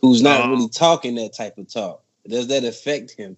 who's 0.00 0.22
not 0.22 0.44
Um, 0.44 0.50
really 0.52 0.68
talking 0.68 1.16
that 1.16 1.34
type 1.34 1.58
of 1.58 1.72
talk? 1.72 2.02
Does 2.28 2.48
that 2.48 2.64
affect 2.64 3.12
him? 3.12 3.36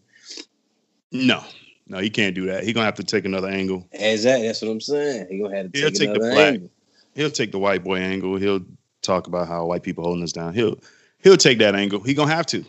No, 1.12 1.42
no, 1.86 1.98
he 1.98 2.10
can't 2.10 2.34
do 2.34 2.46
that. 2.46 2.64
He 2.64 2.72
gonna 2.72 2.86
have 2.86 2.96
to 2.96 3.04
take 3.04 3.24
another 3.24 3.48
angle. 3.48 3.88
Exactly. 3.92 4.46
That's 4.46 4.62
what 4.62 4.70
I'm 4.70 4.80
saying. 4.80 5.28
He 5.30 5.40
gonna 5.40 5.56
have 5.56 5.72
to 5.72 5.80
He'll 5.80 5.90
take, 5.90 5.98
take 6.00 6.14
the 6.14 6.20
black. 6.20 6.54
angle. 6.54 6.70
He'll 7.14 7.30
take 7.30 7.52
the 7.52 7.58
white 7.58 7.82
boy 7.84 7.98
angle. 7.98 8.36
He'll 8.36 8.60
talk 9.02 9.26
about 9.26 9.48
how 9.48 9.66
white 9.66 9.82
people 9.82 10.04
holding 10.04 10.22
us 10.22 10.32
down. 10.32 10.54
He'll 10.54 10.78
he'll 11.22 11.36
take 11.38 11.58
that 11.60 11.74
angle. 11.74 12.00
He 12.00 12.14
gonna 12.14 12.34
have 12.34 12.46
to. 12.46 12.64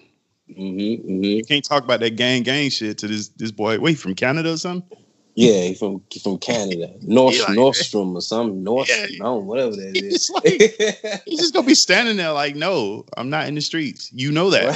Mm-hmm, 0.50 1.08
hmm 1.08 1.24
You 1.24 1.44
can't 1.44 1.66
talk 1.66 1.84
about 1.84 2.00
that 2.02 2.16
gang 2.16 2.44
gang 2.44 2.70
shit 2.70 2.98
to 3.00 3.08
this 3.08 3.30
this 3.30 3.52
boy. 3.52 3.80
Wait, 3.80 3.96
from 4.00 4.16
Canada 4.16 4.54
or 4.54 4.58
something? 4.58 4.99
Yeah, 5.42 5.62
he 5.62 5.74
from 5.74 6.02
he 6.12 6.20
from 6.20 6.38
Canada, 6.38 6.92
North 7.02 7.40
like- 7.40 7.58
Nordstrom 7.58 8.14
or 8.16 8.22
something, 8.22 8.62
North, 8.66 8.90
Yeah. 8.90 9.08
no, 9.20 9.38
whatever 9.38 9.72
that 9.78 9.96
is. 9.96 10.28
He's 10.28 10.30
like- 10.30 11.22
He's 11.26 11.40
just 11.40 11.54
gonna 11.54 11.66
be 11.66 11.76
standing 11.76 12.18
there 12.18 12.34
like, 12.34 12.56
no, 12.58 13.06
I'm 13.16 13.30
not 13.30 13.48
in 13.48 13.56
the 13.56 13.62
streets. 13.62 14.12
You 14.12 14.32
know 14.34 14.50
that. 14.50 14.74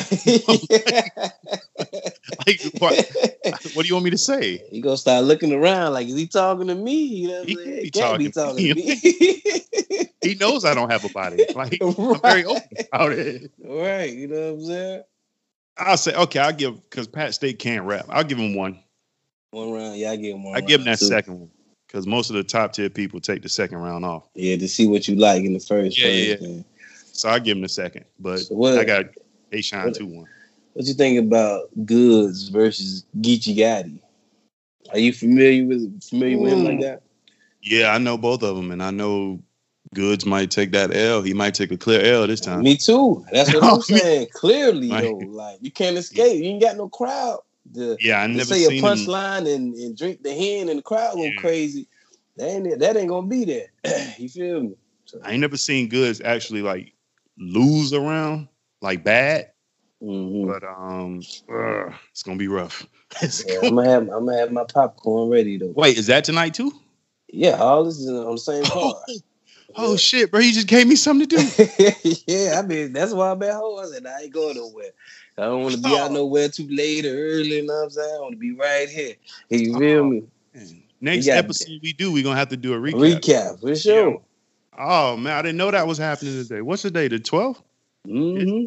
Like, 2.48 2.62
what, 2.80 2.96
what 3.76 3.84
do 3.84 3.88
you 3.88 3.94
want 3.96 4.06
me 4.06 4.12
to 4.12 4.18
say? 4.18 4.64
He 4.70 4.80
gonna 4.82 4.96
start 4.98 5.26
looking 5.26 5.52
around 5.52 5.94
like, 5.94 6.08
is 6.08 6.16
he 6.16 6.28
talking 6.28 6.68
to 6.68 6.76
me? 6.76 7.04
You 7.04 7.28
know 7.28 7.44
He 7.44 7.82
He 7.84 7.92
can't 7.92 8.18
be 8.20 8.32
talking 8.32 8.70
to 8.70 8.76
me. 8.76 10.10
He 10.22 10.36
knows 10.36 10.64
I 10.64 10.74
don't 10.74 10.90
have 10.90 11.04
a 11.04 11.10
body. 11.10 11.44
Like 11.54 11.78
I'm 11.82 12.20
very 12.22 12.46
open 12.46 12.64
about 12.92 13.12
it. 13.12 13.52
right, 13.60 14.14
you 14.14 14.28
know 14.28 14.54
what 14.54 14.60
I'm 14.62 14.66
saying? 14.66 15.04
I'll 15.78 15.98
say, 15.98 16.16
okay, 16.16 16.40
I'll 16.40 16.54
give 16.54 16.82
because 16.90 17.08
Pat 17.08 17.34
Stay 17.34 17.52
can't 17.54 17.84
rap. 17.86 18.06
I'll 18.10 18.24
give 18.24 18.38
him 18.38 18.56
one. 18.56 18.80
One 19.54 19.72
round, 19.72 19.98
yeah, 19.98 20.12
I 20.12 20.16
give 20.16 20.36
him 20.36 20.44
one. 20.44 20.56
I 20.58 20.62
give 20.62 20.82
him 20.82 20.86
that 20.86 21.00
too. 21.00 21.06
second 21.06 21.40
one 21.40 21.50
because 21.88 22.08
most 22.08 22.30
of 22.32 22.36
the 22.36 22.44
top 22.44 22.74
tier 22.74 22.90
people 22.90 23.20
take 23.20 23.44
the 23.44 23.50
second 23.50 23.78
round 23.78 24.04
off. 24.04 24.28
Yeah, 24.34 24.58
to 24.58 24.68
see 24.68 24.88
what 24.88 25.08
you 25.08 25.16
like 25.16 25.44
in 25.44 25.54
the 25.54 25.60
first. 25.60 26.00
Yeah, 26.02 26.08
yeah. 26.08 26.36
man. 26.42 26.66
So 27.12 27.30
I 27.30 27.38
give 27.40 27.56
him 27.56 27.62
the 27.62 27.70
second, 27.70 28.06
but 28.20 28.40
So 28.40 28.56
what- 28.56 28.78
I 28.80 28.84
got 28.84 29.06
K 29.52 29.62
Shine 29.62 29.94
two 29.94 30.08
one. 30.08 30.26
What 30.74 30.86
you 30.86 30.96
think 30.96 31.20
about 31.20 31.70
Goodz 31.86 32.48
versus 32.50 33.06
Geechi 33.22 33.56
Gotti? 33.56 34.00
Are 34.92 34.98
you 34.98 35.14
familiar 35.14 35.66
with 35.66 36.02
familiar 36.04 36.40
with 36.40 36.52
him 36.54 36.64
like 36.64 36.78
Mm. 36.80 36.82
that? 36.82 37.04
Yeah, 37.62 37.94
I 37.94 38.00
know 38.00 38.18
both 38.18 38.42
of 38.42 38.56
them, 38.56 38.72
and 38.72 38.82
I 38.82 38.90
know 38.90 39.40
Goodz 39.94 40.26
might 40.26 40.50
take 40.50 40.72
that 40.72 40.96
L. 40.96 41.22
He 41.22 41.36
might 41.36 41.54
take 41.54 41.72
a 41.72 41.78
clear 41.78 42.02
L 42.02 42.26
this 42.26 42.42
time. 42.42 42.64
Me 42.64 42.76
too. 42.76 43.24
That's 43.32 43.54
what 43.54 43.64
I'm 43.64 43.82
saying. 43.84 44.28
Clearly, 44.34 44.88
Like- 44.88 45.04
though, 45.04 45.18
like 45.28 45.60
you 45.62 45.70
can't 45.70 45.96
escape. 46.04 46.38
You 46.44 46.46
ain't 46.50 46.62
got 46.62 46.76
no 46.76 46.90
crowd. 46.90 47.40
The, 47.74 47.98
Yeah, 48.00 48.22
I 48.22 48.28
never 48.28 48.44
say 48.46 48.66
a 48.66 48.70
punchline 48.70 49.54
and, 49.54 49.74
and 49.76 49.98
drink 49.98 50.24
the 50.24 50.34
hand 50.34 50.70
and 50.70 50.80
the 50.80 50.84
crowd 50.84 51.16
go 51.16 51.24
Yeah. 51.24 51.32
crazy. 51.38 51.88
That 52.38 52.50
ain't 52.50 52.80
that 52.80 52.98
ain't 52.98 53.10
gonna 53.10 53.28
be 53.28 53.46
there. 53.46 53.68
you 54.18 54.30
feel 54.30 54.62
me? 54.64 54.76
So, 55.06 55.20
I 55.24 55.32
ain't 55.32 55.42
never 55.42 55.58
seen 55.58 55.90
Goodz 55.90 56.22
actually 56.22 56.62
like 56.62 56.94
lose 57.38 57.94
around 57.94 58.48
like 58.82 59.04
bad. 59.04 59.52
mhm. 60.02 60.48
But 60.48 60.64
um, 60.64 61.20
it's 62.12 62.24
gonna 62.24 62.38
be 62.38 62.48
rough. 62.48 62.86
Yeah, 63.48 63.60
I'm 63.68 63.76
gonna 63.76 63.90
have 63.90 64.02
I'm 64.10 64.26
gonna 64.26 64.38
have 64.38 64.52
my 64.52 64.66
popcorn 64.66 65.30
ready 65.30 65.58
though. 65.58 65.74
Wait, 65.76 65.98
is 65.98 66.08
that 66.08 66.24
tonight 66.24 66.54
too? 66.56 66.72
Yeah, 67.30 67.58
all 67.58 67.84
this 67.84 67.98
is 68.00 68.10
on 68.10 68.32
the 68.32 68.38
same 68.38 68.64
card. 68.64 68.96
Oh 69.76 69.98
shit, 69.98 70.30
bro! 70.30 70.40
You 70.40 70.54
just 70.54 70.68
gave 70.68 70.88
me 70.88 70.96
something 70.96 71.28
to 71.28 71.36
do. 71.36 71.94
yeah, 72.28 72.60
I 72.60 72.62
mean 72.62 72.94
that's 72.94 73.12
why 73.12 73.32
I'm 73.32 73.42
at 73.42 73.54
home. 73.54 73.80
I 73.80 73.86
said 73.88 74.06
I 74.06 74.22
ain't 74.24 74.34
going 74.34 74.56
nowhere. 74.56 74.92
I 75.38 75.44
don't 75.44 75.64
want 75.64 75.76
to 75.76 75.82
be 75.82 75.96
out 75.96 76.12
nowhere 76.12 76.48
too 76.50 76.68
late 76.70 77.06
or 77.06 77.10
early. 77.16 77.58
You 77.58 77.66
know 77.66 77.74
what 77.74 77.84
I'm 77.86 77.90
saying? 77.90 78.16
I 78.16 78.20
want 78.20 78.34
to 78.34 78.38
be 78.38 78.52
right 78.52 78.88
here. 78.90 79.16
You 79.50 79.78
feel 79.80 80.04
me? 80.06 80.24
Next 81.02 81.26
got- 81.26 81.38
episode 81.38 81.80
we 81.82 81.94
do, 81.94 82.12
we're 82.12 82.24
gonna 82.24 82.38
have 82.38 82.50
to 82.50 82.58
do 82.58 82.74
a 82.74 82.78
recap. 82.78 83.20
Recap 83.20 83.60
for 83.62 83.76
sure. 83.76 84.22
Oh 84.78 85.18
man, 85.18 85.34
I 85.34 85.42
didn't 85.42 85.58
know 85.58 85.70
that 85.72 85.86
was 85.88 85.98
happening 85.98 86.34
today. 86.42 86.62
What's 86.62 86.84
the 86.84 86.92
day? 86.92 87.08
The 87.08 87.20
12th? 87.20 87.62
hmm 88.06 88.66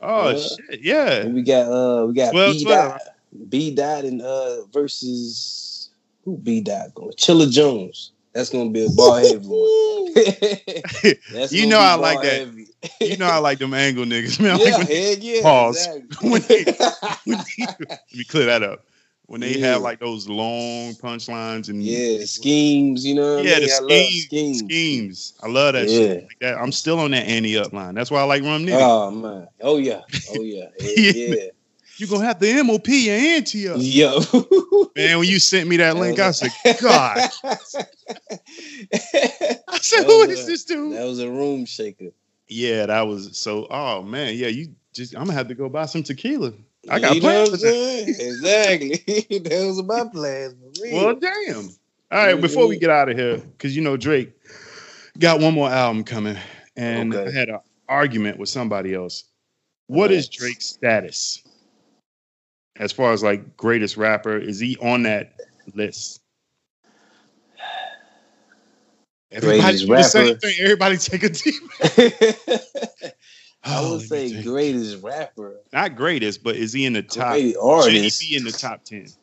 Oh 0.00 0.30
Yeah. 0.30 0.36
shit, 0.38 0.80
yeah. 0.82 1.26
We 1.26 1.42
got 1.42 1.70
uh 1.70 2.06
we 2.06 2.14
got 2.14 2.32
12, 2.32 2.52
B 2.56 2.64
12. 2.64 2.88
dot 2.88 3.00
B 3.48 3.74
dot 3.74 4.04
and 4.04 4.22
uh 4.22 4.64
versus 4.72 5.90
who 6.24 6.36
B 6.38 6.60
dot 6.60 6.94
going? 6.94 7.12
Chilla 7.12 7.50
Jones. 7.50 8.12
That's 8.32 8.48
gonna 8.50 8.70
be 8.70 8.86
a 8.86 8.90
ball 8.90 9.14
heavy 9.16 9.36
one. 9.38 10.14
You 11.50 11.66
know 11.66 11.78
I 11.78 11.94
like 11.94 12.22
that. 12.22 12.59
You 13.00 13.16
know 13.18 13.26
I 13.26 13.38
like 13.38 13.58
them 13.58 13.74
angle 13.74 14.04
niggas, 14.04 14.40
man. 14.40 14.52
I 14.60 14.64
yeah, 14.64 14.76
like 14.76 14.88
when, 14.88 15.18
yeah. 15.20 15.42
Pause. 15.42 15.86
exactly. 15.86 16.30
When 16.30 16.42
they- 16.42 16.64
when 17.24 17.38
they- 17.58 17.66
let 17.88 18.00
me 18.16 18.24
clear 18.24 18.46
that 18.46 18.62
up. 18.62 18.86
When 19.26 19.40
they 19.42 19.56
Yeah. 19.58 19.66
have 19.74 19.82
like 19.82 20.00
those 20.00 20.28
long 20.28 20.94
punchlines 20.94 21.68
and 21.68 21.80
yeah, 21.84 22.24
schemes, 22.24 23.06
you 23.06 23.14
know 23.14 23.42
yeah, 23.42 23.56
I 23.56 23.58
mean? 23.58 23.62
the 23.62 23.68
schemes, 23.68 24.24
schemes. 24.24 24.58
schemes. 24.58 25.32
I 25.42 25.46
love 25.48 25.74
that 25.74 25.88
Yeah. 25.88 25.98
shit. 25.98 26.22
Like 26.24 26.38
that. 26.40 26.58
I'm 26.58 26.72
still 26.72 26.98
on 26.98 27.12
that 27.12 27.26
Annie 27.28 27.56
up 27.56 27.72
line. 27.72 27.94
That's 27.94 28.10
why 28.10 28.20
I 28.20 28.24
like 28.24 28.42
Rum 28.42 28.66
Nitty. 28.66 28.80
Oh 28.80 29.10
man. 29.12 29.46
Oh 29.60 29.76
yeah. 29.76 30.00
Oh 30.30 30.42
yeah. 30.42 30.66
Yeah. 30.80 31.12
yeah. 31.36 31.44
you 31.98 32.06
gonna 32.08 32.24
have 32.24 32.40
the 32.40 32.60
MOP 32.64 32.88
your 32.88 33.14
auntie 33.14 33.68
up. 33.68 33.76
Yo. 33.78 34.18
Man, 34.96 35.18
when 35.20 35.28
you 35.28 35.38
sent 35.38 35.68
me 35.68 35.76
that 35.76 35.96
link, 35.96 36.18
I 36.18 36.32
said, 36.32 36.50
God. 36.80 37.18
I 37.44 37.54
said, 39.80 40.00
That 40.00 40.04
who 40.06 40.22
is 40.22 40.42
a- 40.42 40.46
this 40.46 40.64
dude? 40.64 40.94
that 40.94 41.04
was 41.04 41.20
a 41.20 41.30
room 41.30 41.66
shaker. 41.66 42.10
Yeah, 42.50 42.86
that 42.86 43.02
was 43.02 43.36
so. 43.36 43.66
Oh 43.70 44.02
man, 44.02 44.34
yeah, 44.36 44.48
you 44.48 44.74
just. 44.92 45.14
I'm 45.14 45.24
gonna 45.24 45.34
have 45.34 45.48
to 45.48 45.54
go 45.54 45.68
buy 45.68 45.86
some 45.86 46.02
tequila. 46.02 46.52
I 46.88 46.98
got 46.98 47.14
You 47.14 47.20
plans 47.20 47.62
Exactly. 47.62 48.96
that 49.38 49.64
was 49.66 49.82
my 49.84 50.04
plans. 50.12 50.80
Well, 50.92 51.14
damn. 51.14 51.70
All 52.12 52.26
right, 52.26 52.40
before 52.40 52.66
we 52.66 52.76
get 52.78 52.90
out 52.90 53.08
of 53.08 53.16
here, 53.16 53.38
because 53.38 53.76
you 53.76 53.82
know 53.82 53.96
Drake 53.96 54.32
got 55.18 55.40
one 55.40 55.54
more 55.54 55.70
album 55.70 56.04
coming, 56.04 56.36
and 56.76 57.14
Okay. 57.14 57.28
I 57.28 57.32
had 57.32 57.48
an 57.48 57.60
argument 57.88 58.38
with 58.38 58.48
somebody 58.48 58.94
else. 58.94 59.24
What 59.86 60.10
is. 60.10 60.28
Drake's 60.28 60.66
status 60.66 61.42
as 62.80 62.90
far 62.90 63.12
as 63.12 63.22
like 63.22 63.56
greatest 63.56 63.96
rapper? 63.96 64.36
Is 64.36 64.58
he 64.58 64.76
on 64.78 65.04
that 65.04 65.34
list? 65.74 66.19
Everybody 69.32 69.78
Greatest 69.78 69.86
do 69.86 69.96
the 69.96 70.04
same 70.04 70.34
rapper. 70.34 70.40
thing. 70.42 70.56
Everybody 70.60 70.96
take 70.98 71.22
a 71.24 71.28
deep. 71.30 71.62
I 73.64 73.82
Oh, 73.82 73.82
would 73.82 74.00
me 74.00 74.08
say 74.08 74.32
greatest 74.32 75.02
rapper. 75.02 75.60
not 75.72 75.96
greatest, 75.96 76.42
but 76.44 76.56
is 76.56 76.72
he 76.72 76.86
in 76.86 76.94
the 76.94 77.02
top? 77.02 77.42
Great 77.42 77.56
Should 77.76 77.94
artist. 77.94 78.20
he 78.20 78.30
be 78.30 78.36
in 78.36 78.44
the 78.44 78.52
top 78.52 78.84
ten 78.84 79.14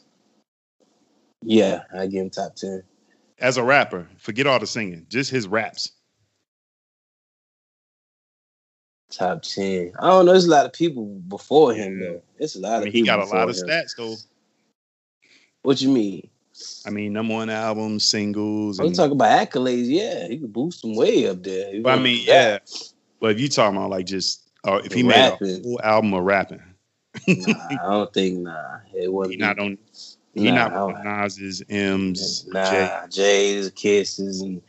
Yeah, 1.44 1.84
I 1.94 2.08
give 2.08 2.24
him 2.24 2.30
top 2.32 2.56
ten. 2.56 2.84
as 3.40 3.58
a 3.58 3.64
rapper? 3.64 4.08
Forget 4.18 4.48
all 4.48 4.60
the 4.60 4.68
singing, 4.68 5.06
just 5.10 5.32
his 5.32 5.48
raps. 5.48 5.92
Top 9.12 9.44
ten. 9.44 9.94
I 10.00 10.08
don't 10.08 10.26
know. 10.26 10.34
There's 10.34 10.46
a 10.48 10.52
lot 10.52 10.66
of 10.68 10.74
people 10.74 11.06
before 11.06 11.74
him 11.74 12.00
though. 12.00 12.24
It's 12.40 12.56
a 12.56 12.62
lot 12.62 12.82
I 12.82 12.84
of 12.84 12.90
mean, 12.90 12.94
he 12.94 13.04
got 13.04 13.20
a 13.20 13.26
lot 13.26 13.50
of 13.50 13.56
him. 13.56 13.56
stats 13.56 13.96
though. 13.98 14.22
What 15.64 15.82
you 15.82 15.90
mean? 15.90 16.30
I 16.86 16.90
mean, 16.90 17.14
number 17.14 17.34
one 17.34 17.50
albums, 17.50 18.06
singles. 18.06 18.80
Oh, 18.80 18.84
I'm 18.84 18.88
And, 18.88 18.96
talking 18.96 19.12
about 19.14 19.50
accolades. 19.50 19.86
Yeah, 19.88 20.28
he 20.28 20.38
could 20.40 20.54
boost 20.54 20.84
him 20.84 20.96
way 20.96 21.28
up 21.28 21.44
there. 21.44 21.72
He 21.72 21.84
I 21.86 21.98
mean, 22.00 22.24
yeah. 22.26 22.60
But 23.20 23.32
if 23.32 23.40
you 23.40 23.48
talking 23.50 23.78
about 23.78 23.90
like 23.90 24.06
just, 24.06 24.50
or 24.64 24.82
if 24.86 24.92
he 24.94 25.04
made 25.04 25.16
a 25.18 25.36
whole 25.36 25.80
album 25.84 26.14
of 26.14 26.24
rapping, 26.24 26.62
Nah, 27.28 27.54
I 27.72 27.78
don't 27.82 28.14
think. 28.14 28.40
Nah, 28.40 28.78
it 28.94 29.12
wasn't. 29.12 29.34
he 29.34 29.38
not 29.38 29.60
on. 29.60 29.78
He 30.34 30.52
nah, 30.52 30.68
not 30.68 30.74
on 30.74 31.04
Nas's, 31.04 31.64
M's. 31.68 32.46
Nah, 32.48 33.08
Jay's 33.08 33.72
kisses 33.72 34.42
and 34.42 34.62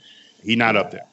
He 0.42 0.56
not 0.56 0.74
nah. 0.74 0.80
up 0.80 0.90
there. 0.90 1.06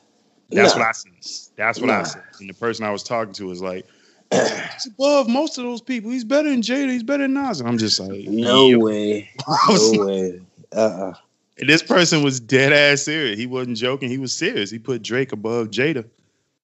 That's 0.50 0.74
Nah. 0.76 0.80
what 0.82 0.88
I 0.88 0.92
said. 0.94 1.52
That's 1.58 1.80
what 1.82 1.90
I 1.90 2.04
said. 2.04 2.24
And 2.40 2.50
the 2.50 2.54
person 2.54 2.86
I 2.86 2.92
was 2.92 3.04
talking 3.04 3.34
to 3.34 3.48
was 3.48 3.62
like, 3.62 3.86
he's 4.32 4.86
above 4.88 5.28
most 5.28 5.58
of 5.58 5.66
those 5.66 5.82
people. 5.82 6.10
He's 6.12 6.24
better 6.24 6.50
than 6.50 6.62
Jada. 6.62 6.90
He's 6.90 7.04
better 7.04 7.24
than 7.24 7.34
Nas. 7.34 7.60
And 7.60 7.68
I'm 7.68 7.78
just 7.78 8.00
like, 8.00 8.28
No 8.28 8.68
yeah. 8.70 8.78
way. 8.78 9.30
No 9.70 10.06
way. 10.06 10.42
Uh 10.74 10.80
uh 10.80 11.14
And 11.60 11.70
this 11.70 11.84
person 11.84 12.24
was 12.24 12.40
dead 12.40 12.74
ass 12.74 13.04
serious. 13.04 13.38
He 13.38 13.46
wasn't 13.46 13.78
joking. 13.78 14.10
He 14.10 14.18
was 14.18 14.34
serious. 14.34 14.70
He 14.72 14.80
put 14.80 15.02
Drake 15.02 15.32
above 15.32 15.70
Jada. 15.70 16.06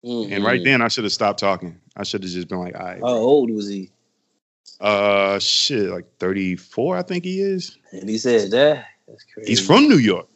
And 0.02 0.44
right 0.44 0.62
then, 0.62 0.82
I 0.82 0.88
should 0.88 1.02
have 1.02 1.12
stopped 1.12 1.40
talking. 1.40 1.80
I 1.96 2.04
should 2.04 2.22
have 2.22 2.30
just 2.30 2.46
been 2.46 2.60
like, 2.60 2.78
all 2.78 2.84
right, 2.86 3.00
How 3.00 3.08
old 3.08 3.50
was 3.50 3.68
he? 3.68 3.90
uh, 4.80 5.38
shit, 5.40 5.90
like 5.90 6.06
34, 6.18 6.96
I 6.96 7.02
think 7.02 7.24
he 7.24 7.40
is. 7.40 7.76
And 7.92 8.08
he 8.08 8.18
said 8.18 8.50
that. 8.52 8.86
That's 9.08 9.24
crazy. 9.24 9.50
He's 9.50 9.66
from 9.66 9.88
New 9.88 9.98
York. 9.98 10.28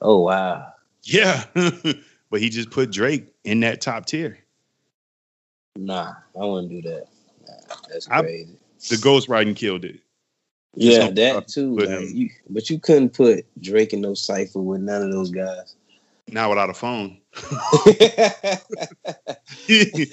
Oh 0.00 0.20
wow. 0.20 0.66
Yeah. 1.02 1.44
but 1.54 2.40
he 2.40 2.48
just 2.48 2.70
put 2.70 2.90
Drake 2.90 3.32
in 3.44 3.60
that 3.60 3.80
top 3.80 4.06
tier. 4.06 4.38
Nah, 5.76 6.14
I 6.40 6.44
wouldn't 6.44 6.70
do 6.70 6.82
that. 6.82 7.06
Nah, 7.46 7.76
that's 7.88 8.08
I- 8.08 8.22
crazy. 8.22 8.56
The 8.90 8.96
ghostwriting 8.96 9.56
killed 9.56 9.84
it. 9.84 10.00
Yeah, 10.76 11.10
that 11.10 11.48
too. 11.48 11.76
like, 11.76 12.10
you, 12.10 12.30
but 12.48 12.70
you 12.70 12.78
couldn't 12.78 13.10
put 13.10 13.44
Drake 13.60 13.92
in 13.92 14.00
no 14.00 14.14
cipher 14.14 14.60
with 14.60 14.80
none 14.80 15.02
of 15.02 15.12
those 15.12 15.30
guys. 15.30 15.74
Now 16.28 16.48
without 16.48 16.70
a 16.70 16.74
phone. 16.74 17.18
he 19.66 20.06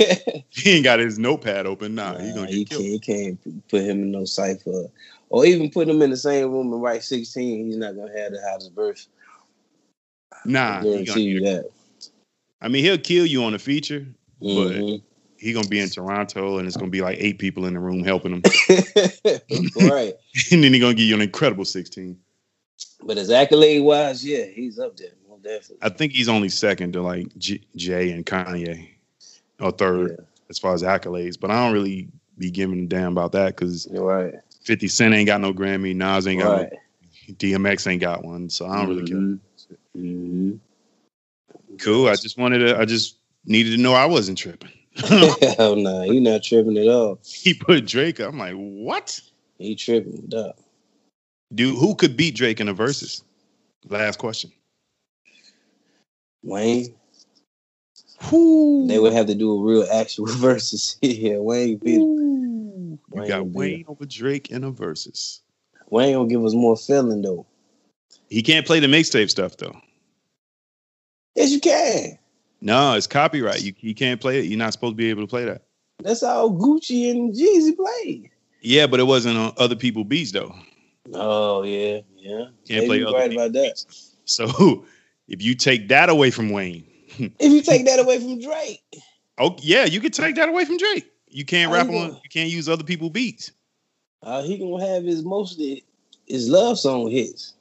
ain't 0.65 0.83
got 0.83 0.99
his 0.99 1.17
notepad 1.17 1.65
open. 1.65 1.95
Nah, 1.95 2.17
he 2.17 2.33
gonna 2.33 2.47
killed. 2.47 2.67
can't, 2.67 2.83
you 2.83 2.99
can't 2.99 3.69
put 3.69 3.81
him 3.81 4.03
in 4.03 4.11
no 4.11 4.25
cipher, 4.25 4.87
or 5.29 5.45
even 5.45 5.71
put 5.71 5.87
him 5.87 6.01
in 6.01 6.09
the 6.09 6.17
same 6.17 6.51
room 6.51 6.73
and 6.73 6.81
write 6.81 7.03
sixteen. 7.03 7.65
He's 7.65 7.77
not 7.77 7.95
gonna 7.95 8.17
have 8.17 8.33
the 8.33 8.41
hottest 8.47 8.73
verse. 8.73 9.07
Nah, 10.45 10.59
I 10.59 10.79
he 10.79 10.85
guarantee 10.85 11.21
you 11.21 11.41
that. 11.41 11.69
I 12.61 12.67
mean, 12.67 12.83
he'll 12.83 12.97
kill 12.97 13.25
you 13.25 13.43
on 13.43 13.53
a 13.53 13.59
feature. 13.59 14.05
Mhm. 14.41 15.01
He 15.41 15.53
gonna 15.53 15.67
be 15.67 15.79
in 15.79 15.89
Toronto, 15.89 16.59
and 16.59 16.67
it's 16.67 16.77
gonna 16.77 16.91
be 16.91 17.01
like 17.01 17.17
eight 17.19 17.39
people 17.39 17.65
in 17.65 17.73
the 17.73 17.79
room 17.79 18.03
helping 18.03 18.31
him, 18.31 18.43
right. 19.75 20.13
and 20.51 20.63
then 20.63 20.71
he 20.71 20.79
gonna 20.79 20.93
give 20.93 21.07
you 21.07 21.15
an 21.15 21.21
incredible 21.21 21.65
sixteen. 21.65 22.15
But 23.03 23.17
as 23.17 23.31
accolade 23.31 23.81
wise, 23.81 24.23
yeah, 24.23 24.45
he's 24.45 24.77
up 24.77 24.97
there. 24.97 25.09
Most 25.27 25.41
definitely. 25.41 25.77
I 25.81 25.89
think 25.89 26.13
he's 26.13 26.29
only 26.29 26.49
second 26.49 26.93
to 26.93 27.01
like 27.01 27.35
J- 27.39 27.61
Jay 27.75 28.11
and 28.11 28.23
Kanye, 28.23 28.87
or 29.59 29.71
third 29.71 30.11
Yeah, 30.11 30.25
as 30.51 30.59
far 30.59 30.75
as 30.75 30.83
accolades. 30.83 31.39
But 31.39 31.49
I 31.49 31.55
don't 31.65 31.73
really 31.73 32.07
be 32.37 32.51
giving 32.51 32.83
a 32.83 32.85
damn 32.85 33.13
about 33.13 33.31
that 33.31 33.55
because 33.55 33.87
right. 33.89 34.35
Fifty 34.63 34.87
Cent 34.87 35.15
ain't 35.15 35.25
got 35.25 35.41
no 35.41 35.53
Grammy, 35.53 35.95
Nas 35.95 36.27
ain't 36.27 36.41
got 36.41 36.55
Right. 36.55 36.71
no, 37.27 37.33
DMX 37.33 37.87
ain't 37.87 38.01
got 38.01 38.23
one, 38.23 38.47
so 38.47 38.67
I 38.67 38.77
don't 38.77 38.89
really 38.89 39.07
care. 39.09 39.17
Mhm. 39.17 39.39
Mhm. 39.97 40.59
Cool. 41.79 42.07
I 42.09 42.15
just 42.15 42.37
wanted 42.37 42.59
to. 42.59 42.77
I 42.79 42.85
just 42.85 43.17
needed 43.45 43.71
to 43.71 43.81
know 43.81 43.93
I 43.95 44.05
wasn't 44.05 44.37
tripping. 44.37 44.69
Hell 45.57 45.75
nah, 45.77 46.01
he 46.03 46.19
not 46.19 46.43
tripping 46.43 46.77
at 46.77 46.87
all. 46.87 47.19
he 47.23 47.53
put 47.53 47.85
Drake. 47.85 48.19
I'm 48.19 48.37
like, 48.37 48.55
what? 48.55 49.19
He 49.57 49.75
tripping. 49.75 50.25
Duh. 50.27 50.53
Dude, 51.53 51.77
who 51.77 51.95
could 51.95 52.17
beat 52.17 52.35
Drake 52.35 52.59
in 52.59 52.67
the 52.67 52.73
verses? 52.73 53.23
Last 53.87 54.19
question. 54.19 54.51
Wayne, 56.43 56.95
Who? 58.23 58.87
they 58.87 58.99
would 58.99 59.13
have 59.13 59.27
to 59.27 59.35
do 59.35 59.51
a 59.51 59.63
real 59.63 59.87
actual 59.91 60.25
versus. 60.27 60.97
yeah, 61.01 61.37
Wayne 61.37 61.77
beat 61.77 61.99
You 61.99 62.99
got 63.27 63.47
Wayne 63.47 63.85
over 63.87 64.05
Drake 64.05 64.49
in 64.49 64.63
a 64.63 64.71
verses. 64.71 65.41
Wayne 65.89 66.15
gonna 66.15 66.29
give 66.29 66.43
us 66.43 66.53
more 66.53 66.77
feeling 66.77 67.21
though. 67.21 67.45
He 68.29 68.41
can't 68.41 68.65
play 68.65 68.79
the 68.79 68.87
mixtape 68.87 69.29
stuff 69.29 69.57
though. 69.57 69.79
Yes, 71.35 71.51
you 71.51 71.59
can. 71.59 72.17
No, 72.61 72.93
it's 72.93 73.07
copyright. 73.07 73.61
You 73.61 73.73
you 73.79 73.95
can't 73.95 74.21
play 74.21 74.39
it. 74.39 74.45
You're 74.45 74.59
not 74.59 74.73
supposed 74.73 74.93
to 74.93 74.97
be 74.97 75.09
able 75.09 75.23
to 75.23 75.27
play 75.27 75.45
that. 75.45 75.63
That's 75.99 76.21
how 76.21 76.49
Gucci 76.49 77.09
and 77.09 77.33
Jeezy 77.33 77.75
played. 77.75 78.29
Yeah, 78.61 78.87
but 78.87 78.99
it 78.99 79.03
wasn't 79.03 79.37
on 79.37 79.53
other 79.57 79.75
people 79.75 80.03
beats 80.03 80.31
though. 80.31 80.55
Oh 81.13 81.63
yeah, 81.63 82.01
yeah. 82.15 82.45
Can't 82.67 82.85
play 82.85 83.03
other 83.03 83.17
right 83.17 83.31
about 83.31 83.53
that. 83.53 83.83
So 84.25 84.85
if 85.27 85.41
you 85.41 85.55
take 85.55 85.87
that 85.89 86.09
away 86.09 86.29
from 86.29 86.49
Wayne, 86.49 86.85
if 87.17 87.51
you 87.51 87.61
take 87.61 87.85
that 87.85 87.99
away 87.99 88.19
from 88.19 88.39
Drake. 88.39 88.83
Oh 89.37 89.55
yeah, 89.61 89.85
you 89.85 89.99
could 89.99 90.13
take 90.13 90.35
that 90.35 90.49
away 90.49 90.65
from 90.65 90.77
Drake. 90.77 91.11
You 91.27 91.45
can't 91.45 91.69
How 91.71 91.77
rap 91.77 91.87
on. 91.87 92.19
You 92.23 92.29
can't 92.29 92.49
use 92.49 92.69
other 92.69 92.83
people's 92.83 93.11
beats. 93.11 93.51
Uh, 94.21 94.43
he 94.43 94.57
gonna 94.59 94.85
have 94.85 95.03
his 95.03 95.23
mostly 95.23 95.83
his 96.27 96.47
love 96.47 96.77
song 96.77 97.09
hits. 97.09 97.55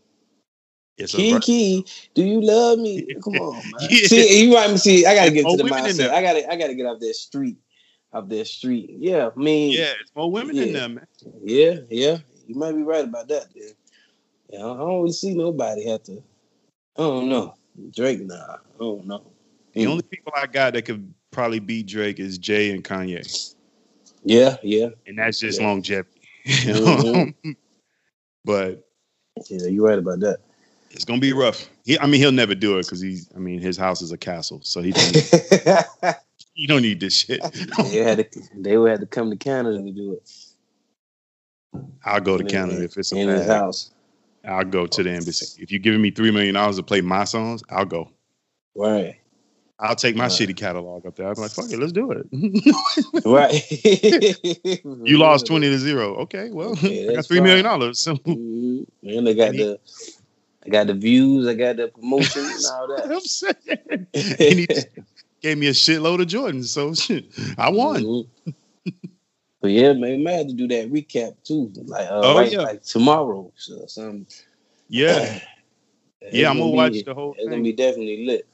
It's 1.02 1.46
Key, 1.46 1.86
do 2.14 2.24
you 2.24 2.40
love 2.40 2.78
me? 2.78 3.06
Come 3.24 3.36
on, 3.36 3.70
man. 3.70 3.88
Yeah. 3.90 4.06
See, 4.08 4.44
you 4.44 4.54
right. 4.54 4.78
See, 4.78 5.06
I 5.06 5.14
gotta 5.14 5.30
get 5.30 5.48
to 5.48 5.56
the 5.56 5.64
mindset. 5.64 6.10
I 6.10 6.22
gotta, 6.22 6.50
I 6.50 6.56
gotta 6.56 6.74
get 6.74 6.86
off 6.86 7.00
that 7.00 7.14
street, 7.14 7.58
off 8.12 8.28
that 8.28 8.46
street. 8.46 8.90
Yeah, 8.98 9.30
I 9.34 9.38
mean, 9.38 9.72
yeah, 9.72 9.94
it's 10.00 10.14
more 10.14 10.30
women 10.30 10.58
in 10.58 10.68
Yeah. 10.68 10.72
there, 10.74 10.88
man. 10.88 11.06
yeah, 11.42 11.74
yeah. 11.90 12.18
You 12.46 12.54
might 12.54 12.72
be 12.72 12.82
right 12.82 13.04
about 13.04 13.28
that. 13.28 13.52
Dude. 13.52 13.74
Yeah, 14.50 14.58
I 14.66 14.76
don't 14.76 15.00
really 15.02 15.12
see 15.12 15.34
nobody 15.34 15.86
have 15.88 16.02
to. 16.04 16.22
I 16.96 17.02
don't 17.02 17.28
know. 17.28 17.54
Drake, 17.94 18.20
nah, 18.22 18.34
I 18.34 18.56
don't 18.78 19.06
know. 19.06 19.32
The 19.72 19.84
Mm. 19.84 19.90
only 19.90 20.02
people 20.02 20.32
I 20.34 20.46
got 20.46 20.74
that 20.74 20.82
could 20.82 21.14
probably 21.30 21.60
beat 21.60 21.86
Drake 21.86 22.18
is 22.18 22.36
Jay 22.36 22.72
and 22.72 22.82
Kanye, 22.82 23.54
Yeah, 24.24 24.56
yeah, 24.62 24.88
and 25.06 25.16
that's 25.18 25.38
just 25.38 25.60
Yeah. 25.60 25.66
longevity. 25.66 26.20
Mhm. 26.44 27.56
but 28.44 28.84
yeah. 29.48 29.66
You're 29.68 29.84
right 29.86 29.98
about 29.98 30.20
that. 30.20 30.40
It's 30.90 31.04
gonna 31.04 31.20
be 31.20 31.32
rough. 31.32 31.68
He, 31.84 31.98
I 31.98 32.06
mean, 32.06 32.20
he'll 32.20 32.32
never 32.32 32.54
do 32.54 32.78
it 32.78 32.86
because 32.86 33.00
he's. 33.00 33.28
I 33.34 33.38
mean, 33.38 33.60
his 33.60 33.76
house 33.76 34.02
is 34.02 34.12
a 34.12 34.18
castle, 34.18 34.60
so 34.62 34.82
he 34.82 34.92
don't. 34.92 35.16
he 36.54 36.66
don't 36.66 36.82
need 36.82 37.00
this 37.00 37.14
shit. 37.16 37.40
they 37.90 37.98
had 37.98 38.30
to. 38.32 38.40
They 38.56 38.76
would 38.76 38.90
have 38.90 39.00
to 39.00 39.06
come 39.06 39.30
to 39.30 39.36
Canada 39.36 39.82
to 39.82 39.92
do 39.92 40.12
it. 40.12 40.30
I'll 42.04 42.20
go 42.20 42.36
to 42.36 42.42
In- 42.44 42.48
Canada 42.50 42.82
if 42.84 42.96
it's 42.96 43.12
a 43.12 43.16
in 43.16 43.28
his 43.28 43.46
house. 43.46 43.92
I'll 44.44 44.64
go 44.64 44.86
to 44.86 45.02
the 45.02 45.10
embassy. 45.10 45.62
If 45.62 45.70
you're 45.70 45.80
giving 45.80 46.00
me 46.00 46.10
three 46.10 46.30
million 46.30 46.54
dollars 46.54 46.76
to 46.76 46.82
play 46.82 47.00
my 47.02 47.24
songs, 47.24 47.62
I'll 47.70 47.84
go. 47.84 48.10
Right. 48.74 49.16
I'll 49.82 49.94
take 49.96 50.14
my 50.16 50.24
Right. 50.24 50.32
shitty 50.32 50.56
catalog 50.56 51.06
up 51.06 51.16
there. 51.16 51.26
I'm 51.28 51.34
like, 51.34 51.50
fuck 51.52 51.70
it, 51.70 51.78
let's 51.78 51.92
do 51.92 52.10
it. 52.12 52.26
Right. 53.24 54.84
you 55.06 55.18
lost 55.18 55.46
twenty 55.46 55.68
to 55.70 55.78
zero. 55.78 56.16
Okay, 56.16 56.50
well, 56.50 56.70
Okay, 56.72 57.08
I 57.10 57.14
got 57.16 57.26
three 57.26 57.40
million 57.40 57.64
dollars. 57.64 57.98
So 58.00 58.14
Mhm. 58.16 58.86
And 59.02 59.26
they 59.26 59.34
got 59.34 59.52
the 59.52 59.78
I 60.64 60.68
got 60.68 60.86
the 60.88 60.94
views, 60.94 61.46
I 61.46 61.54
got 61.54 61.76
the 61.76 61.88
promotion 61.88 62.42
and 62.44 62.64
all 62.72 62.88
that. 62.96 63.10
I'm 63.10 63.20
saying, 63.20 63.54
and 63.88 64.06
he 64.14 64.66
gave 65.40 65.58
me 65.58 65.68
a 65.68 65.72
shitload 65.72 66.20
of 66.20 66.28
Jordans. 66.28 66.66
So 66.66 66.92
shit, 66.94 67.26
I 67.58 67.70
won. 67.70 68.02
Mhm. 68.02 68.26
But 69.62 69.72
yeah, 69.72 69.92
man, 69.92 70.26
I 70.26 70.32
have 70.32 70.46
to 70.48 70.52
do 70.54 70.66
that 70.68 70.90
recap 70.90 71.34
too. 71.44 71.70
Like 71.86 72.06
uh 72.08 72.20
Oh, 72.22 72.36
right, 72.36 72.50
yeah. 72.50 72.60
like 72.60 72.82
tomorrow. 72.82 73.52
So 73.56 73.84
something. 73.86 74.26
Yeah, 74.88 75.40
yeah. 76.32 76.50
I'm 76.50 76.58
gonna 76.58 76.70
watch 76.70 76.92
be, 76.92 77.02
the 77.02 77.14
whole 77.14 77.32
It's 77.34 77.44
gonna 77.44 77.56
thing. 77.56 77.62
be 77.64 77.72
definitely 77.72 78.26
lit. 78.26 78.46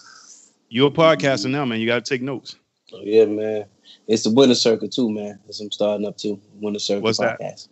You're 0.68 0.88
a 0.88 0.90
podcaster 0.92 1.48
now, 1.48 1.64
man. 1.64 1.80
You 1.80 1.86
got 1.86 2.04
to 2.04 2.08
take 2.14 2.22
notes. 2.22 2.56
Oh, 2.92 3.00
yeah, 3.02 3.24
man. 3.24 3.66
It's 4.08 4.24
the 4.24 4.30
winner 4.30 4.54
circle 4.56 4.88
too, 4.88 5.08
man. 5.10 5.38
That's 5.46 5.60
what 5.60 5.66
I'm 5.66 5.72
starting 5.72 6.06
up 6.08 6.16
to. 6.18 6.40
Winner 6.60 6.80
circle 6.80 7.02
What's 7.02 7.18
that? 7.18 7.40
podcast. 7.40 7.68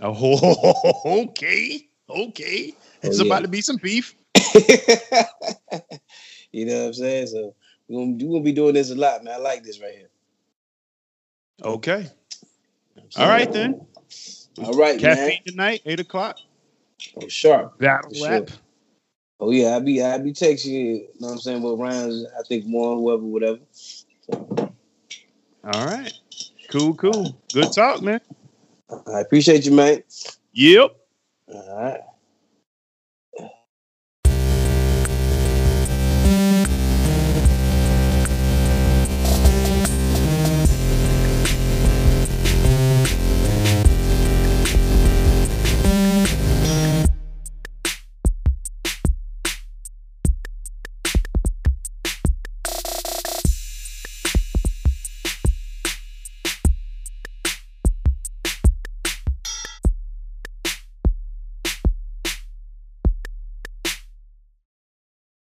Oh, 0.00 1.02
okay, 1.22 1.85
okay. 2.08 2.74
Oh, 3.04 3.08
it's 3.08 3.20
Oh, 3.20 3.24
yeah. 3.24 3.32
about 3.32 3.42
to 3.42 3.48
be 3.48 3.60
some 3.60 3.76
beef. 3.76 4.14
you 6.52 6.66
know 6.66 6.80
what 6.80 6.86
I'm 6.88 6.94
saying? 6.94 7.26
So 7.28 7.54
we're 7.88 8.00
gonna, 8.04 8.16
we're 8.24 8.32
gonna 8.32 8.44
be 8.44 8.52
doing 8.52 8.74
this 8.74 8.90
a 8.90 8.94
lot, 8.94 9.24
man. 9.24 9.34
I 9.34 9.38
like 9.38 9.62
this 9.62 9.80
right 9.80 9.92
here. 9.94 10.08
Okay. 11.62 12.06
All 13.16 13.28
right 13.28 13.50
then. 13.52 13.86
All 14.62 14.74
right, 14.74 15.00
Caffeine 15.00 15.26
man. 15.26 15.38
tonight, 15.46 15.82
eight 15.86 16.00
o'clock. 16.00 16.38
Oh, 17.16 17.28
sharp. 17.28 17.78
Battle 17.78 18.12
For 18.14 18.24
rap. 18.28 18.50
Oh 19.38 19.50
yeah, 19.50 19.68
I'll 19.68 19.80
be 19.80 20.02
I'll 20.02 20.22
be 20.22 20.32
texting 20.32 20.66
you, 20.66 20.78
you 20.80 21.08
know 21.20 21.28
what 21.28 21.32
I'm 21.34 21.38
saying, 21.40 21.62
what 21.62 21.78
rounds 21.78 22.24
I 22.38 22.42
think 22.48 22.64
one, 22.66 22.98
whoever, 22.98 23.22
whatever. 23.22 23.58
All 25.64 25.86
right. 25.86 26.12
Cool, 26.70 26.94
cool. 26.94 27.36
Good 27.52 27.72
talk, 27.72 28.02
man. 28.02 28.20
I 29.12 29.20
appreciate 29.20 29.66
you, 29.66 29.72
man. 29.72 30.02
Yep. 30.52 30.96
All 31.48 31.76
right. 31.76 32.00